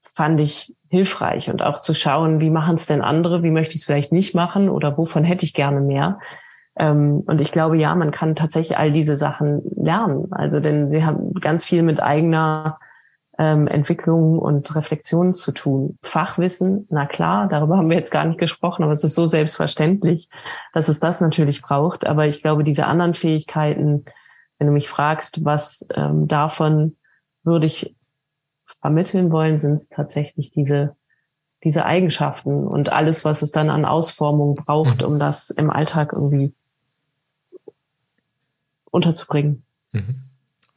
fand 0.00 0.40
ich 0.40 0.74
hilfreich 0.90 1.50
und 1.50 1.62
auch 1.62 1.80
zu 1.80 1.94
schauen, 1.94 2.40
wie 2.40 2.50
machen 2.50 2.74
es 2.74 2.86
denn 2.86 3.02
andere? 3.02 3.42
Wie 3.42 3.50
möchte 3.50 3.74
ich 3.74 3.82
es 3.82 3.86
vielleicht 3.86 4.12
nicht 4.12 4.34
machen 4.34 4.68
oder 4.68 4.96
wovon 4.98 5.24
hätte 5.24 5.44
ich 5.44 5.54
gerne 5.54 5.80
mehr? 5.80 6.18
Ähm, 6.76 7.22
und 7.26 7.40
ich 7.40 7.52
glaube, 7.52 7.78
ja, 7.78 7.94
man 7.94 8.10
kann 8.10 8.34
tatsächlich 8.34 8.78
all 8.78 8.92
diese 8.92 9.16
Sachen 9.16 9.62
lernen. 9.76 10.32
Also 10.32 10.60
denn 10.60 10.90
sie 10.90 11.04
haben 11.04 11.34
ganz 11.34 11.64
viel 11.64 11.82
mit 11.82 12.02
eigener 12.02 12.78
ähm, 13.38 13.68
Entwicklung 13.68 14.38
und 14.38 14.74
Reflexion 14.74 15.32
zu 15.32 15.52
tun. 15.52 15.98
Fachwissen, 16.02 16.86
na 16.90 17.06
klar, 17.06 17.48
darüber 17.48 17.76
haben 17.76 17.88
wir 17.88 17.96
jetzt 17.96 18.10
gar 18.10 18.24
nicht 18.24 18.38
gesprochen, 18.38 18.82
aber 18.82 18.92
es 18.92 19.04
ist 19.04 19.14
so 19.14 19.26
selbstverständlich, 19.26 20.28
dass 20.72 20.88
es 20.88 21.00
das 21.00 21.20
natürlich 21.20 21.62
braucht. 21.62 22.06
Aber 22.06 22.26
ich 22.26 22.42
glaube, 22.42 22.64
diese 22.64 22.86
anderen 22.86 23.14
Fähigkeiten, 23.14 24.04
wenn 24.58 24.66
du 24.66 24.72
mich 24.72 24.88
fragst, 24.88 25.44
was 25.44 25.86
ähm, 25.94 26.26
davon 26.26 26.96
würde 27.44 27.66
ich 27.66 27.94
vermitteln 28.64 29.30
wollen, 29.30 29.56
sind 29.56 29.74
es 29.74 29.88
tatsächlich 29.88 30.50
diese 30.50 30.96
diese 31.64 31.84
Eigenschaften 31.84 32.66
und 32.66 32.92
alles, 32.92 33.24
was 33.24 33.42
es 33.42 33.50
dann 33.50 33.70
an 33.70 33.84
Ausformung 33.84 34.54
braucht, 34.54 35.02
mhm. 35.02 35.08
um 35.08 35.18
das 35.18 35.50
im 35.50 35.70
Alltag 35.70 36.12
irgendwie 36.12 36.54
unterzubringen. 38.90 39.64
Mhm. 39.92 40.27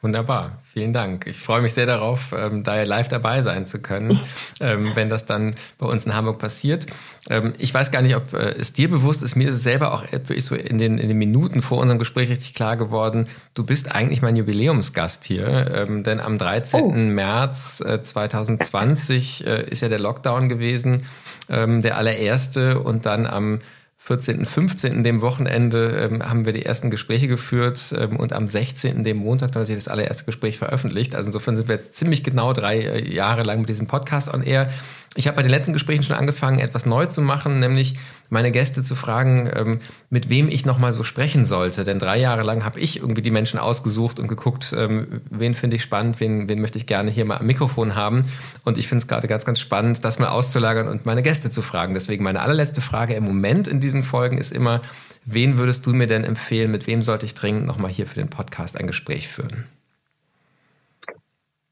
Wunderbar, 0.03 0.57
vielen 0.73 0.93
Dank. 0.93 1.27
Ich 1.27 1.37
freue 1.37 1.61
mich 1.61 1.75
sehr 1.75 1.85
darauf, 1.85 2.33
ähm, 2.35 2.63
da 2.63 2.81
live 2.81 3.07
dabei 3.07 3.43
sein 3.43 3.67
zu 3.67 3.83
können, 3.83 4.19
ähm, 4.59 4.95
wenn 4.95 5.09
das 5.09 5.27
dann 5.27 5.53
bei 5.77 5.85
uns 5.85 6.07
in 6.07 6.15
Hamburg 6.15 6.39
passiert. 6.39 6.87
Ähm, 7.29 7.53
ich 7.59 7.71
weiß 7.71 7.91
gar 7.91 8.01
nicht, 8.01 8.15
ob 8.15 8.33
äh, 8.33 8.49
es 8.57 8.73
dir 8.73 8.89
bewusst 8.89 9.21
ist, 9.21 9.35
mir 9.35 9.49
ist 9.49 9.57
es 9.57 9.63
selber 9.63 9.93
auch 9.93 10.11
wirklich 10.11 10.43
so 10.43 10.55
in 10.55 10.79
den, 10.79 10.97
in 10.97 11.07
den 11.07 11.19
Minuten 11.19 11.61
vor 11.61 11.77
unserem 11.77 11.99
Gespräch 11.99 12.29
richtig 12.29 12.55
klar 12.55 12.77
geworden, 12.77 13.27
du 13.53 13.63
bist 13.63 13.93
eigentlich 13.93 14.23
mein 14.23 14.35
Jubiläumsgast 14.35 15.23
hier, 15.25 15.71
ähm, 15.71 16.01
denn 16.01 16.19
am 16.19 16.39
13. 16.39 16.81
Oh. 16.81 16.91
März 16.91 17.81
äh, 17.81 18.01
2020 18.01 19.45
äh, 19.45 19.69
ist 19.69 19.81
ja 19.81 19.89
der 19.89 19.99
Lockdown 19.99 20.49
gewesen, 20.49 21.05
ähm, 21.47 21.83
der 21.83 21.97
allererste 21.97 22.79
und 22.79 23.05
dann 23.05 23.27
am 23.27 23.59
14., 24.03 24.45
15., 24.45 25.03
dem 25.03 25.21
Wochenende 25.21 26.09
ähm, 26.11 26.27
haben 26.27 26.45
wir 26.45 26.53
die 26.53 26.65
ersten 26.65 26.89
Gespräche 26.89 27.27
geführt 27.27 27.93
ähm, 27.95 28.17
und 28.17 28.33
am 28.33 28.47
16., 28.47 29.03
dem 29.03 29.17
Montag, 29.17 29.51
dann 29.51 29.63
sich 29.63 29.75
das 29.75 29.87
allererste 29.87 30.25
Gespräch 30.25 30.57
veröffentlicht. 30.57 31.13
Also 31.13 31.27
insofern 31.27 31.55
sind 31.55 31.67
wir 31.67 31.75
jetzt 31.75 31.93
ziemlich 31.93 32.23
genau 32.23 32.51
drei 32.51 32.79
äh, 32.79 33.13
Jahre 33.13 33.43
lang 33.43 33.59
mit 33.59 33.69
diesem 33.69 33.85
Podcast 33.85 34.33
on 34.33 34.41
air. 34.41 34.71
Ich 35.15 35.27
habe 35.27 35.35
bei 35.35 35.41
den 35.41 35.51
letzten 35.51 35.73
Gesprächen 35.73 36.03
schon 36.03 36.15
angefangen, 36.15 36.59
etwas 36.59 36.85
neu 36.85 37.05
zu 37.05 37.21
machen, 37.21 37.59
nämlich 37.59 37.95
meine 38.29 38.49
Gäste 38.49 38.81
zu 38.81 38.95
fragen, 38.95 39.51
ähm, 39.53 39.79
mit 40.09 40.29
wem 40.29 40.47
ich 40.47 40.65
nochmal 40.65 40.93
so 40.93 41.03
sprechen 41.03 41.43
sollte. 41.43 41.83
Denn 41.83 41.99
drei 41.99 42.17
Jahre 42.17 42.43
lang 42.43 42.63
habe 42.63 42.79
ich 42.79 43.01
irgendwie 43.01 43.21
die 43.21 43.29
Menschen 43.29 43.59
ausgesucht 43.59 44.21
und 44.21 44.29
geguckt, 44.29 44.73
ähm, 44.77 45.19
wen 45.29 45.53
finde 45.53 45.75
ich 45.75 45.81
spannend, 45.81 46.21
wen, 46.21 46.47
wen 46.47 46.61
möchte 46.61 46.77
ich 46.77 46.85
gerne 46.85 47.11
hier 47.11 47.25
mal 47.25 47.37
am 47.37 47.45
Mikrofon 47.45 47.95
haben. 47.95 48.23
Und 48.63 48.77
ich 48.77 48.87
finde 48.87 49.01
es 49.01 49.07
gerade 49.09 49.27
ganz, 49.27 49.43
ganz 49.43 49.59
spannend, 49.59 50.05
das 50.05 50.17
mal 50.17 50.29
auszulagern 50.29 50.87
und 50.87 51.05
meine 51.05 51.23
Gäste 51.23 51.49
zu 51.49 51.61
fragen. 51.61 51.93
Deswegen 51.93 52.23
meine 52.23 52.39
allerletzte 52.39 52.79
Frage 52.79 53.13
im 53.13 53.25
Moment 53.25 53.67
in 53.67 53.81
diesen 53.81 54.03
Folgen 54.03 54.37
ist 54.37 54.53
immer, 54.53 54.81
wen 55.25 55.57
würdest 55.57 55.85
du 55.85 55.91
mir 55.91 56.07
denn 56.07 56.23
empfehlen, 56.23 56.71
mit 56.71 56.87
wem 56.87 57.01
sollte 57.01 57.25
ich 57.25 57.33
dringend 57.33 57.65
nochmal 57.65 57.91
hier 57.91 58.07
für 58.07 58.15
den 58.15 58.29
Podcast 58.29 58.77
ein 58.77 58.87
Gespräch 58.87 59.27
führen? 59.27 59.65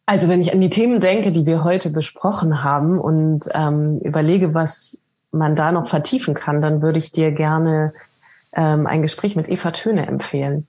Also 0.10 0.28
wenn 0.28 0.42
ich 0.42 0.52
an 0.52 0.60
die 0.60 0.72
Themen 0.72 1.00
denke, 1.00 1.32
die 1.32 1.46
wir 1.46 1.64
heute 1.64 1.92
besprochen 1.92 2.64
haben 2.64 2.98
und 2.98 3.48
ähm, 3.54 4.00
überlege, 4.00 4.56
was 4.56 5.04
man 5.32 5.56
da 5.56 5.72
noch 5.72 5.86
vertiefen 5.86 6.34
kann, 6.34 6.64
dann 6.64 6.82
würde 6.82 6.98
ich 6.98 7.12
dir 7.12 7.32
gerne 7.32 7.94
ähm, 8.54 8.88
ein 8.88 9.04
Gespräch 9.04 9.36
mit 9.36 9.48
Eva 9.48 9.70
Töne 9.70 10.08
empfehlen. 10.08 10.66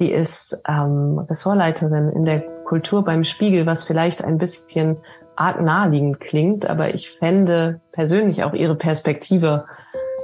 Die 0.00 0.10
ist 0.10 0.62
ähm, 0.66 1.18
Ressortleiterin 1.18 2.08
in 2.08 2.24
der 2.24 2.40
Kultur 2.64 3.04
beim 3.04 3.24
Spiegel, 3.24 3.66
was 3.66 3.84
vielleicht 3.84 4.24
ein 4.24 4.38
bisschen 4.38 4.96
arg 5.36 5.60
naheliegend 5.60 6.18
klingt, 6.20 6.64
aber 6.64 6.94
ich 6.94 7.10
fände 7.10 7.82
persönlich 7.92 8.42
auch 8.42 8.54
ihre 8.54 8.74
Perspektive 8.74 9.66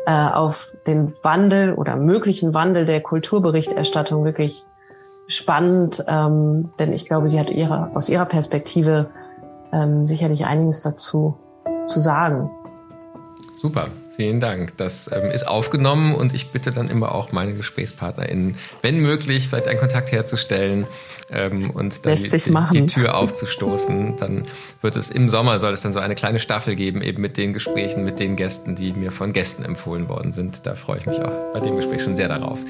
äh, 0.06 0.10
auf 0.10 0.72
den 0.86 1.12
Wandel 1.22 1.74
oder 1.74 1.96
möglichen 1.96 2.54
Wandel 2.54 2.86
der 2.86 3.02
Kulturberichterstattung 3.02 4.24
wirklich 4.24 4.64
spannend, 5.26 6.04
ähm, 6.06 6.70
denn 6.78 6.92
ich 6.92 7.06
glaube, 7.06 7.28
sie 7.28 7.38
hat 7.38 7.48
ihre, 7.48 7.90
aus 7.94 8.08
ihrer 8.08 8.26
Perspektive 8.26 9.10
ähm, 9.72 10.04
sicherlich 10.04 10.44
einiges 10.44 10.82
dazu 10.82 11.36
zu 11.84 12.00
sagen. 12.00 12.50
Super. 13.56 13.88
Vielen 14.16 14.38
Dank. 14.38 14.76
Das 14.76 15.10
ähm, 15.12 15.32
ist 15.32 15.46
aufgenommen 15.48 16.14
und 16.14 16.34
ich 16.34 16.50
bitte 16.50 16.70
dann 16.70 16.88
immer 16.88 17.12
auch 17.12 17.32
meine 17.32 17.52
GesprächspartnerInnen, 17.54 18.56
wenn 18.80 19.00
möglich, 19.00 19.48
vielleicht 19.48 19.66
einen 19.66 19.80
Kontakt 19.80 20.12
herzustellen 20.12 20.86
ähm, 21.32 21.70
und 21.70 22.06
dann 22.06 22.14
die, 22.14 22.28
die, 22.28 22.52
die, 22.72 22.86
Tür 22.86 23.16
aufzustoßen. 23.16 24.16
Dann 24.16 24.46
wird 24.82 24.94
es 24.94 25.10
im 25.10 25.28
Sommer 25.28 25.58
soll 25.58 25.72
es 25.72 25.80
dann 25.80 25.92
so 25.92 25.98
eine 25.98 26.14
kleine 26.14 26.38
Staffel 26.38 26.76
geben, 26.76 27.02
eben 27.02 27.20
mit 27.20 27.36
den 27.36 27.52
Gesprächen, 27.52 28.04
mit 28.04 28.20
den 28.20 28.36
Gästen, 28.36 28.76
die 28.76 28.92
mir 28.92 29.10
von 29.10 29.32
Gästen 29.32 29.64
empfohlen 29.64 30.08
worden 30.08 30.32
sind. 30.32 30.64
Da 30.64 30.76
freue 30.76 30.98
ich 30.98 31.06
mich 31.06 31.18
auch 31.18 31.52
bei 31.52 31.58
dem 31.58 31.76
Gespräch 31.76 32.02
schon 32.02 32.14
sehr 32.14 32.28
darauf. 32.28 32.60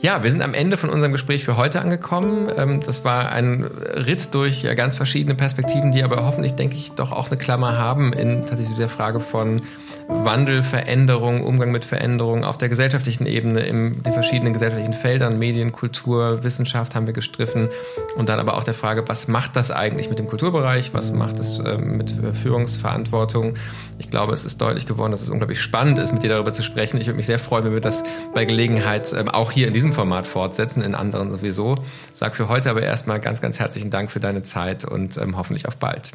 Ja, 0.00 0.22
wir 0.22 0.30
sind 0.30 0.42
am 0.42 0.54
Ende 0.54 0.76
von 0.76 0.90
unserem 0.90 1.12
Gespräch 1.12 1.44
für 1.44 1.56
heute 1.58 1.82
angekommen. 1.82 2.48
Ähm, 2.56 2.80
das 2.80 3.04
war 3.04 3.30
ein 3.30 3.64
Ritt 3.64 4.32
durch 4.32 4.66
ganz 4.74 4.96
verschiedene 4.96 5.34
Perspektiven, 5.34 5.90
die 5.90 6.02
aber 6.02 6.24
hoffentlich, 6.24 6.54
denke 6.54 6.76
ich, 6.76 6.92
doch 6.92 7.12
auch 7.12 7.26
eine 7.26 7.36
Klammer 7.36 7.76
haben 7.76 8.14
in 8.14 8.46
tatsächlich 8.46 8.78
der 8.78 8.88
Frage 8.88 9.20
von 9.20 9.60
Wandel, 10.08 10.62
Veränderung, 10.62 11.44
Umgang 11.44 11.70
mit 11.70 11.84
Veränderung 11.84 12.42
auf 12.42 12.56
der 12.56 12.70
gesellschaftlichen 12.70 13.26
Ebene, 13.26 13.60
in 13.60 14.02
den 14.02 14.12
verschiedenen 14.14 14.54
gesellschaftlichen 14.54 14.94
Feldern, 14.94 15.38
Medien, 15.38 15.70
Kultur, 15.70 16.42
Wissenschaft 16.42 16.94
haben 16.94 17.06
wir 17.06 17.12
gestriffen. 17.12 17.68
Und 18.16 18.30
dann 18.30 18.38
aber 18.38 18.56
auch 18.56 18.64
der 18.64 18.72
Frage, 18.72 19.06
was 19.06 19.28
macht 19.28 19.54
das 19.54 19.70
eigentlich 19.70 20.08
mit 20.08 20.18
dem 20.18 20.26
Kulturbereich? 20.26 20.94
Was 20.94 21.12
macht 21.12 21.38
es 21.38 21.58
ähm, 21.58 21.98
mit 21.98 22.14
Führungsverantwortung? 22.42 23.54
Ich 23.98 24.10
glaube, 24.10 24.32
es 24.32 24.46
ist 24.46 24.62
deutlich 24.62 24.86
geworden, 24.86 25.10
dass 25.10 25.20
es 25.20 25.28
unglaublich 25.28 25.60
spannend 25.60 25.98
ist, 25.98 26.12
mit 26.12 26.22
dir 26.22 26.30
darüber 26.30 26.52
zu 26.52 26.62
sprechen. 26.62 26.98
Ich 26.98 27.06
würde 27.06 27.18
mich 27.18 27.26
sehr 27.26 27.38
freuen, 27.38 27.64
wenn 27.64 27.74
wir 27.74 27.82
das 27.82 28.02
bei 28.34 28.46
Gelegenheit 28.46 29.12
ähm, 29.12 29.28
auch 29.28 29.50
hier 29.50 29.66
in 29.66 29.74
diesem 29.74 29.92
Format 29.92 30.26
fortsetzen, 30.26 30.82
in 30.82 30.94
anderen 30.94 31.30
sowieso. 31.30 31.74
Sag 32.14 32.34
für 32.34 32.48
heute 32.48 32.70
aber 32.70 32.82
erstmal 32.82 33.20
ganz, 33.20 33.42
ganz 33.42 33.58
herzlichen 33.58 33.90
Dank 33.90 34.10
für 34.10 34.20
deine 34.20 34.42
Zeit 34.42 34.86
und 34.86 35.18
ähm, 35.18 35.36
hoffentlich 35.36 35.68
auf 35.68 35.76
bald. 35.76 36.12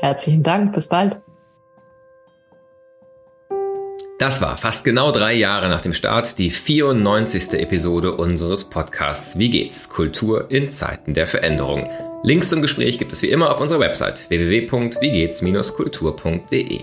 Herzlichen 0.00 0.44
Dank, 0.44 0.72
bis 0.72 0.86
bald. 0.86 1.20
Das 4.18 4.42
war 4.42 4.56
fast 4.56 4.84
genau 4.84 5.12
drei 5.12 5.34
Jahre 5.34 5.68
nach 5.68 5.80
dem 5.80 5.94
Start 5.94 6.38
die 6.38 6.50
94. 6.50 7.52
Episode 7.52 8.16
unseres 8.16 8.64
Podcasts 8.64 9.38
Wie 9.38 9.48
geht's? 9.48 9.88
Kultur 9.88 10.50
in 10.50 10.72
Zeiten 10.72 11.14
der 11.14 11.28
Veränderung. 11.28 11.88
Links 12.24 12.48
zum 12.48 12.60
Gespräch 12.60 12.98
gibt 12.98 13.12
es 13.12 13.22
wie 13.22 13.30
immer 13.30 13.52
auf 13.52 13.60
unserer 13.60 13.78
Website 13.78 14.28
www.wiegehts-kultur.de. 14.28 16.80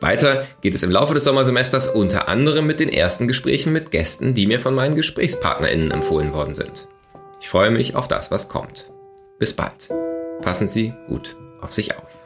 Weiter 0.00 0.48
geht 0.60 0.74
es 0.74 0.82
im 0.82 0.90
Laufe 0.90 1.14
des 1.14 1.22
Sommersemesters 1.22 1.90
unter 1.90 2.26
anderem 2.26 2.66
mit 2.66 2.80
den 2.80 2.88
ersten 2.88 3.28
Gesprächen 3.28 3.72
mit 3.72 3.92
Gästen, 3.92 4.34
die 4.34 4.48
mir 4.48 4.58
von 4.58 4.74
meinen 4.74 4.96
GesprächspartnerInnen 4.96 5.92
empfohlen 5.92 6.32
worden 6.32 6.54
sind. 6.54 6.88
Ich 7.40 7.48
freue 7.48 7.70
mich 7.70 7.94
auf 7.94 8.08
das, 8.08 8.32
was 8.32 8.48
kommt. 8.48 8.90
Bis 9.38 9.54
bald. 9.54 9.90
Passen 10.42 10.66
Sie 10.66 10.92
gut 11.06 11.36
auf 11.60 11.70
sich 11.70 11.96
auf. 11.96 12.17